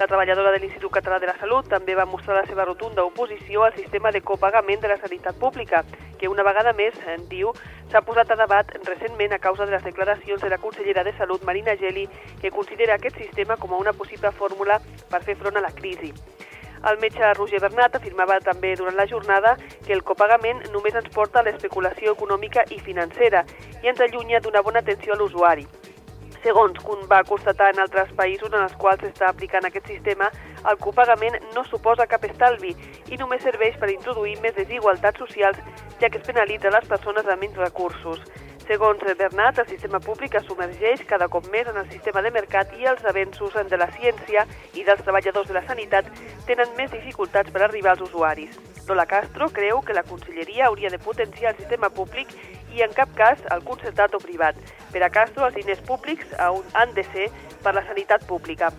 La 0.00 0.06
treballadora 0.06 0.50
de 0.54 0.58
l'Institut 0.62 0.94
Català 0.94 1.18
de 1.20 1.26
la 1.28 1.34
Salut 1.36 1.66
també 1.68 1.92
va 1.92 2.06
mostrar 2.08 2.38
la 2.38 2.46
seva 2.48 2.64
rotunda 2.64 3.02
oposició 3.04 3.66
al 3.66 3.74
sistema 3.74 4.08
de 4.10 4.22
copagament 4.24 4.80
de 4.80 4.88
la 4.88 4.96
sanitat 4.96 5.36
pública, 5.36 5.82
que 6.16 6.30
una 6.32 6.46
vegada 6.46 6.72
més, 6.72 6.94
en 7.14 7.26
diu, 7.28 7.50
s'ha 7.92 8.00
posat 8.06 8.32
a 8.32 8.38
debat 8.40 8.72
recentment 8.86 9.34
a 9.36 9.38
causa 9.38 9.66
de 9.66 9.74
les 9.74 9.84
declaracions 9.84 10.40
de 10.40 10.48
la 10.48 10.56
consellera 10.62 11.04
de 11.04 11.12
Salut, 11.18 11.44
Marina 11.44 11.74
Geli, 11.76 12.06
que 12.40 12.50
considera 12.50 12.96
aquest 12.96 13.18
sistema 13.20 13.58
com 13.60 13.74
a 13.74 13.82
una 13.82 13.92
possible 13.92 14.32
fórmula 14.38 14.80
per 15.10 15.20
fer 15.26 15.36
front 15.36 15.60
a 15.60 15.64
la 15.66 15.74
crisi. 15.82 16.14
El 16.88 16.96
metge 17.04 17.34
Roger 17.34 17.60
Bernat 17.60 18.00
afirmava 18.00 18.40
també 18.40 18.72
durant 18.80 18.96
la 18.96 19.06
jornada 19.12 19.58
que 19.84 19.92
el 19.92 20.00
copagament 20.00 20.64
només 20.72 20.96
ens 20.96 21.12
porta 21.12 21.42
a 21.42 21.44
l'especulació 21.44 22.16
econòmica 22.16 22.64
i 22.72 22.80
financera 22.80 23.44
i 23.82 23.92
ens 23.92 24.00
allunya 24.00 24.40
d'una 24.40 24.64
bona 24.64 24.80
atenció 24.80 25.12
a 25.12 25.20
l'usuari. 25.20 25.68
Segons 26.40 26.78
Kuhn 26.80 27.02
va 27.08 27.20
constatar 27.28 27.66
en 27.74 27.82
altres 27.82 28.12
països 28.16 28.48
en 28.48 28.62
els 28.62 28.76
quals 28.80 29.02
s'està 29.04 29.28
aplicant 29.28 29.66
aquest 29.68 29.90
sistema, 29.92 30.30
el 30.70 30.78
copagament 30.80 31.36
no 31.54 31.64
suposa 31.68 32.06
cap 32.08 32.24
estalvi 32.24 32.70
i 33.12 33.18
només 33.20 33.44
serveix 33.44 33.76
per 33.80 33.90
introduir 33.92 34.38
més 34.40 34.56
desigualtats 34.56 35.20
socials, 35.20 35.58
ja 36.00 36.08
que 36.08 36.16
es 36.16 36.24
penalitza 36.24 36.72
les 36.72 36.88
persones 36.88 37.28
amb 37.28 37.44
menys 37.44 37.60
recursos. 37.60 38.24
Segons 38.70 39.02
Bernat, 39.18 39.58
el 39.58 39.66
sistema 39.68 39.98
públic 40.00 40.36
es 40.38 40.44
submergeix 40.46 41.00
cada 41.12 41.28
cop 41.28 41.48
més 41.52 41.68
en 41.68 41.76
el 41.76 41.88
sistema 41.90 42.22
de 42.22 42.30
mercat 42.30 42.72
i 42.78 42.86
els 42.86 43.04
avenços 43.04 43.56
de 43.68 43.76
la 43.76 43.90
ciència 43.98 44.46
i 44.78 44.84
dels 44.86 45.02
treballadors 45.02 45.48
de 45.48 45.56
la 45.58 45.64
sanitat 45.66 46.08
tenen 46.46 46.72
més 46.78 46.92
dificultats 46.94 47.50
per 47.50 47.64
arribar 47.66 47.96
als 47.96 48.06
usuaris. 48.06 48.56
Lola 48.88 49.06
Castro 49.10 49.50
creu 49.50 49.82
que 49.82 49.94
la 49.94 50.06
Conselleria 50.06 50.68
hauria 50.68 50.88
de 50.88 50.98
potenciar 50.98 51.52
el 51.52 51.58
sistema 51.58 51.90
públic 51.90 52.30
i 52.74 52.82
en 52.86 52.94
cap 52.96 53.12
cas 53.18 53.42
el 53.54 53.64
concertat 53.66 54.14
o 54.14 54.20
privat. 54.22 54.56
Per 54.92 55.02
a 55.02 55.10
Castro, 55.10 55.46
els 55.46 55.56
diners 55.58 55.82
públics 55.86 56.32
han 56.38 56.94
de 56.94 57.04
ser 57.12 57.28
per 57.62 57.74
la 57.74 57.84
sanitat 57.86 58.26
pública. 58.26 58.70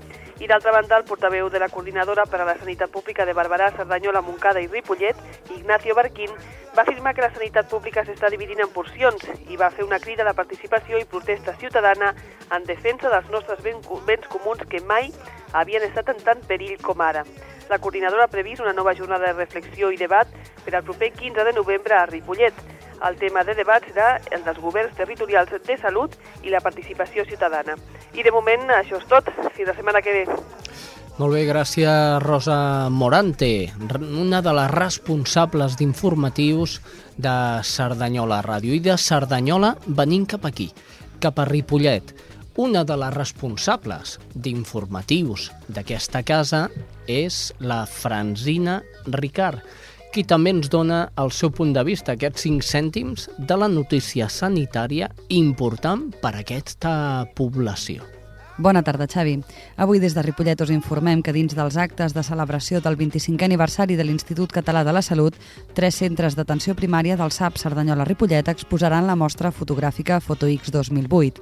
I 0.42 0.48
d'altra 0.50 0.72
banda, 0.74 0.98
el 0.98 1.06
portaveu 1.06 1.52
de 1.54 1.60
la 1.62 1.70
coordinadora 1.70 2.26
per 2.26 2.40
a 2.42 2.46
la 2.48 2.56
sanitat 2.58 2.90
pública 2.90 3.28
de 3.30 3.36
Barberà, 3.38 3.70
Cerdanyola, 3.76 4.24
Montcada 4.26 4.62
i 4.64 4.66
Ripollet, 4.68 5.20
Ignacio 5.54 5.94
Barquín, 5.94 6.34
va 6.76 6.82
afirmar 6.82 7.14
que 7.14 7.22
la 7.22 7.30
sanitat 7.36 7.70
pública 7.70 8.02
s'està 8.08 8.32
dividint 8.34 8.64
en 8.64 8.72
porcions 8.74 9.22
i 9.54 9.60
va 9.60 9.70
fer 9.70 9.86
una 9.86 10.00
crida 10.00 10.26
de 10.26 10.34
participació 10.34 10.98
i 10.98 11.06
protesta 11.06 11.54
ciutadana 11.62 12.16
en 12.58 12.66
defensa 12.66 13.12
dels 13.14 13.30
nostres 13.30 13.62
béns 13.62 14.28
comuns 14.34 14.66
que 14.72 14.82
mai 14.82 15.12
havien 15.54 15.84
estat 15.84 16.10
en 16.10 16.26
tant 16.26 16.42
perill 16.48 16.82
com 16.82 17.02
ara. 17.06 17.26
La 17.70 17.78
coordinadora 17.80 18.26
ha 18.26 18.32
previst 18.32 18.66
una 18.66 18.74
nova 18.74 18.96
jornada 18.96 19.28
de 19.28 19.38
reflexió 19.38 19.92
i 19.92 20.00
debat 20.00 20.28
per 20.66 20.74
al 20.76 20.84
proper 20.84 21.12
15 21.14 21.46
de 21.46 21.54
novembre 21.54 21.96
a 21.96 22.06
Ripollet. 22.06 22.56
El 23.08 23.18
tema 23.18 23.42
de 23.44 23.56
debat 23.58 23.86
serà 23.90 24.20
el 24.30 24.44
dels 24.46 24.60
governs 24.62 24.94
territorials 24.98 25.50
de 25.66 25.78
salut 25.82 26.14
i 26.46 26.52
la 26.54 26.62
participació 26.62 27.26
ciutadana. 27.26 27.74
I 28.14 28.22
de 28.22 28.34
moment 28.34 28.70
això 28.78 29.00
és 29.02 29.08
tot. 29.10 29.32
Fins 29.56 29.72
la 29.72 29.78
setmana 29.78 30.04
que 30.06 30.14
ve. 30.20 30.26
Molt 31.18 31.36
bé, 31.36 31.42
gràcies 31.46 32.22
Rosa 32.24 32.90
Morante, 32.90 33.74
una 34.22 34.40
de 34.42 34.54
les 34.58 34.72
responsables 34.72 35.76
d'informatius 35.78 36.80
de 37.18 37.34
Cerdanyola 37.68 38.40
Ràdio. 38.46 38.74
I 38.74 38.82
de 38.86 38.96
Cerdanyola 38.98 39.76
venim 39.88 40.26
cap 40.26 40.46
aquí, 40.46 40.72
cap 41.22 41.42
a 41.42 41.46
Ripollet. 41.50 42.14
Una 42.62 42.84
de 42.84 42.98
les 43.00 43.14
responsables 43.14 44.18
d'informatius 44.34 45.52
d'aquesta 45.70 46.24
casa 46.24 46.68
és 47.08 47.52
la 47.60 47.86
Franzina 47.86 48.82
Ricard, 49.06 49.62
qui 50.12 50.24
també 50.28 50.52
ens 50.52 50.70
dona 50.72 51.06
el 51.22 51.32
seu 51.32 51.52
punt 51.56 51.72
de 51.76 51.84
vista, 51.88 52.16
aquests 52.16 52.48
5 52.48 52.68
cèntims 52.68 53.28
de 53.40 53.58
la 53.58 53.70
notícia 53.72 54.28
sanitària 54.30 55.12
important 55.30 56.10
per 56.24 56.36
a 56.36 56.42
aquesta 56.44 56.96
població. 57.38 58.21
Bona 58.62 58.84
tarda, 58.84 59.08
Xavi. 59.10 59.42
Avui 59.76 59.98
des 59.98 60.14
de 60.14 60.22
Ripollet 60.22 60.60
us 60.62 60.70
informem 60.70 61.24
que 61.26 61.34
dins 61.34 61.56
dels 61.58 61.80
actes 61.82 62.14
de 62.14 62.22
celebració 62.22 62.78
del 62.78 62.94
25è 62.94 63.48
aniversari 63.48 63.96
de 63.98 64.06
l'Institut 64.06 64.54
Català 64.54 64.84
de 64.86 64.94
la 64.94 65.02
Salut, 65.02 65.34
tres 65.74 65.98
centres 65.98 66.38
d'atenció 66.38 66.76
primària 66.78 67.18
del 67.18 67.34
SAP 67.34 67.58
Cerdanyola-Ripollet 67.58 68.52
exposaran 68.54 69.10
la 69.10 69.18
mostra 69.18 69.50
fotogràfica 69.50 70.20
FotoX 70.22 70.70
2008. 70.70 71.42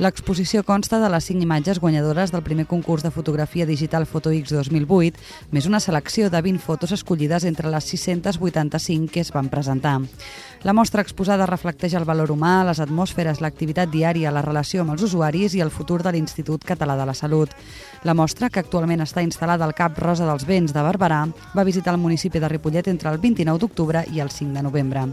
L'exposició 0.00 0.64
consta 0.64 0.98
de 0.98 1.10
les 1.12 1.28
cinc 1.28 1.44
imatges 1.44 1.78
guanyadores 1.78 2.32
del 2.32 2.42
primer 2.42 2.64
concurs 2.66 3.04
de 3.04 3.12
fotografia 3.12 3.66
digital 3.66 4.08
FotoX 4.08 4.56
2008, 4.56 5.20
més 5.52 5.68
una 5.68 5.82
selecció 5.84 6.30
de 6.32 6.40
20 6.40 6.64
fotos 6.64 6.96
escollides 6.96 7.44
entre 7.44 7.68
les 7.68 7.84
685 7.92 9.12
que 9.12 9.20
es 9.20 9.30
van 9.36 9.52
presentar. 9.52 10.00
La 10.64 10.72
mostra 10.72 11.04
exposada 11.04 11.44
reflecteix 11.44 11.92
el 11.92 12.08
valor 12.08 12.32
humà, 12.32 12.64
les 12.64 12.80
atmosferes, 12.80 13.42
l'activitat 13.44 13.92
diària, 13.92 14.32
la 14.32 14.42
relació 14.42 14.80
amb 14.80 14.96
els 14.96 15.04
usuaris 15.04 15.54
i 15.54 15.60
el 15.60 15.70
futur 15.70 16.00
de 16.02 16.10
l'Institut 16.16 16.53
Català 16.62 16.94
de 16.94 17.06
la 17.08 17.14
Salut. 17.14 17.50
La 18.04 18.14
mostra, 18.14 18.50
que 18.52 18.60
actualment 18.60 19.00
està 19.00 19.24
instal·lada 19.24 19.64
al 19.64 19.74
Cap 19.74 19.98
Rosa 19.98 20.28
dels 20.28 20.44
Vents 20.46 20.76
de 20.76 20.84
Barberà, 20.84 21.24
va 21.56 21.64
visitar 21.64 21.94
el 21.94 22.02
municipi 22.02 22.38
de 22.38 22.52
Ripollet 22.52 22.92
entre 22.92 23.10
el 23.10 23.18
29 23.18 23.58
d'octubre 23.58 24.04
i 24.12 24.20
el 24.20 24.30
5 24.30 24.52
de 24.52 24.62
novembre. 24.62 25.06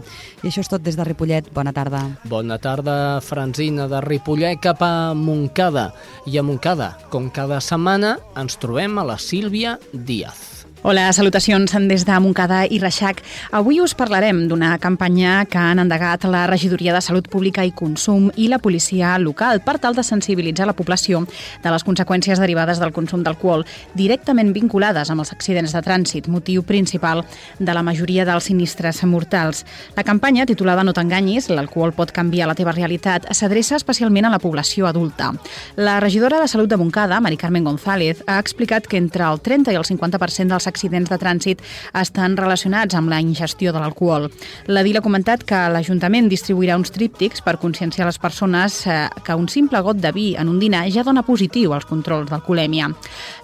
I 0.44 0.46
això 0.52 0.60
és 0.60 0.68
tot 0.68 0.84
des 0.84 1.00
de 1.00 1.08
Ripollet. 1.08 1.48
Bona 1.56 1.72
tarda. 1.72 2.04
Bona 2.28 2.60
tarda, 2.62 3.20
Franzina, 3.24 3.88
de 3.88 4.04
Ripollet 4.04 4.60
cap 4.60 4.84
a 4.84 5.14
Montcada. 5.16 5.90
I 6.28 6.38
a 6.38 6.46
Montcada, 6.46 6.98
com 7.10 7.32
cada 7.32 7.64
setmana, 7.64 8.18
ens 8.36 8.60
trobem 8.60 9.00
a 9.00 9.08
la 9.08 9.16
Sílvia 9.18 9.78
Díaz. 9.92 10.51
Hola, 10.84 11.12
salutacions 11.12 11.70
des 11.86 12.02
de 12.02 12.14
Montcada 12.18 12.64
i 12.66 12.80
Reixac. 12.82 13.20
Avui 13.54 13.76
us 13.78 13.92
parlarem 13.94 14.48
d'una 14.50 14.72
campanya 14.82 15.44
que 15.46 15.56
han 15.56 15.78
endegat 15.78 16.24
la 16.26 16.40
Regidoria 16.50 16.90
de 16.90 17.00
Salut 17.00 17.28
Pública 17.30 17.62
i 17.62 17.70
Consum 17.70 18.32
i 18.34 18.48
la 18.50 18.58
policia 18.58 19.12
local 19.22 19.60
per 19.62 19.76
tal 19.78 19.94
de 19.94 20.02
sensibilitzar 20.02 20.66
la 20.66 20.74
població 20.74 21.20
de 21.62 21.70
les 21.70 21.84
conseqüències 21.86 22.42
derivades 22.42 22.80
del 22.82 22.90
consum 22.90 23.22
d'alcohol 23.22 23.62
directament 23.94 24.50
vinculades 24.56 25.12
amb 25.14 25.22
els 25.22 25.30
accidents 25.30 25.70
de 25.70 25.84
trànsit, 25.86 26.26
motiu 26.26 26.64
principal 26.66 27.22
de 27.60 27.78
la 27.78 27.86
majoria 27.86 28.26
dels 28.26 28.50
sinistres 28.50 29.04
mortals. 29.06 29.62
La 29.94 30.02
campanya, 30.02 30.48
titulada 30.50 30.82
No 30.82 30.96
t'enganyis, 30.98 31.46
l'alcohol 31.54 31.94
pot 31.94 32.10
canviar 32.10 32.50
la 32.50 32.58
teva 32.58 32.74
realitat, 32.74 33.30
s'adreça 33.30 33.78
especialment 33.78 34.26
a 34.26 34.34
la 34.34 34.42
població 34.42 34.90
adulta. 34.90 35.30
La 35.76 36.00
regidora 36.00 36.42
de 36.42 36.50
Salut 36.50 36.66
de 36.66 36.82
Montcada, 36.82 37.22
Mari 37.22 37.38
Carmen 37.38 37.70
González, 37.70 38.26
ha 38.26 38.42
explicat 38.42 38.90
que 38.90 38.98
entre 38.98 39.30
el 39.30 39.38
30 39.38 39.70
i 39.70 39.78
el 39.78 39.86
50% 39.86 40.50
dels 40.50 40.71
accidents 40.72 41.12
de 41.12 41.20
trànsit 41.20 41.62
estan 42.00 42.36
relacionats 42.40 42.96
amb 42.98 43.12
la 43.12 43.20
ingestió 43.22 43.72
de 43.72 43.82
l'alcohol. 43.82 44.30
La 44.66 44.82
DIL 44.82 44.98
ha 44.98 45.04
comentat 45.04 45.44
que 45.46 45.60
l'Ajuntament 45.72 46.30
distribuirà 46.32 46.78
uns 46.80 46.92
tríptics 46.94 47.44
per 47.44 47.58
conscienciar 47.62 48.08
les 48.08 48.18
persones 48.22 48.80
eh, 48.86 49.06
que 49.24 49.36
un 49.36 49.48
simple 49.52 49.80
got 49.84 50.00
de 50.00 50.12
vi 50.12 50.32
en 50.38 50.48
un 50.48 50.58
dinar 50.62 50.86
ja 50.90 51.04
dona 51.04 51.24
positiu 51.26 51.74
als 51.76 51.86
controls 51.88 52.30
d'alcoholèmia. 52.30 52.90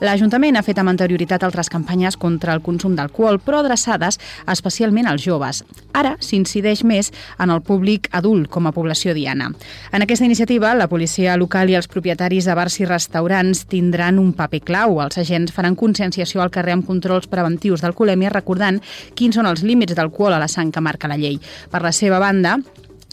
L'Ajuntament 0.05 0.57
ha 0.57 0.64
fet 0.66 0.81
amb 0.81 0.93
anterioritat 0.95 1.45
altres 1.45 1.70
campanyes 1.72 2.16
contra 2.16 2.55
el 2.55 2.62
consum 2.64 2.97
d'alcohol, 2.97 3.41
però 3.45 3.62
adreçades 3.62 4.18
especialment 4.47 5.09
als 5.09 5.24
joves. 5.24 5.62
Ara 5.99 6.14
s'incideix 6.22 6.85
més 6.87 7.11
en 7.39 7.51
el 7.51 7.62
públic 7.64 8.09
adult 8.14 8.49
com 8.53 8.68
a 8.68 8.72
població 8.72 9.14
diana. 9.16 9.51
En 9.93 10.05
aquesta 10.05 10.26
iniciativa, 10.26 10.74
la 10.74 10.89
policia 10.89 11.37
local 11.37 11.70
i 11.70 11.76
els 11.79 11.89
propietaris 11.91 12.47
de 12.47 12.55
bars 12.55 12.79
i 12.81 12.87
restaurants 12.87 13.64
tindran 13.70 14.20
un 14.22 14.33
paper 14.37 14.62
clau. 14.68 14.99
Els 15.03 15.18
agents 15.18 15.55
faran 15.55 15.76
conscienciació 15.79 16.43
al 16.43 16.53
carrer 16.55 16.76
amb 16.76 16.87
controls 17.18 17.30
preventius 17.30 17.82
d'alcoholèmia 17.82 18.30
recordant 18.30 18.78
quins 19.18 19.34
són 19.34 19.46
els 19.46 19.64
límits 19.66 19.96
d'alcohol 19.96 20.36
a 20.36 20.38
la 20.38 20.48
sang 20.48 20.70
que 20.70 20.80
marca 20.80 21.08
la 21.08 21.18
llei. 21.18 21.38
Per 21.70 21.82
la 21.82 21.92
seva 21.92 22.18
banda, 22.18 22.58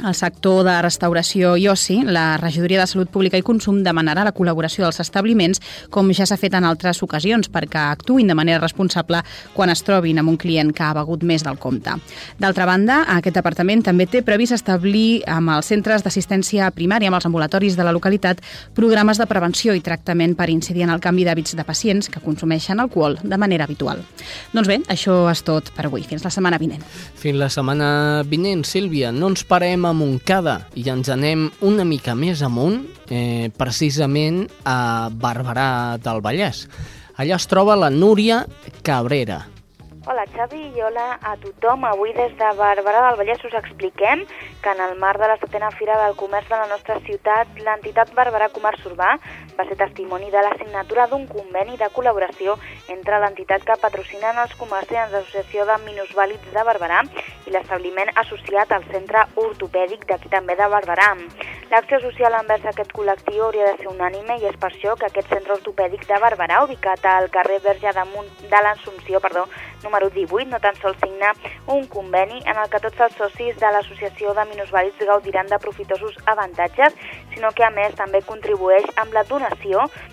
al 0.03 0.15
sector 0.15 0.65
de 0.67 0.73
restauració 0.83 1.53
i 1.55 1.69
oci, 1.71 2.01
la 2.03 2.35
Regidoria 2.35 2.81
de 2.81 2.87
Salut 2.87 3.09
Pública 3.09 3.39
i 3.39 3.43
Consum 3.45 3.77
demanarà 3.83 4.25
la 4.27 4.33
col·laboració 4.35 4.83
dels 4.83 4.99
establiments, 4.99 5.61
com 5.89 6.09
ja 6.11 6.25
s'ha 6.27 6.35
fet 6.35 6.57
en 6.57 6.65
altres 6.67 6.99
ocasions, 7.05 7.47
perquè 7.47 7.79
actuïn 7.93 8.27
de 8.27 8.35
manera 8.35 8.59
responsable 8.59 9.21
quan 9.53 9.71
es 9.71 9.83
trobin 9.87 10.19
amb 10.19 10.33
un 10.33 10.37
client 10.37 10.73
que 10.75 10.83
ha 10.83 10.93
begut 10.97 11.23
més 11.23 11.45
del 11.47 11.55
compte. 11.63 11.93
D'altra 12.39 12.67
banda, 12.67 13.05
aquest 13.15 13.37
departament 13.39 13.85
també 13.87 14.07
té 14.11 14.19
previst 14.25 14.57
establir 14.57 15.23
amb 15.31 15.53
els 15.55 15.71
centres 15.71 16.03
d'assistència 16.03 16.67
primària, 16.75 17.07
amb 17.07 17.21
els 17.21 17.29
ambulatoris 17.29 17.79
de 17.79 17.87
la 17.87 17.95
localitat, 17.95 18.43
programes 18.75 19.21
de 19.21 19.29
prevenció 19.31 19.77
i 19.79 19.83
tractament 19.85 20.35
per 20.35 20.49
incidir 20.51 20.83
en 20.83 20.91
el 20.91 20.99
canvi 20.99 21.23
d'hàbits 21.23 21.55
de 21.55 21.63
pacients 21.63 22.11
que 22.11 22.19
consumeixen 22.19 22.83
alcohol 22.83 23.15
de 23.23 23.39
manera 23.39 23.63
habitual. 23.63 24.03
Doncs 24.51 24.67
bé, 24.67 24.81
això 24.91 25.23
és 25.31 25.45
tot 25.47 25.71
per 25.71 25.87
avui. 25.87 26.03
Fins 26.03 26.27
la 26.27 26.33
setmana 26.35 26.59
vinent. 26.59 26.83
Fins 27.15 27.39
la 27.39 27.49
setmana 27.49 28.23
vinent, 28.27 28.67
Sílvia. 28.67 29.15
No 29.15 29.31
ens 29.31 29.47
parem 29.47 29.84
a 29.85 29.93
Montcada 29.93 30.59
i 30.75 30.85
ens 30.91 31.09
anem 31.13 31.47
una 31.65 31.85
mica 31.87 32.15
més 32.17 32.41
amunt, 32.45 32.81
eh, 33.09 33.51
precisament 33.57 34.45
a 34.65 35.09
Barberà 35.11 35.97
del 35.97 36.21
Vallès. 36.25 36.65
Allà 37.15 37.37
es 37.39 37.47
troba 37.47 37.77
la 37.79 37.89
Núria 37.89 38.45
Cabrera. 38.83 39.45
Hola 40.05 40.25
Xavi 40.29 40.59
i 40.77 40.81
hola 40.85 41.15
a 41.17 41.31
tothom. 41.41 41.85
Avui 41.89 42.11
des 42.13 42.33
de 42.37 42.49
Barberà 42.59 42.99
del 43.07 43.15
Vallès 43.17 43.45
us 43.47 43.55
expliquem 43.57 44.21
que 44.61 44.69
en 44.69 44.81
el 44.85 44.99
marc 45.01 45.17
de 45.17 45.29
la 45.31 45.37
setena 45.41 45.71
Fira 45.73 45.95
del 46.03 46.13
Comerç 46.19 46.45
de 46.51 46.59
la 46.59 46.67
nostra 46.69 46.99
ciutat, 47.07 47.57
l'entitat 47.57 48.11
Barberà 48.13 48.51
Comerç 48.53 48.85
Urbà 48.85 49.15
va 49.57 49.65
ser 49.69 49.77
testimoni 49.79 50.29
de 50.31 50.41
la 50.43 50.53
signatura 50.57 51.07
d'un 51.07 51.25
conveni 51.27 51.77
de 51.81 51.89
col·laboració 51.95 52.57
entre 52.95 53.19
l'entitat 53.23 53.63
que 53.67 53.79
patrocinen 53.81 54.39
els 54.43 54.55
comerciants 54.59 55.11
d'Associació 55.15 55.65
de 55.69 55.77
Minusvàlids 55.85 56.51
de 56.55 56.63
Barberà 56.69 57.03
i 57.45 57.53
l'establiment 57.53 58.11
associat 58.23 58.71
al 58.71 58.87
Centre 58.91 59.25
Ortopèdic 59.35 60.05
d'aquí 60.09 60.31
també 60.33 60.57
de 60.59 60.67
Barberà. 60.75 61.13
L'acció 61.71 61.97
social 61.99 62.35
envers 62.37 62.65
aquest 62.69 62.91
col·lectiu 62.93 63.47
hauria 63.47 63.71
de 63.71 63.77
ser 63.79 63.87
unànime 63.89 64.37
i 64.37 64.45
és 64.49 64.57
per 64.61 64.69
això 64.69 64.93
que 64.99 65.07
aquest 65.07 65.31
centre 65.33 65.55
ortopèdic 65.55 66.05
de 66.07 66.19
Barberà, 66.21 66.61
ubicat 66.63 67.05
al 67.09 67.29
carrer 67.33 67.57
Verge 67.63 67.91
de, 67.95 68.03
de 68.51 68.61
l'Assumpció, 68.63 69.19
perdó, 69.19 69.47
número 69.83 70.09
18, 70.13 70.49
no 70.51 70.59
tan 70.61 70.77
sols 70.81 70.99
signa 71.01 71.33
un 71.67 71.87
conveni 71.87 72.41
en 72.45 72.61
el 72.61 72.69
que 72.69 72.81
tots 72.83 73.01
els 73.07 73.17
socis 73.17 73.57
de 73.61 73.71
l'Associació 73.73 74.35
de 74.37 74.45
Minusvàlids 74.51 75.09
gaudiran 75.09 75.49
de 75.49 75.59
profitosos 75.59 76.17
avantatges, 76.25 76.93
sinó 77.33 77.51
que 77.51 77.65
a 77.65 77.73
més 77.73 77.97
també 77.97 78.21
contribueix 78.25 78.85
amb 79.01 79.17
la 79.17 79.23
donació 79.23 79.44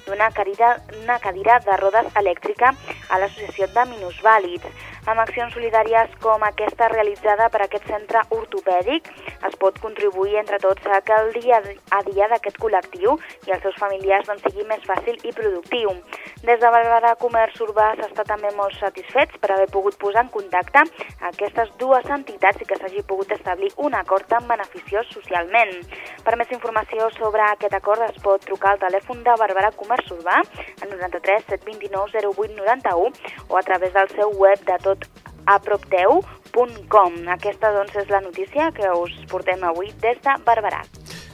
d'una 0.07 0.31
cadira, 0.31 0.77
una 1.03 1.19
cadira 1.19 1.59
de 1.65 1.77
rodes 1.77 2.07
elèctrica 2.17 2.75
a 3.09 3.19
l'Associació 3.19 3.69
de 3.75 3.85
Minusvàlids. 3.93 4.67
Amb 5.03 5.19
accions 5.19 5.51
solidàries 5.51 6.13
com 6.23 6.45
aquesta 6.47 6.87
realitzada 6.93 7.49
per 7.51 7.65
aquest 7.65 7.89
centre 7.91 8.21
ortopèdic 8.37 9.09
es 9.49 9.57
pot 9.59 9.81
contribuir 9.83 10.37
entre 10.39 10.61
tots 10.63 10.87
a 10.87 11.01
que 11.03 11.17
el 11.17 11.33
dia 11.35 11.59
a 11.91 11.99
dia 12.07 12.29
d'aquest 12.31 12.61
col·lectiu 12.63 13.17
i 13.49 13.51
els 13.51 13.65
seus 13.67 13.81
familiars 13.83 14.29
doncs, 14.31 14.45
sigui 14.47 14.63
més 14.69 14.85
fàcil 14.87 15.19
i 15.27 15.35
productiu. 15.35 15.91
Des 16.47 16.59
de 16.63 16.71
Barberà 16.75 17.17
Comerç 17.19 17.59
Urbà 17.67 17.89
s'està 17.99 18.23
també 18.29 18.53
molt 18.55 18.79
satisfets 18.79 19.43
per 19.43 19.51
haver 19.57 19.67
pogut 19.75 19.99
posar 19.99 20.23
en 20.23 20.31
contacte 20.37 20.85
aquestes 21.33 21.75
dues 21.83 22.07
entitats 22.07 22.63
i 22.63 22.67
que 22.71 22.79
s'hagi 22.79 23.03
pogut 23.03 23.35
establir 23.35 23.73
un 23.79 23.99
acord 23.99 24.27
tan 24.31 24.47
beneficiós 24.47 25.11
socialment. 25.11 25.75
Per 26.23 26.37
més 26.39 26.55
informació 26.55 27.11
sobre 27.19 27.43
aquest 27.49 27.75
acord 27.75 28.07
es 28.07 28.23
pot 28.23 28.43
trucar 28.47 28.77
al 28.77 28.83
telèfon 28.87 29.27
de 29.27 29.35
Barberà 29.43 29.75
Comerç 29.75 30.15
Urbà 30.15 30.39
al 30.39 30.95
93 30.95 31.47
729 31.51 32.27
08 32.31 32.59
91 32.63 33.13
o 33.49 33.59
a 33.59 33.67
través 33.67 33.95
del 33.95 34.11
seu 34.15 34.35
web 34.39 34.63
de 34.67 34.79
tot 34.83 34.92
apropteu.com. 35.47 37.17
Aquesta 37.35 37.73
doncs 37.77 37.97
és 38.05 38.13
la 38.13 38.23
notícia 38.25 38.71
que 38.77 38.91
us 38.99 39.15
portem 39.31 39.65
avui 39.67 39.93
des 40.03 40.21
de 40.23 40.37
Barberà. 40.47 40.83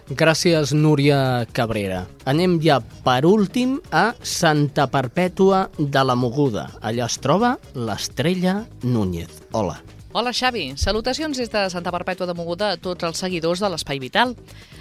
Gràcies, 0.08 0.72
Núria 0.72 1.44
Cabrera. 1.52 2.06
Anem 2.24 2.56
ja, 2.64 2.78
per 3.04 3.26
últim, 3.28 3.76
a 3.92 4.14
Santa 4.24 4.88
Perpètua 4.88 5.66
de 5.76 6.04
la 6.04 6.16
Moguda. 6.16 6.70
Allà 6.80 7.04
es 7.10 7.20
troba 7.20 7.58
l'estrella 7.76 8.62
Núñez. 8.82 9.44
Hola. 9.52 9.76
Hola, 10.10 10.32
Xavi. 10.32 10.72
Salutacions 10.80 11.36
des 11.36 11.50
de 11.52 11.66
Santa 11.68 11.92
Perpètua 11.92 12.24
de 12.24 12.32
Moguda 12.32 12.70
a 12.72 12.78
tots 12.80 13.04
els 13.04 13.20
seguidors 13.20 13.60
de 13.60 13.68
l'Espai 13.68 14.00
Vital. 14.00 14.32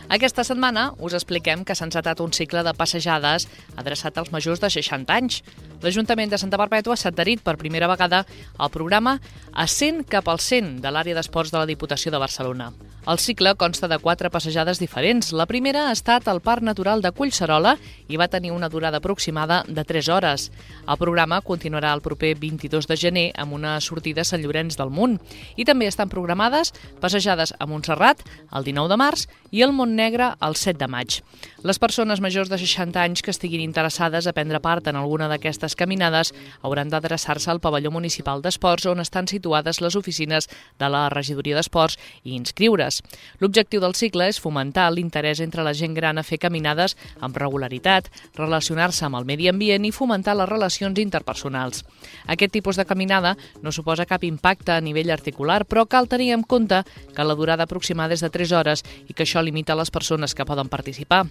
Aquesta 0.08 0.46
setmana 0.48 0.94
us 1.04 1.18
expliquem 1.18 1.66
que 1.68 1.76
s'ha 1.76 1.84
encetat 1.84 2.22
un 2.24 2.32
cicle 2.32 2.64
de 2.64 2.72
passejades 2.72 3.50
adreçat 3.76 4.16
als 4.18 4.32
majors 4.32 4.64
de 4.64 4.72
60 4.72 5.12
anys. 5.12 5.42
L'Ajuntament 5.84 6.32
de 6.32 6.40
Santa 6.40 6.58
Perpètua 6.58 6.96
s'ha 6.96 7.12
adherit 7.12 7.44
per 7.44 7.58
primera 7.60 7.92
vegada 7.92 8.24
al 8.56 8.72
programa 8.72 9.20
Ascent 9.52 10.06
cap 10.08 10.32
al 10.32 10.40
100 10.40 10.78
de 10.80 10.96
l'àrea 10.96 11.18
d'esports 11.18 11.52
de 11.52 11.60
la 11.60 11.68
Diputació 11.68 12.14
de 12.14 12.24
Barcelona. 12.24 12.72
El 13.08 13.20
cicle 13.24 13.54
consta 13.56 13.88
de 13.88 14.00
quatre 14.04 14.28
passejades 14.30 14.82
diferents. 14.84 15.30
La 15.32 15.46
primera 15.48 15.86
ha 15.88 15.94
estat 15.96 16.28
al 16.28 16.42
Parc 16.44 16.66
Natural 16.68 17.00
de 17.02 17.14
Collserola 17.16 17.78
i 18.12 18.18
va 18.20 18.28
tenir 18.28 18.52
una 18.52 18.68
durada 18.68 19.00
aproximada 19.00 19.62
de 19.68 19.86
3 19.88 20.10
hores. 20.12 20.50
El 20.84 21.00
programa 21.00 21.40
continuarà 21.40 21.94
el 21.96 22.04
proper 22.04 22.34
22 22.36 22.88
de 22.88 22.98
gener 23.00 23.26
amb 23.40 23.56
una 23.56 23.80
sortida 23.80 24.26
a 24.26 24.28
Sant 24.28 24.44
Llorenç 24.44 24.76
del 24.76 24.92
Munt. 24.92 25.22
I 25.56 25.66
també 25.66 25.88
estan 25.88 26.10
programades 26.10 26.74
passejades 27.02 27.54
a 27.58 27.68
Montserrat 27.70 28.24
el 28.52 28.68
19 28.68 28.92
de 28.94 28.98
març 29.00 29.28
i 29.52 29.64
el 29.64 29.74
Montnegre 29.74 30.34
el 30.44 30.56
7 30.56 30.78
de 30.80 30.88
maig. 30.92 31.22
Les 31.64 31.80
persones 31.80 32.22
majors 32.22 32.50
de 32.52 32.58
60 32.60 33.02
anys 33.02 33.24
que 33.24 33.32
estiguin 33.34 33.64
interessades 33.64 34.28
a 34.28 34.34
prendre 34.34 34.60
part 34.64 34.88
en 34.88 34.96
alguna 34.96 35.28
d'aquestes 35.32 35.76
caminades 35.76 36.34
hauran 36.62 36.92
d'adreçar-se 36.92 37.50
al 37.52 37.62
pavelló 37.64 37.92
municipal 37.92 38.42
d'esports 38.42 38.86
on 38.88 39.02
estan 39.04 39.28
situades 39.28 39.82
les 39.82 39.96
oficines 39.96 40.50
de 40.80 40.90
la 40.90 41.08
regidoria 41.10 41.58
d'esports 41.58 41.98
i 42.24 42.36
inscriure's. 42.36 43.02
L'objectiu 43.40 43.82
del 43.82 43.96
cicle 43.96 44.28
és 44.30 44.40
fomentar 44.40 44.90
l'interès 44.92 45.42
entre 45.44 45.66
la 45.66 45.74
gent 45.74 45.96
gran 45.98 46.18
a 46.18 46.26
fer 46.28 46.40
caminades 46.40 46.98
amb 47.20 47.38
regularitat, 47.38 48.12
relacionar-se 48.38 49.06
amb 49.08 49.18
el 49.20 49.26
medi 49.26 49.50
ambient 49.50 49.86
i 49.86 49.92
fomentar 49.96 50.38
les 50.38 50.50
relacions 50.50 51.00
interpersonals. 51.00 51.84
Aquest 52.28 52.54
tipus 52.54 52.78
de 52.78 52.86
caminada 52.86 53.36
no 53.64 53.72
suposa 53.72 54.06
cap 54.06 54.24
impacte 54.24 54.72
a 54.76 54.82
nivell 54.82 55.07
articular, 55.14 55.66
però 55.66 55.86
cal 55.88 56.08
tenir 56.08 56.32
en 56.34 56.44
compte 56.44 56.84
que 57.16 57.24
la 57.24 57.36
durada 57.36 57.64
aproximada 57.64 58.14
és 58.14 58.22
de 58.22 58.30
3 58.30 58.52
hores 58.52 58.84
i 59.08 59.14
que 59.14 59.24
això 59.26 59.42
limita 59.44 59.76
les 59.76 59.92
persones 59.92 60.36
que 60.36 60.46
poden 60.46 60.70
participar. 60.70 61.26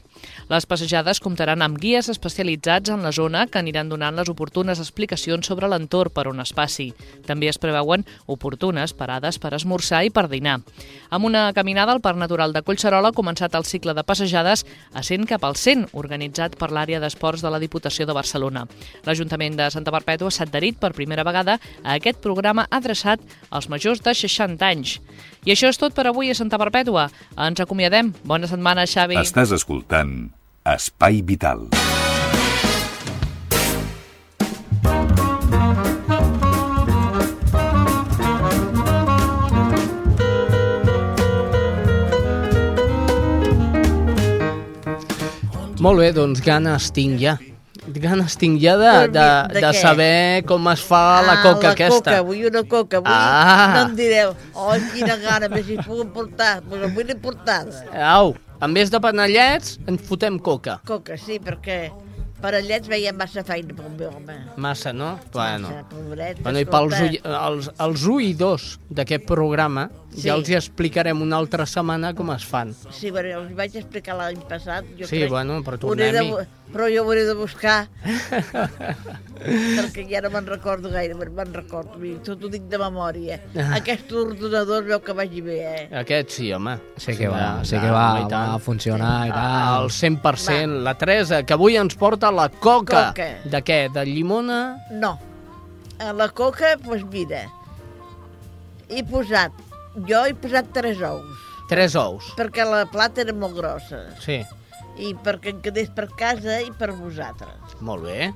Les 0.49 0.67
passejades 0.67 1.21
comptaran 1.21 1.63
amb 1.63 1.79
guies 1.79 2.09
especialitzats 2.09 2.91
en 2.91 3.03
la 3.03 3.13
zona 3.13 3.47
que 3.47 3.59
aniran 3.59 3.89
donant 3.89 4.17
les 4.17 4.29
oportunes 4.29 4.81
explicacions 4.81 5.47
sobre 5.47 5.69
l'entorn 5.69 6.13
per 6.13 6.29
on 6.29 6.41
es 6.41 6.53
passi. 6.53 6.93
També 7.27 7.49
es 7.49 7.59
preveuen 7.59 8.07
oportunes 8.27 8.93
parades 8.95 9.39
per 9.39 9.55
esmorzar 9.55 10.05
i 10.07 10.11
per 10.11 10.29
dinar. 10.29 10.61
Amb 11.11 11.27
una 11.27 11.53
caminada 11.53 11.93
al 11.93 12.01
Parc 12.01 12.19
Natural 12.19 12.53
de 12.53 12.63
Collserola 12.63 13.13
ha 13.13 13.17
començat 13.17 13.55
el 13.55 13.65
cicle 13.65 13.95
de 13.95 14.05
passejades 14.05 14.65
a 14.93 15.03
100 15.03 15.27
cap 15.31 15.45
al 15.45 15.57
100, 15.57 15.89
organitzat 15.93 16.57
per 16.59 16.71
l'àrea 16.73 17.01
d'esports 17.01 17.43
de 17.43 17.51
la 17.51 17.61
Diputació 17.63 18.07
de 18.07 18.17
Barcelona. 18.17 18.67
L'Ajuntament 19.07 19.57
de 19.59 19.71
Santa 19.71 19.93
Perpètua 19.95 20.31
s'ha 20.31 20.47
adherit 20.47 20.79
per 20.81 20.93
primera 20.97 21.25
vegada 21.27 21.59
a 21.83 21.97
aquest 21.97 22.21
programa 22.23 22.67
adreçat 22.71 23.21
als 23.51 23.66
als 23.67 23.71
majors 23.71 24.01
de 24.03 24.15
60 24.15 24.63
anys. 24.63 25.01
I 25.47 25.55
això 25.55 25.71
és 25.71 25.79
tot 25.79 25.95
per 25.95 26.07
avui 26.07 26.31
a 26.31 26.35
Santa 26.35 26.59
Perpètua. 26.59 27.09
Ens 27.37 27.61
acomiadem. 27.61 28.13
Bona 28.25 28.47
setmana, 28.47 28.87
Xavi. 28.87 29.19
Estàs 29.19 29.53
escoltant 29.55 30.31
Espai 30.67 31.23
Vital. 31.23 31.69
Molt 45.77 46.01
bé, 46.01 46.09
doncs 46.17 46.41
ganes 46.43 46.89
tinc 46.91 47.21
ja 47.21 47.37
Ganes 47.87 48.35
tinc 48.41 48.59
ja 48.63 48.75
de, 48.81 48.93
de, 49.15 49.27
de 49.55 49.61
de, 49.63 49.73
saber 49.79 50.43
com 50.49 50.67
es 50.73 50.83
fa 50.83 51.23
la 51.23 51.37
ah, 51.37 51.43
coca 51.45 51.69
la 51.69 51.75
aquesta. 51.77 51.99
coca, 51.99 52.23
vull 52.27 52.47
una 52.49 52.63
coca. 52.67 53.03
Vull... 53.05 53.13
Ah. 53.13 53.75
No 53.77 53.85
em 53.91 53.95
direu, 53.99 54.35
oh, 54.55 54.73
quina 54.95 55.19
gana, 55.23 55.51
més 55.53 55.69
si 55.69 55.79
puc 55.83 56.11
portar. 56.17 56.57
Però 56.67 56.91
vull 56.91 57.07
una 57.07 57.19
portada. 57.23 57.85
Au, 58.17 58.35
en 58.63 58.75
vez 58.75 58.91
de 58.91 59.01
panellets, 59.03 59.77
ens 59.87 60.03
fotem 60.09 60.41
coca. 60.43 60.81
Coca, 60.89 61.19
sí, 61.21 61.39
perquè 61.43 61.79
parellets 62.43 62.89
veiem 62.91 63.17
massa 63.17 63.45
feina 63.47 63.75
pel 63.77 63.93
meu 63.97 64.11
home. 64.11 64.37
Massa, 64.61 64.93
no? 64.93 65.15
Bueno. 65.35 65.71
Massa, 65.71 65.87
pobret, 65.93 66.43
Bueno, 66.45 66.63
i 66.63 66.69
pels 66.69 66.99
ull, 67.01 67.17
els, 67.23 67.71
els 67.87 68.09
oïdors 68.17 68.67
d'aquest 68.91 69.27
programa 69.29 69.89
Sí. 70.15 70.23
ja 70.29 70.35
els 70.35 70.49
hi 70.49 70.55
explicarem 70.57 71.21
una 71.21 71.37
altra 71.37 71.67
setmana 71.67 72.15
com 72.15 72.31
es 72.33 72.45
fan. 72.47 72.71
Sí, 72.95 73.11
bueno, 73.11 73.41
els 73.43 73.55
vaig 73.57 73.75
explicar 73.77 74.15
l'any 74.17 74.39
passat. 74.49 74.85
Jo 74.99 75.07
Sí, 75.07 75.19
crec. 75.19 75.31
bueno, 75.31 75.59
però 75.63 75.73
de 75.77 75.79
tornem-hi. 75.87 76.31
bu- 76.31 76.47
Però 76.73 76.89
jo 76.91 77.03
ho 77.03 77.07
hauré 77.07 77.25
de 77.25 77.35
buscar. 77.35 77.89
perquè 79.37 80.05
ja 80.11 80.21
no 80.25 80.31
me'n 80.35 80.47
recordo 80.49 80.91
gaire, 80.91 81.15
me'n 81.15 81.53
recordo. 81.55 81.99
Tot 82.25 82.43
ho 82.45 82.49
dic 82.53 82.65
de 82.71 82.79
memòria. 82.81 83.39
Ah. 83.57 83.77
Aquest 83.79 84.11
ordinador 84.13 84.85
veu 84.89 85.01
que 85.05 85.13
vagi 85.17 85.41
bé, 85.45 85.59
eh? 85.63 85.89
Aquest 86.01 86.31
sí, 86.37 86.53
home. 86.53 86.77
Sí 86.97 87.15
que 87.17 87.29
va, 87.29 87.61
sí 87.65 87.77
que 87.77 87.87
ja, 87.87 87.93
va, 87.93 88.29
tant. 88.29 88.55
va 88.55 88.59
funcionar 88.59 89.13
i 89.29 89.31
tal. 89.31 89.85
Al 89.85 89.91
100%. 89.91 90.83
La 90.87 90.97
Teresa, 90.99 91.43
que 91.45 91.55
avui 91.55 91.77
ens 91.77 91.95
porta 91.95 92.31
la 92.33 92.49
coca. 92.49 93.09
Coca. 93.13 93.29
De 93.45 93.63
què? 93.63 93.81
De 93.93 94.05
llimona? 94.09 94.79
No. 94.91 95.19
A 95.99 96.13
la 96.13 96.29
coca, 96.29 96.75
doncs 96.77 96.85
pues 96.87 97.05
mira, 97.13 97.45
he 98.89 99.03
posat, 99.05 99.53
jo 100.09 100.25
he 100.27 100.35
posat 100.35 100.73
tres 100.75 101.01
ous, 101.03 101.45
Tres 101.69 101.95
ous. 101.99 102.33
perquè 102.39 102.65
la 102.69 102.85
plata 102.87 103.21
era 103.25 103.33
molt 103.33 103.57
grossa, 103.57 104.05
Sí, 104.23 104.43
i 104.99 105.15
perquè 105.15 105.51
em 105.55 105.61
quedés 105.65 105.89
per 105.91 106.09
casa 106.17 106.61
i 106.63 106.71
per 106.79 106.93
vosaltres. 106.93 107.75
molt 107.81 108.05
bé. 108.05 108.33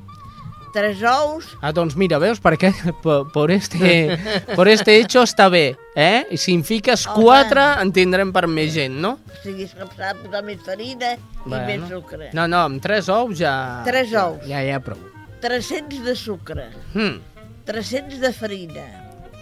Tres 0.72 1.00
ous, 1.02 1.48
Ah, 1.62 1.72
doncs 1.74 1.96
mira, 1.98 2.18
veus, 2.22 2.38
perquè 2.38 2.70
por, 3.02 3.32
por, 3.32 3.50
este, 3.50 4.16
por 4.54 4.68
este 4.68 4.98
hecho 5.00 5.24
està 5.26 5.48
bé, 5.50 5.76
eh? 5.96 6.26
I 6.30 6.36
si 6.38 6.54
en 6.54 6.62
fiques 6.62 7.08
Home. 7.08 7.24
quatre, 7.24 7.64
en 7.82 7.90
tindrem 7.92 8.30
per 8.32 8.46
més 8.46 8.70
gent, 8.76 8.94
no? 9.02 9.16
o 9.18 9.42
sigui, 9.42 9.66
s'ha 9.66 9.82
de 9.88 10.12
posar 10.22 10.44
més 10.46 10.60
farina 10.62 11.14
i 11.16 11.50
més 11.50 11.88
sucre. 11.90 12.30
No, 12.38 12.46
no, 12.46 12.60
amb 12.68 12.78
tres 12.82 13.08
ous 13.10 13.34
ja... 13.40 13.82
Tres 13.84 14.14
ous, 14.14 14.46
Ja, 14.46 14.62
ja, 14.62 14.78
prou. 14.78 14.98
300 15.42 16.04
de 16.04 16.14
sucre, 16.14 16.68
Hmm, 16.94 17.18
300 17.66 18.20
de 18.20 18.32
farina, 18.32 18.84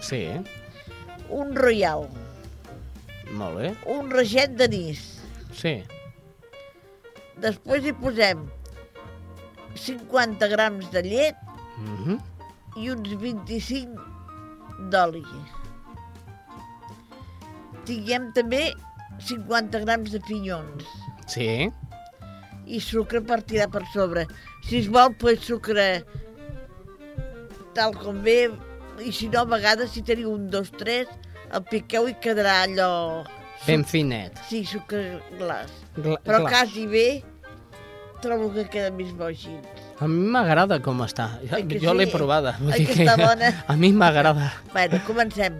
sí, 0.01 0.23
un 1.29 1.55
royal, 1.55 2.07
molt 3.37 3.57
bé. 3.61 3.71
un 3.93 4.11
reget 4.11 4.55
d'anís. 4.57 5.05
Sí, 5.53 5.79
Després 7.39 7.85
hi 7.87 7.93
posem 7.95 8.41
50 9.79 10.47
grams 10.51 10.89
de 10.91 11.03
llet 11.05 11.37
mm 11.77 11.97
-hmm. 11.99 12.17
i 12.83 12.89
uns 12.91 13.13
25 13.21 14.89
d'oli. 14.91 15.23
Tinguem 17.85 18.31
també 18.35 18.73
50 19.19 19.79
grams 19.85 20.11
de 20.11 20.19
pinyons 20.27 20.83
sí, 21.27 21.71
i 22.65 22.79
sucre 22.79 23.21
per 23.21 23.41
tirar 23.41 23.69
per 23.71 23.85
sobre. 23.93 24.27
Si 24.67 24.79
es 24.79 24.87
vol, 24.87 25.15
pues 25.15 25.39
sucre 25.39 26.03
tal 27.73 27.95
com 27.95 28.21
ve, 28.21 28.51
i 29.01 29.11
si 29.15 29.27
no, 29.31 29.41
a 29.45 29.49
vegades, 29.49 29.91
si 29.95 30.01
teniu 30.05 30.31
un, 30.33 30.47
dos, 30.51 30.71
tres, 30.77 31.07
el 31.51 31.63
piqueu 31.69 32.07
i 32.11 32.15
quedarà 32.21 32.61
allò... 32.67 32.91
ben 33.65 33.83
finet. 33.83 34.37
Sí, 34.49 34.63
sucre 34.65 35.19
glas. 35.37 35.71
Gla 35.97 36.17
Però 36.23 36.39
glaç. 36.43 36.51
quasi 36.53 36.85
bé, 36.87 37.07
trobo 38.23 38.51
que 38.53 38.65
queda 38.71 38.91
més 38.95 39.11
bo 39.15 39.27
així. 39.27 39.51
A 39.99 40.07
mi 40.07 40.29
m'agrada 40.31 40.77
com 40.83 41.01
està. 41.03 41.25
Que 41.43 41.79
Jo 41.83 41.91
l'he 41.93 42.05
sí? 42.07 42.13
provada. 42.13 42.55
vull 42.61 42.71
Ai 42.73 42.85
dir 42.85 42.87
que 42.93 43.03
està 43.03 43.17
bona. 43.19 43.49
A 43.71 43.75
mi 43.75 43.91
m'agrada. 43.91 44.53
Bueno, 44.71 45.01
comencem. 45.07 45.59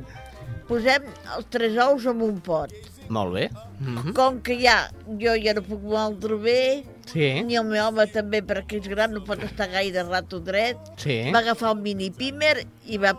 Posem 0.70 1.04
els 1.36 1.48
tres 1.52 1.76
ous 1.84 2.06
en 2.08 2.22
un 2.24 2.38
pot. 2.46 2.72
Molt 3.10 3.34
bé. 3.34 3.50
Mm 3.80 3.98
-hmm. 3.98 4.14
Com 4.14 4.42
que 4.42 4.56
ja, 4.62 4.92
jo 5.06 5.34
ja 5.44 5.54
no 5.54 5.62
puc 5.62 5.82
moldre 5.82 6.36
bé, 6.36 6.86
Sí, 7.10 7.42
ni 7.44 7.56
el 7.58 7.66
meu 7.66 7.88
home 7.88 8.06
també, 8.14 8.44
perquè 8.46 8.78
és 8.78 8.88
gran, 8.88 9.14
no 9.14 9.24
pot 9.26 9.42
estar 9.44 9.68
gaire 9.72 10.04
rato 10.04 10.40
dret, 10.40 10.78
sí. 11.02 11.32
va 11.34 11.40
agafar 11.40 11.72
el 11.74 11.82
mini 11.82 12.12
pimer 12.12 12.68
i 12.86 12.98
va, 12.98 13.16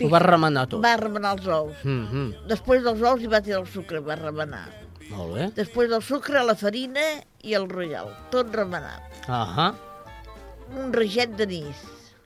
Ho 0.00 0.08
vas 0.08 0.22
remenar 0.22 0.66
tot. 0.68 0.82
va 0.84 0.96
remenar 0.96 1.34
els 1.36 1.46
ous. 1.46 1.84
Mm 1.84 2.06
-hmm. 2.06 2.46
Després 2.46 2.82
dels 2.84 3.02
ous 3.02 3.20
hi 3.20 3.26
va 3.26 3.40
tirar 3.40 3.60
el 3.60 3.66
sucre, 3.66 4.00
va 4.00 4.14
remenar. 4.14 4.68
Molt 5.10 5.34
bé. 5.34 5.50
Després 5.56 5.90
del 5.90 6.02
sucre, 6.02 6.42
la 6.44 6.54
farina 6.54 7.00
i 7.42 7.54
el 7.54 7.68
royal, 7.68 8.14
tot 8.30 8.54
remenat. 8.54 9.02
Ahà. 9.26 9.74
Un 10.78 10.92
reget 10.92 11.36
d'anís. 11.36 11.76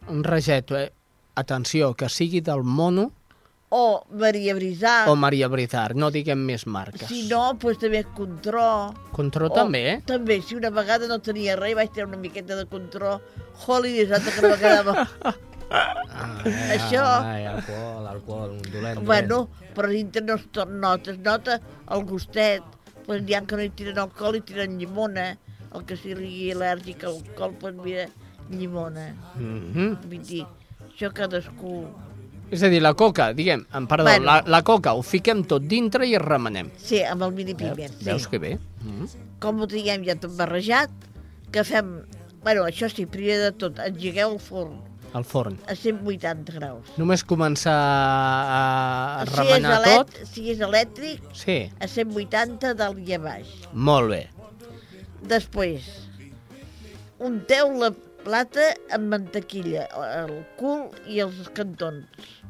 Un 0.09 0.23
reget, 0.23 0.71
eh? 0.71 0.93
Atenció, 1.35 1.95
que 1.95 2.09
sigui 2.09 2.41
del 2.41 2.63
mono 2.63 3.13
O 3.77 4.05
Maria 4.23 4.55
Brisà. 4.55 4.93
o 5.11 5.17
Maria 5.19 5.49
Brizar, 5.51 5.97
no 5.99 6.11
diguem 6.15 6.39
més 6.47 6.63
marques. 6.71 7.09
Si 7.11 7.25
no, 7.31 7.41
doncs 7.59 7.81
també 7.83 8.05
contró. 8.15 8.67
Contró 9.17 9.49
O 9.51 9.55
també, 9.57 9.81
eh? 9.95 9.97
També, 10.07 10.37
si 10.47 10.55
una 10.55 10.71
vegada 10.71 11.09
no 11.11 11.19
tenia 11.19 11.57
res, 11.59 11.75
vaig 11.75 11.91
tenir 11.91 12.07
una 12.07 12.21
miqueta 12.23 12.55
de 12.55 12.67
contró. 12.71 13.17
Holidays, 13.67 14.13
altra 14.13 14.31
que 14.37 14.43
no 14.45 14.53
m'agradava. 14.53 15.09
Això- 16.77 17.03
Ai, 17.25 17.47
alcohol, 17.47 18.07
alcohol, 18.07 18.51
un 18.61 18.63
dolent. 18.71 19.03
bueno, 19.05 19.49
però 19.75 19.89
dintre 19.91 20.23
no 20.23 20.35
es 20.35 20.47
nota, 20.69 21.11
es 21.11 21.19
nota 21.19 21.61
el 21.91 22.05
gustet. 22.05 22.63
Pues 23.07 23.23
n'hi 23.23 23.35
ha 23.35 23.43
que 23.45 23.57
no 23.57 23.63
hi 23.63 23.71
tiren 23.71 23.99
alcohol 23.99 24.37
i 24.37 24.41
tiren 24.41 24.79
llimona. 24.79 25.37
El 25.75 25.83
que 25.85 25.97
sigui 25.99 26.53
al·lèrgic 26.55 27.03
al 27.05 27.19
alcohol, 27.19 27.57
doncs 27.61 27.85
mira, 27.85 28.07
llimona. 28.51 29.09
Mm 29.35 29.73
-hmm. 29.75 29.99
Vull 30.09 30.23
dir, 30.23 30.47
això 30.93 31.13
cadascú... 31.13 31.89
És 32.55 32.63
a 32.63 32.71
dir, 32.71 32.81
la 32.85 32.93
coca, 32.95 33.33
diguem, 33.35 33.65
em 33.75 33.87
perdó, 33.91 34.05
Bueno. 34.07 34.27
la, 34.29 34.37
la 34.47 34.63
coca 34.63 34.93
ho 34.95 35.03
fiquem 35.03 35.43
tot 35.51 35.65
dintre 35.67 36.07
i 36.07 36.15
es 36.15 36.23
remenem. 36.23 36.71
Sí, 36.79 37.01
amb 37.03 37.23
el 37.27 37.33
mini 37.35 37.55
pimer, 37.59 37.75
Veus, 37.77 37.97
sí. 37.99 38.05
veus 38.07 38.27
que 38.31 38.39
bé? 38.39 38.53
Mm. 38.85 39.09
Com 39.43 39.61
ho 39.65 39.67
tinguem 39.71 40.05
ja 40.07 40.15
tot 40.21 40.37
barrejat, 40.39 40.91
que 41.51 41.65
fem... 41.67 41.97
Bueno, 42.45 42.67
això 42.69 42.91
sí, 42.93 43.07
primer 43.09 43.39
de 43.41 43.53
tot, 43.57 43.79
engegueu 43.81 44.35
el 44.35 44.41
forn 44.45 44.75
Al 45.17 45.25
forn. 45.25 45.55
a 45.71 45.75
180 45.79 46.53
graus. 46.59 46.89
Només 47.01 47.23
començar 47.25 47.73
a, 47.73 49.23
a 49.23 49.27
si 49.31 49.37
remenar 49.39 49.79
tot? 49.85 50.11
si 50.29 50.49
és 50.53 50.61
elèctric, 50.61 51.23
Sí, 51.33 51.59
a 51.81 51.87
180 51.89 52.75
dalt 52.77 52.99
i 53.09 53.15
a 53.17 53.21
baix. 53.23 53.47
molt 53.73 54.11
bé. 54.11 54.23
Després, 55.25 55.87
unteu 57.19 57.71
la 57.81 57.93
plata 58.25 58.71
amb 58.97 59.11
mantequilla, 59.13 59.85
el 60.25 60.33
cul 60.59 60.89
i 61.11 61.21
els 61.25 61.49
cantons. 61.57 62.07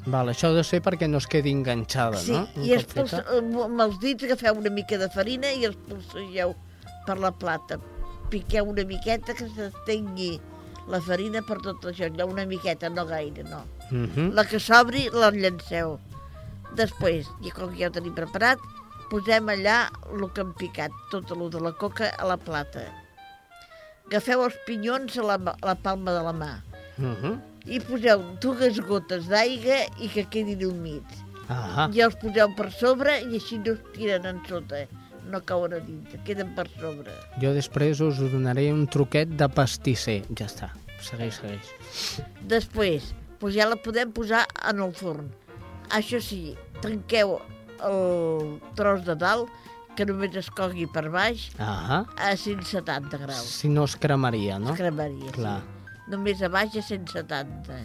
Val, 0.06 0.28
això 0.32 0.50
ha 0.52 0.56
de 0.56 0.64
ser 0.64 0.80
perquè 0.84 1.08
no 1.10 1.18
es 1.18 1.26
quedi 1.30 1.52
enganxada, 1.52 2.18
Sí, 2.20 2.32
no? 2.32 2.46
Un 2.56 2.64
i 2.68 2.74
expulsa, 2.76 3.22
feta. 3.24 3.38
amb 3.66 3.80
els 3.86 3.98
dits 4.02 4.24
agafeu 4.28 4.58
una 4.60 4.70
mica 4.70 4.98
de 5.00 5.08
farina 5.14 5.50
i 5.52 5.64
els 5.68 5.76
polsegeu 5.88 6.54
per 7.06 7.18
la 7.18 7.32
plata. 7.32 7.78
Piqueu 8.30 8.68
una 8.70 8.84
miqueta 8.88 9.34
que 9.36 9.48
s'estengui 9.52 10.38
la 10.88 11.00
farina 11.00 11.40
per 11.42 11.58
tot 11.64 11.84
això, 11.88 12.08
allò, 12.10 12.26
una 12.28 12.44
miqueta, 12.46 12.88
no 12.92 13.06
gaire, 13.08 13.44
no. 13.48 13.62
Mhm. 13.90 14.32
La 14.34 14.44
que 14.44 14.58
s'obri 14.60 15.08
la 15.12 15.30
llanceu. 15.30 15.98
Després, 16.76 17.28
i 17.44 17.50
com 17.54 17.70
que 17.70 17.78
ja 17.84 17.88
ho 17.88 17.94
tenim 17.94 18.14
preparat, 18.16 18.58
posem 19.10 19.46
allà 19.52 19.88
el 20.12 20.24
que 20.34 20.40
hem 20.42 20.52
picat, 20.58 20.90
tot 21.10 21.30
el 21.30 21.48
de 21.50 21.60
la 21.60 21.72
coca 21.72 22.10
a 22.18 22.26
la 22.26 22.36
plata. 22.36 22.82
Agafeu 24.10 24.42
els 24.44 24.56
pinyons 24.66 25.16
a 25.18 25.24
la, 25.24 25.36
a 25.54 25.66
la 25.66 25.74
palma 25.80 26.12
de 26.12 26.22
la 26.26 26.32
mà 26.36 26.52
Mhm. 26.98 27.38
i 27.66 27.80
poseu 27.80 28.20
dues 28.40 28.78
gotes 28.86 29.26
d'aigua 29.26 29.78
i 29.98 30.08
que 30.12 30.24
quedin 30.30 30.60
humits. 30.68 31.22
Ah, 31.48 31.88
I 31.92 32.00
els 32.04 32.14
poseu 32.20 32.52
per 32.56 32.70
sobre 32.72 33.16
i 33.22 33.34
així 33.36 33.58
no 33.58 33.72
es 33.72 33.80
tiren 33.96 34.24
en 34.26 34.38
sota, 34.48 34.84
no 35.30 35.40
cauen 35.44 35.72
a 35.74 35.80
dintre, 35.80 36.20
queden 36.24 36.54
per 36.54 36.66
sobre. 36.80 37.10
jo 37.40 37.52
després 37.52 38.00
us 38.00 38.18
donaré 38.18 38.70
un 38.72 38.86
truquet 38.86 39.28
de 39.28 39.48
pastisser. 39.48 40.22
Ja 40.38 40.46
està, 40.46 40.70
segueix, 41.00 41.34
segueix. 41.40 42.20
Després, 42.46 43.12
doncs 43.40 43.54
ja 43.56 43.66
la 43.68 43.76
podem 43.76 44.12
posar 44.12 44.46
en 44.68 44.80
el 44.80 44.92
forn. 44.92 45.30
Això 45.90 46.20
sí, 46.20 46.54
tanqueu 46.80 47.40
el 47.84 48.60
tros 48.76 49.04
de 49.04 49.14
dalt, 49.16 49.48
que 49.96 50.06
només 50.06 50.34
es 50.36 50.50
cogui 50.50 50.86
per 50.90 51.08
baix, 51.10 51.50
Ah, 51.58 52.04
a 52.16 52.36
170 52.36 53.18
graus. 53.18 53.44
si 53.46 53.68
no 53.68 53.84
es 53.84 53.96
cremaria, 53.96 54.58
no? 54.58 54.70
Es 54.72 54.76
cremaria, 54.80 55.30
Clar. 55.32 55.60
sí. 55.60 56.10
Només 56.10 56.42
a 56.42 56.48
baix 56.48 56.76
a 56.76 56.82
170. 56.82 57.78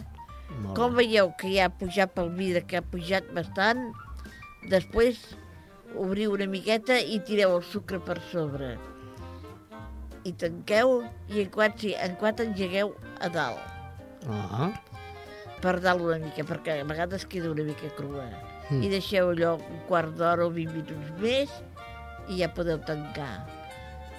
Molt 0.60 0.76
Com 0.76 0.94
veieu 0.94 1.32
que 1.38 1.48
ja 1.54 1.66
ha 1.66 1.70
pujat 1.70 2.12
pel 2.12 2.28
vidre, 2.36 2.64
que 2.66 2.76
ha 2.76 2.82
pujat 2.82 3.24
bastant, 3.32 3.92
després 4.68 5.20
obriu 5.96 6.32
una 6.34 6.46
miqueta 6.46 6.98
i 7.00 7.20
tireu 7.24 7.56
el 7.56 7.62
sucre 7.64 7.98
per 8.00 8.18
sobre. 8.30 8.76
I 10.24 10.32
tanqueu 10.36 11.04
i 11.32 11.40
en 11.40 11.48
quant, 11.54 11.78
sí, 11.80 11.94
en 11.96 12.16
quant 12.20 12.36
engegueu 12.44 12.92
a 13.20 13.28
dalt. 13.32 13.62
Ah, 14.28 14.68
per 15.62 15.78
dalt 15.80 16.02
una 16.04 16.18
mica, 16.20 16.44
perquè 16.44 16.80
a 16.80 16.84
vegades 16.84 17.24
queda 17.26 17.50
una 17.50 17.64
mica 17.64 17.88
crua. 17.96 18.26
Mm. 18.70 18.82
I 18.84 18.88
deixeu 18.92 19.30
allò 19.32 19.54
un 19.56 19.80
quart 19.88 20.12
d'hora 20.18 20.44
o 20.46 20.50
20 20.52 20.76
minuts 20.76 21.10
més 21.22 21.50
i 22.30 22.40
ja 22.40 22.50
podeu 22.54 22.78
tancar. 22.86 23.46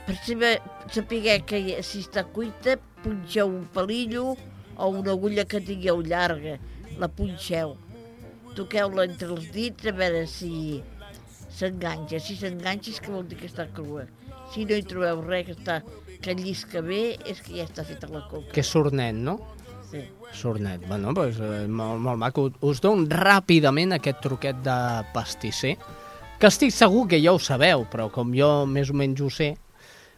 per 0.06 0.16
saber, 0.26 0.60
saber 0.92 1.42
que 1.46 1.60
si 1.86 2.02
està 2.02 2.24
cuita, 2.26 2.78
punxeu 3.04 3.48
un 3.48 3.68
palillo 3.74 4.36
o 4.76 4.88
una 4.90 5.14
agulla 5.14 5.46
que 5.46 5.62
tingueu 5.62 6.02
llarga, 6.02 6.58
la 7.00 7.08
punxeu. 7.08 7.78
Toqueu-la 8.58 9.06
entre 9.08 9.30
els 9.32 9.48
dits 9.54 9.88
a 9.88 9.94
veure 9.96 10.26
si 10.28 10.82
s'enganxa. 11.54 12.20
Si 12.20 12.36
s'enganxa 12.40 12.92
és 12.92 13.00
que 13.00 13.14
vol 13.14 13.28
dir 13.30 13.40
que 13.40 13.48
està 13.48 13.68
crua. 13.72 14.08
Si 14.52 14.66
no 14.68 14.76
hi 14.76 14.84
trobeu 14.84 15.22
res 15.24 15.48
que, 15.48 15.56
està, 15.56 15.80
que 16.22 16.36
llisca 16.36 16.82
bé, 16.84 17.16
és 17.30 17.40
que 17.40 17.56
ja 17.60 17.70
està 17.70 17.86
feta 17.88 18.10
la 18.12 18.26
coca. 18.28 18.52
Que 18.52 18.66
sornet, 18.68 19.16
no? 19.16 19.38
Sí. 19.92 20.04
Sornet. 20.36 20.84
Bueno, 20.88 21.14
doncs, 21.16 21.40
eh, 21.44 21.68
molt, 21.68 22.00
molt 22.04 22.20
maco. 22.20 22.50
Us 22.68 22.80
dono 22.84 23.08
ràpidament 23.12 23.96
aquest 23.96 24.22
truquet 24.24 24.60
de 24.64 24.78
pastisser, 25.16 25.76
que 26.42 26.50
estic 26.50 26.72
segur 26.74 27.04
que 27.06 27.20
ja 27.22 27.36
ho 27.36 27.38
sabeu, 27.38 27.84
però 27.86 28.08
com 28.10 28.32
jo 28.34 28.64
més 28.66 28.90
o 28.90 28.96
menys 28.98 29.20
ho 29.22 29.28
sé, 29.30 29.52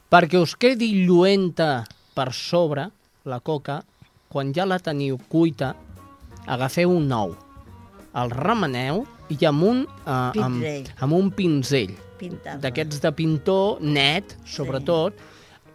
perquè 0.07 0.39
us 0.39 0.53
quedi 0.55 0.87
lluenta 1.03 1.83
per 2.15 2.29
sobre 2.31 2.85
la 3.27 3.41
coca, 3.43 3.81
quan 4.31 4.53
ja 4.55 4.63
la 4.63 4.79
teniu 4.79 5.17
cuita, 5.27 5.73
agafeu 6.47 6.95
un 6.95 7.11
ou, 7.11 7.35
el 8.15 8.31
remeneu 8.31 9.03
i 9.35 9.37
amb 9.49 9.67
un, 9.67 9.83
eh, 9.83 10.43
amb, 10.47 10.63
amb 11.03 11.19
un 11.19 11.27
pinzell 11.35 11.91
d'aquests 12.63 13.03
de 13.03 13.11
pintor 13.11 13.83
net, 13.83 14.37
sobretot, 14.47 15.19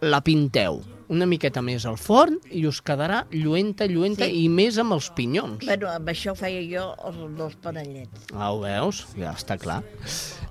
la 0.01 0.23
pinteu 0.25 0.81
una 1.09 1.25
miqueta 1.25 1.61
més 1.65 1.85
al 1.89 1.95
forn 1.97 2.35
i 2.53 2.61
us 2.69 2.81
quedarà 2.85 3.23
lluenta, 3.31 3.87
lluenta 3.89 4.25
Sí. 4.29 4.43
i 4.45 4.49
més 4.49 4.77
amb 4.77 4.93
els 4.93 5.09
pinyons. 5.15 5.65
Bueno, 5.65 5.87
amb 5.89 6.07
això 6.07 6.35
feia 6.37 6.61
jo 6.69 6.93
els 7.07 7.17
dos 7.37 7.55
panellets. 7.61 8.09
Ah, 8.33 8.51
ho 8.53 8.59
veus? 8.61 9.07
Ja 9.17 9.31
està 9.33 9.57
clar. 9.57 9.81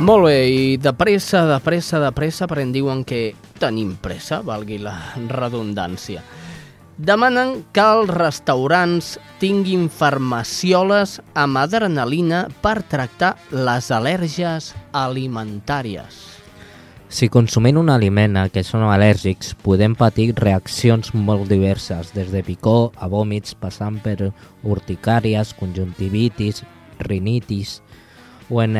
Molt 0.00 0.24
bé, 0.24 0.36
i 0.48 0.76
de 0.80 0.94
pressa, 0.96 1.42
de 1.44 1.58
pressa, 1.60 1.98
de 2.00 2.08
pressa, 2.16 2.46
perquè 2.48 2.62
em 2.64 2.70
diuen 2.72 3.02
que 3.04 3.34
tenim 3.60 3.90
pressa, 4.00 4.38
valgui 4.40 4.78
la 4.80 4.94
redundància. 5.28 6.22
Demanen 6.96 7.66
que 7.76 7.84
els 7.84 8.08
restaurants 8.08 9.10
tinguin 9.42 9.90
farmacioles 9.92 11.18
amb 11.36 11.60
adrenalina 11.60 12.46
per 12.64 12.78
tractar 12.88 13.34
les 13.52 13.90
al·lèrgies 13.92 14.70
alimentàries. 14.96 16.16
Si 17.12 17.28
consumint 17.28 17.76
un 17.76 17.92
aliment 17.92 18.40
a 18.40 18.46
què 18.48 18.64
són 18.64 18.86
al·lèrgics, 18.88 19.52
podem 19.60 19.98
patir 20.00 20.30
reaccions 20.40 21.12
molt 21.12 21.52
diverses, 21.52 22.14
des 22.16 22.32
de 22.32 22.40
picor 22.46 22.96
a 22.96 23.12
vòmits, 23.12 23.52
passant 23.52 24.00
per 24.00 24.32
urticàries, 24.64 25.52
conjuntivitis, 25.60 26.64
rinitis, 27.04 27.82
o 28.48 28.64
en, 28.64 28.78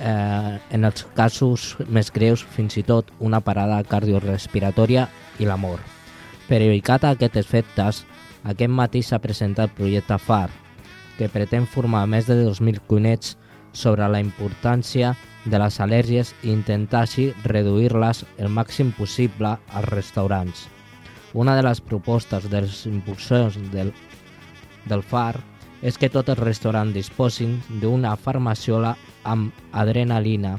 eh, 0.00 0.58
en 0.70 0.84
els 0.84 1.06
casos 1.14 1.74
més 1.88 2.10
greus, 2.12 2.42
fins 2.42 2.76
i 2.76 2.82
tot 2.82 3.10
una 3.20 3.40
parada 3.40 3.82
cardiorrespiratòria 3.84 5.08
i 5.38 5.48
la 5.48 5.56
mort. 5.56 5.82
Per 6.48 6.60
evitar 6.60 7.00
aquests 7.08 7.40
efectes, 7.40 8.02
aquest 8.44 8.70
matí 8.70 9.02
s'ha 9.02 9.22
presentat 9.22 9.70
el 9.70 9.76
projecte 9.76 10.18
FAR, 10.18 10.50
que 11.18 11.30
pretén 11.32 11.66
formar 11.66 12.04
més 12.06 12.26
de 12.26 12.36
2.000 12.42 12.82
cuinets 12.88 13.36
sobre 13.72 14.08
la 14.08 14.20
importància 14.20 15.14
de 15.44 15.58
les 15.60 15.78
al·lèrgies 15.80 16.32
i 16.42 16.52
intentar 16.52 17.04
així 17.04 17.30
reduir-les 17.44 18.24
el 18.38 18.48
màxim 18.48 18.92
possible 18.96 19.56
als 19.72 19.88
restaurants. 19.90 20.68
Una 21.34 21.56
de 21.56 21.64
les 21.66 21.80
propostes 21.80 22.46
dels 22.50 22.84
impulsors 22.86 23.58
del, 23.72 23.92
del 24.86 25.02
FAR 25.02 25.40
és 25.84 25.98
que 26.00 26.08
tots 26.08 26.32
els 26.32 26.40
restaurants 26.40 26.96
disposin 26.96 27.58
d'una 27.82 28.16
farmaciola 28.16 28.94
amb 29.28 29.52
adrenalina 29.76 30.56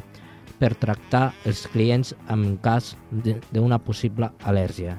per 0.59 0.75
tractar 0.79 1.31
els 1.49 1.65
clients 1.73 2.13
en 2.31 2.55
cas 2.63 2.93
d'una 3.11 3.81
possible 3.81 4.29
al·lèrgia. 4.45 4.95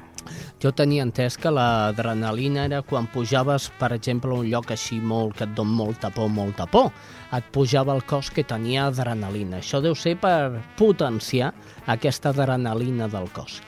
Jo 0.63 0.73
tenia 0.75 1.05
entès 1.07 1.37
que 1.39 1.53
l'adrenalina 1.55 2.65
era 2.67 2.81
quan 2.83 3.07
pujaves, 3.13 3.69
per 3.79 3.93
exemple, 3.95 4.33
a 4.35 4.41
un 4.43 4.49
lloc 4.51 4.73
així 4.75 4.99
molt 4.99 5.37
que 5.39 5.47
et 5.47 5.55
don 5.55 5.71
molta 5.71 6.11
por, 6.11 6.27
molta 6.33 6.67
por. 6.67 6.91
Et 7.37 7.47
pujava 7.55 7.95
el 7.95 8.03
cos 8.11 8.33
que 8.35 8.43
tenia 8.45 8.89
adrenalina. 8.91 9.61
Això 9.61 9.81
deu 9.85 9.95
ser 9.95 10.17
per 10.19 10.65
potenciar 10.79 11.53
aquesta 11.87 12.35
adrenalina 12.35 13.07
del 13.13 13.31
cos. 13.37 13.61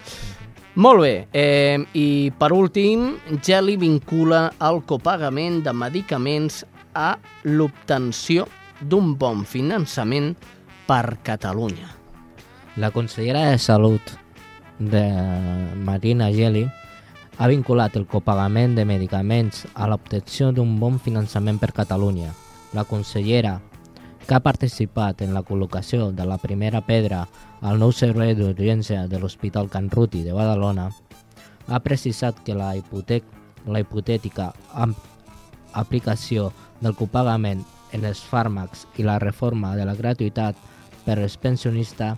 Molt 0.79 1.01
bé, 1.03 1.27
eh, 1.33 1.77
i 1.99 2.31
per 2.39 2.53
últim, 2.55 3.17
Geli 3.43 3.73
vincula 3.77 4.45
el 4.63 4.85
copagament 4.87 5.57
de 5.65 5.73
medicaments 5.75 6.61
a 6.95 7.17
l'obtenció 7.43 8.45
d'un 8.79 9.17
bon 9.19 9.43
finançament 9.43 10.37
per 10.87 11.19
Catalunya. 11.27 11.89
La 12.77 12.93
consellera 12.95 13.49
de 13.51 13.59
Salut 13.59 14.13
de 14.79 15.03
Marina 15.83 16.31
Geli 16.31 16.63
ha 17.39 17.51
vinculat 17.51 17.99
el 17.99 18.07
copagament 18.07 18.79
de 18.79 18.87
medicaments 18.87 19.65
a 19.75 19.91
l'obtenció 19.91 20.53
d'un 20.53 20.79
bon 20.79 21.03
finançament 21.03 21.59
per 21.59 21.73
Catalunya. 21.75 22.31
La 22.71 22.87
consellera, 22.87 23.59
que 24.29 24.35
ha 24.37 24.47
participat 24.47 25.27
en 25.27 25.35
la 25.35 25.43
col·locació 25.43 26.13
de 26.15 26.23
la 26.23 26.39
primera 26.39 26.87
pedra 26.87 27.27
al 27.61 27.79
nou 27.79 27.93
servei 27.93 28.35
d'urgència 28.39 29.07
de 29.11 29.19
l'Hospital 29.19 29.69
Can 29.73 29.91
Ruti 29.91 30.23
de 30.23 30.35
Badalona, 30.37 30.89
ha 31.69 31.81
precisat 31.85 32.39
que 32.45 32.55
la, 32.55 32.75
hipotec 32.77 33.25
la 33.67 33.83
hipotètica 33.83 34.53
aplicació 35.77 36.53
del 36.81 36.95
copagament 36.97 37.65
en 37.93 38.05
els 38.05 38.21
fàrmacs 38.25 38.87
i 38.99 39.05
la 39.05 39.19
reforma 39.19 39.75
de 39.77 39.85
la 39.89 39.97
gratuïtat 39.99 40.57
per 41.05 41.19
als 41.19 41.37
pensionistes 41.41 42.17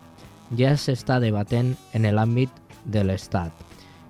ja 0.58 0.74
s'està 0.76 1.20
debatent 1.22 1.74
en 1.94 2.06
l'àmbit 2.10 2.50
de 2.84 3.04
l'Estat 3.06 3.52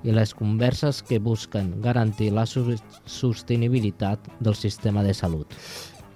i 0.03 0.14
les 0.16 0.33
converses 0.35 1.03
que 1.05 1.20
busquen 1.20 1.74
garantir 1.85 2.31
la 2.33 2.47
sostenibilitat 2.49 4.31
del 4.41 4.57
sistema 4.57 5.03
de 5.05 5.12
salut. 5.14 5.53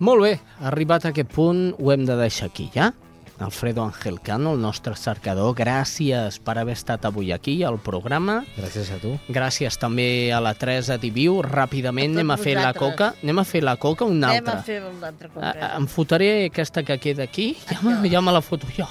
Molt 0.01 0.23
bé, 0.25 0.39
arribat 0.65 1.05
a 1.05 1.13
aquest 1.13 1.31
punt 1.35 1.75
ho 1.79 1.93
hem 1.93 2.07
de 2.09 2.17
deixar 2.17 2.49
aquí, 2.49 2.71
ja? 2.75 2.93
Alfredo 3.39 3.83
Ángel 3.85 4.21
Cano, 4.21 4.53
el 4.55 4.61
nostre 4.63 4.95
cercador, 4.95 5.57
gràcies 5.59 6.39
per 6.39 6.55
haver 6.61 6.77
estat 6.79 7.05
avui 7.05 7.33
aquí 7.35 7.57
al 7.67 7.81
programa. 7.83 8.45
Gràcies 8.57 8.93
a 8.95 8.99
tu. 9.03 9.17
Gràcies 9.29 9.75
també 9.81 10.31
a 10.33 10.39
la 10.41 10.53
Teresa 10.55 10.97
Diviu. 11.03 11.41
Ràpidament 11.43 12.15
A 12.15 12.21
anem 12.21 12.31
a 12.31 12.37
fer 12.37 12.55
la 12.55 12.71
vosaltres. 12.73 12.93
coca. 12.95 13.15
Anem 13.25 13.39
a 13.39 13.45
fer 13.45 13.63
la 13.65 13.77
coca 13.77 14.05
una 14.05 14.29
Anem 14.31 14.39
altra. 14.47 14.61
a 14.61 14.63
fer 14.63 14.83
una 14.85 15.09
altra 15.09 15.29
cosa. 15.29 15.51
ah, 15.61 15.77
Em 15.77 15.87
fotré 15.89 16.45
aquesta 16.47 16.83
que 16.85 16.99
queda 16.99 17.25
aquí, 17.25 17.57
ja, 17.69 17.81
me- 17.83 18.09
ja 18.09 18.21
me 18.21 18.31
la 18.33 18.41
foto 18.41 18.67
jo. 18.77 18.87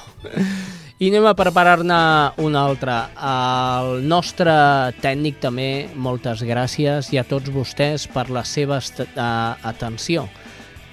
I 1.00 1.08
anem 1.10 1.26
a 1.26 1.34
preparar-ne 1.36 2.34
una 2.44 2.66
altra. 2.66 3.10
El 3.80 4.08
nostre 4.08 4.52
tècnic 5.02 5.40
també, 5.40 5.90
moltes 5.96 6.44
gràcies, 6.44 7.12
i 7.14 7.18
a 7.18 7.24
tots 7.24 7.50
vostès 7.50 8.08
per 8.08 8.30
la 8.30 8.44
seva 8.44 8.78
eh, 8.78 9.56
atenció. 9.64 10.28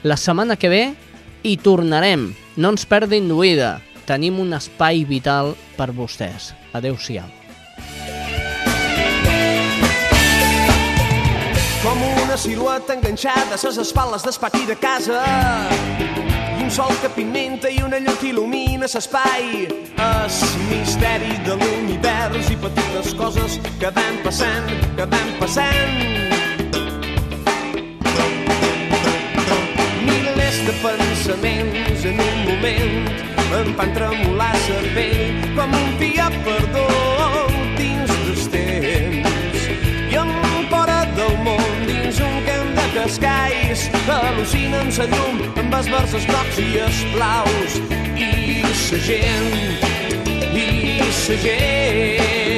La 0.05 0.17
setmana 0.17 0.57
que 0.57 0.69
ve 0.69 0.95
hi 1.43 1.57
tornarem. 1.59 2.35
No 2.57 2.73
ens 2.75 2.83
perdin 2.87 3.29
d'oïda. 3.31 3.79
Tenim 4.09 4.41
un 4.43 4.51
espai 4.57 5.05
vital 5.07 5.53
per 5.77 5.93
vostès. 5.95 6.51
Adéu-siau. 6.75 7.29
Com 11.81 12.03
una 12.25 12.37
silueta 12.37 12.97
enganxada 12.97 13.55
a 13.55 13.61
ses 13.61 13.79
espatles 13.79 14.27
del 14.27 14.35
pati 14.43 14.67
de 14.67 14.77
casa. 14.77 15.23
I 16.59 16.65
un 16.65 16.71
sol 16.75 16.91
que 17.01 17.09
pigmenta 17.15 17.71
i 17.71 17.79
una 17.87 18.01
llum 18.03 18.19
que 18.19 18.33
il·lumina 18.33 18.91
l'espai. 18.91 19.69
Es 20.01 20.43
misteri 20.67 21.39
de 21.47 21.55
l'univers 21.63 22.51
i 22.51 22.59
petites 22.67 23.15
coses 23.15 23.61
que 23.79 23.95
van 23.95 24.19
passant, 24.27 24.75
que 24.99 25.07
van 25.07 25.31
passant. 25.39 25.97
Milers 30.03 30.61
de 30.67 30.75
pensaments 30.83 31.90
en 32.05 32.19
un 32.21 32.39
moment 32.47 33.09
em 33.59 33.73
fan 33.77 33.91
tremolar 33.93 34.55
cervell 34.65 35.41
com 35.57 35.75
un 35.77 35.97
dia 36.01 36.29
perdó 36.47 36.85
dins 37.77 38.13
dels 38.13 38.47
temps. 38.55 39.67
I 40.09 40.17
em 40.23 40.33
fora 40.73 41.01
del 41.19 41.37
món 41.45 41.85
dins 41.91 42.21
un 42.25 42.37
camp 42.49 42.71
de 42.79 42.87
cascais 42.95 43.87
al·lucina 44.17 44.81
amb 44.85 44.95
sa 44.97 45.09
llum 45.13 45.43
amb 45.61 45.81
els 45.81 45.91
versos 45.93 46.29
grocs 46.31 46.63
i 46.65 46.71
els 46.87 47.03
blaus 47.17 47.81
i 48.29 48.63
sa 48.87 49.03
gent 49.09 49.51
i 50.57 51.11
sa 51.25 51.43
gent 51.45 52.50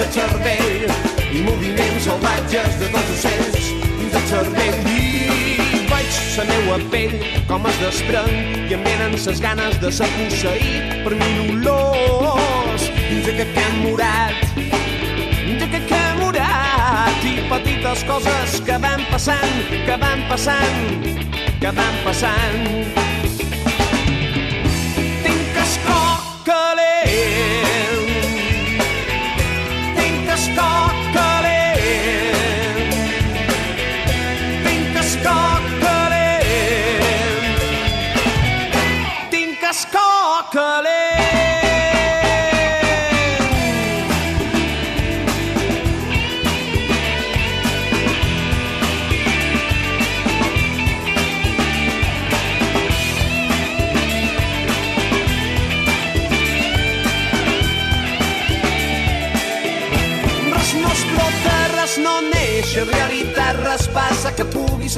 el 0.00 0.12
cervell 0.14 0.84
i 1.30 1.40
moviments 1.44 2.06
salvatges 2.06 2.76
de 2.80 2.86
tots 2.92 3.10
ocells 3.14 3.66
dins 3.98 4.14
el 4.20 4.24
cervell 4.30 4.86
i 4.94 5.80
veig 5.90 6.20
la 6.38 6.46
meua 6.50 6.78
pell 6.94 7.16
com 7.50 7.68
es 7.68 7.80
desprèn 7.82 8.30
i 8.70 8.76
em 8.78 8.86
venen 8.86 9.18
ses 9.20 9.42
ganes 9.44 9.76
de 9.82 9.92
ser 9.92 10.08
posseït 10.14 10.96
per 11.04 11.12
mil 11.20 11.52
olors. 11.58 12.88
Dins 13.10 13.28
aquest 13.34 13.52
camp 13.58 13.78
morat 13.84 14.40
dins 14.56 15.66
aquest 15.68 15.88
camp 15.92 16.24
morat 16.24 17.28
i 17.28 17.36
petites 17.52 18.06
coses 18.08 18.60
que 18.64 18.80
van 18.80 19.04
passant, 19.12 19.56
que 19.84 20.00
van 20.00 20.24
passant, 20.32 21.08
que 21.60 21.76
van 21.76 22.04
passant. 22.06 23.19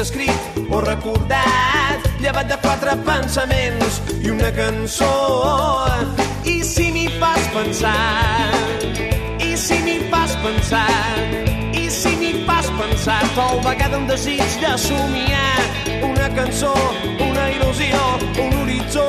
Escrit 0.03 0.71
o 0.71 0.81
recordat, 0.83 2.07
llevat 2.19 2.49
de 2.51 2.57
quatre 2.59 2.97
pensaments 3.07 4.01
i 4.19 4.33
una 4.35 4.51
cançó. 4.57 5.11
I 6.43 6.59
si 6.67 6.89
m'hi 6.91 7.07
fas 7.21 7.47
pensar, 7.55 8.51
i 9.39 9.55
si 9.57 9.79
m'hi 9.85 10.01
fas 10.11 10.35
pensar, 10.43 10.89
i 11.79 11.87
si 11.87 12.17
m'hi 12.19 12.33
fas 12.49 12.67
pensar, 12.81 13.21
tal 13.37 13.63
vegada 13.63 14.01
un 14.01 14.09
desig 14.11 14.43
de 14.65 14.75
somiar 14.87 15.63
una 16.11 16.29
cançó, 16.35 16.75
una 17.29 17.47
il·lusió, 17.55 18.03
un 18.43 18.59
horitzó 18.63 19.07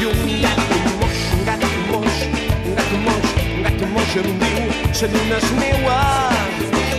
i 0.00 0.08
un 0.14 0.32
gat 0.46 0.64
moix, 0.96 1.20
un 1.36 1.44
gat 1.50 1.68
moix, 1.92 2.24
un 2.32 2.74
gat 2.80 2.96
moix, 3.04 3.36
un 3.44 3.68
gat 3.68 3.86
moix 3.92 4.16
em 4.24 4.32
diu 4.40 4.64
la 4.96 5.12
lluna 5.12 5.42
és 5.42 5.50
meua, 5.60 6.00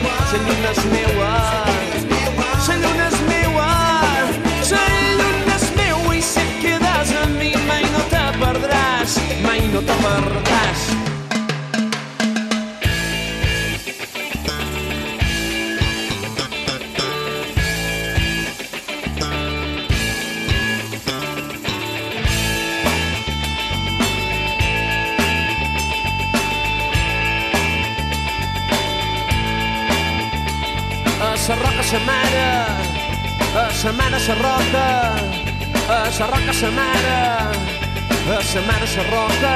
la 0.05 0.43
lluna 0.45 0.71
és 0.75 0.85
meua, 0.93 1.33
mai 9.67 9.73
no 9.73 9.81
te 9.81 9.95
perdràs. 10.03 10.81
A 31.19 31.35
sa 31.89 31.99
mare, 32.05 32.47
a 33.55 33.71
sa 33.71 33.91
mare 33.91 34.19
sa 34.19 34.33
roca, 34.35 34.87
a 35.87 36.11
sa 36.11 36.25
roca 36.27 36.53
sa 36.53 36.69
mare, 36.69 37.76
a 38.29 38.43
sa 38.43 38.59
mare 38.59 38.85
sa 38.87 39.03
roca, 39.03 39.55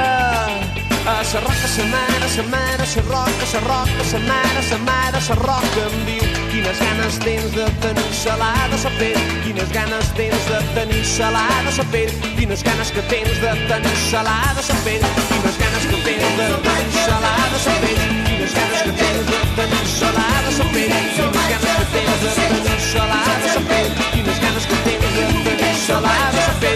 a 1.04 1.24
sa 1.24 1.40
roca 1.40 1.68
sa 1.68 1.84
mare, 1.92 2.28
sa 2.28 2.42
mare 2.48 2.86
sa 2.86 3.00
roca, 3.04 3.44
sa 3.44 3.60
roca 3.68 4.02
mare, 4.24 4.62
mare 4.88 5.20
roca 5.44 5.82
em 5.92 6.04
diu 6.08 6.24
quines 6.50 6.78
ganes 6.80 7.18
tens 7.20 7.52
de 7.52 7.66
tenir 7.84 8.12
salada 8.14 8.76
sa 8.78 8.88
pell, 8.98 9.20
quines 9.44 9.68
ganes 9.76 10.08
tens 10.16 10.44
de 10.48 10.58
tenir 10.74 11.04
salada 11.04 11.70
sa 11.70 11.84
pell, 11.92 12.10
quines 12.36 12.62
ganes 12.62 12.90
que 12.90 13.02
tens 13.12 13.36
de 13.44 13.52
tenir 13.68 13.96
salada 14.10 14.62
sa 14.62 14.74
pell, 14.84 15.04
quines 15.28 15.56
ganes 15.60 15.84
que 15.90 15.98
tens 16.08 16.32
de 16.40 16.48
tenir 16.64 16.92
salada 17.04 17.58
sa 17.64 17.72
pell, 17.82 18.00
quines 18.24 18.52
ganes 18.56 18.82
que 18.86 18.92
tens 19.02 19.26
de 19.32 19.38
tenir 19.58 19.86
salada 20.00 20.50
sa 20.58 20.64
pell, 20.72 20.92
quines 21.12 21.44
ganes 21.44 21.76
que 21.76 21.86
tens 21.92 22.20
de 22.24 22.30
tenir 22.40 22.80
salada 22.92 23.48
sa 23.52 23.60
pell, 23.68 23.90
quines 24.12 24.38
ganes 24.40 24.64
que 24.64 24.76
tens 24.88 25.12
de 25.18 25.26
tenir 25.44 25.76
salada 25.86 26.40
sa 26.46 26.54
pell, 26.60 26.71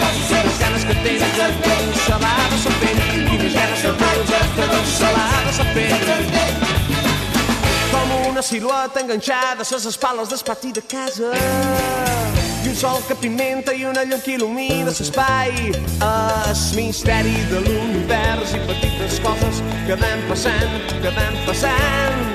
que 0.86 0.94
tens 1.02 1.20
de 1.20 1.46
tenir 1.62 1.96
salada 2.06 2.58
sa 2.62 2.72
pell, 2.80 3.00
quines 3.28 3.54
ganes 3.54 3.80
que 3.82 3.92
tens 4.02 4.28
de 4.30 4.40
tenir 4.58 4.86
salada 4.92 5.52
sa 5.56 5.64
pell. 5.74 6.04
Com 7.90 8.12
una 8.30 8.42
silueta 8.42 9.00
enganxada 9.00 9.62
a 9.62 9.64
ses 9.64 9.86
espales 9.86 10.28
del 10.28 10.42
pati 10.46 10.72
de 10.72 10.82
casa 10.82 11.32
i 12.64 12.68
un 12.68 12.76
sol 12.76 13.02
que 13.08 13.14
pimenta 13.14 13.74
i 13.74 13.84
una 13.86 14.04
llum 14.04 14.22
que 14.22 14.36
il·lumina 14.36 14.90
l'espai 14.90 15.52
el 15.72 16.62
misteri 16.78 17.36
de 17.50 17.62
l'univers 17.66 18.54
i 18.58 18.62
petites 18.70 19.20
coses 19.26 19.62
que 19.86 19.98
van 20.02 20.24
passant, 20.30 20.80
que 21.02 21.14
van 21.18 21.44
passant 21.46 22.25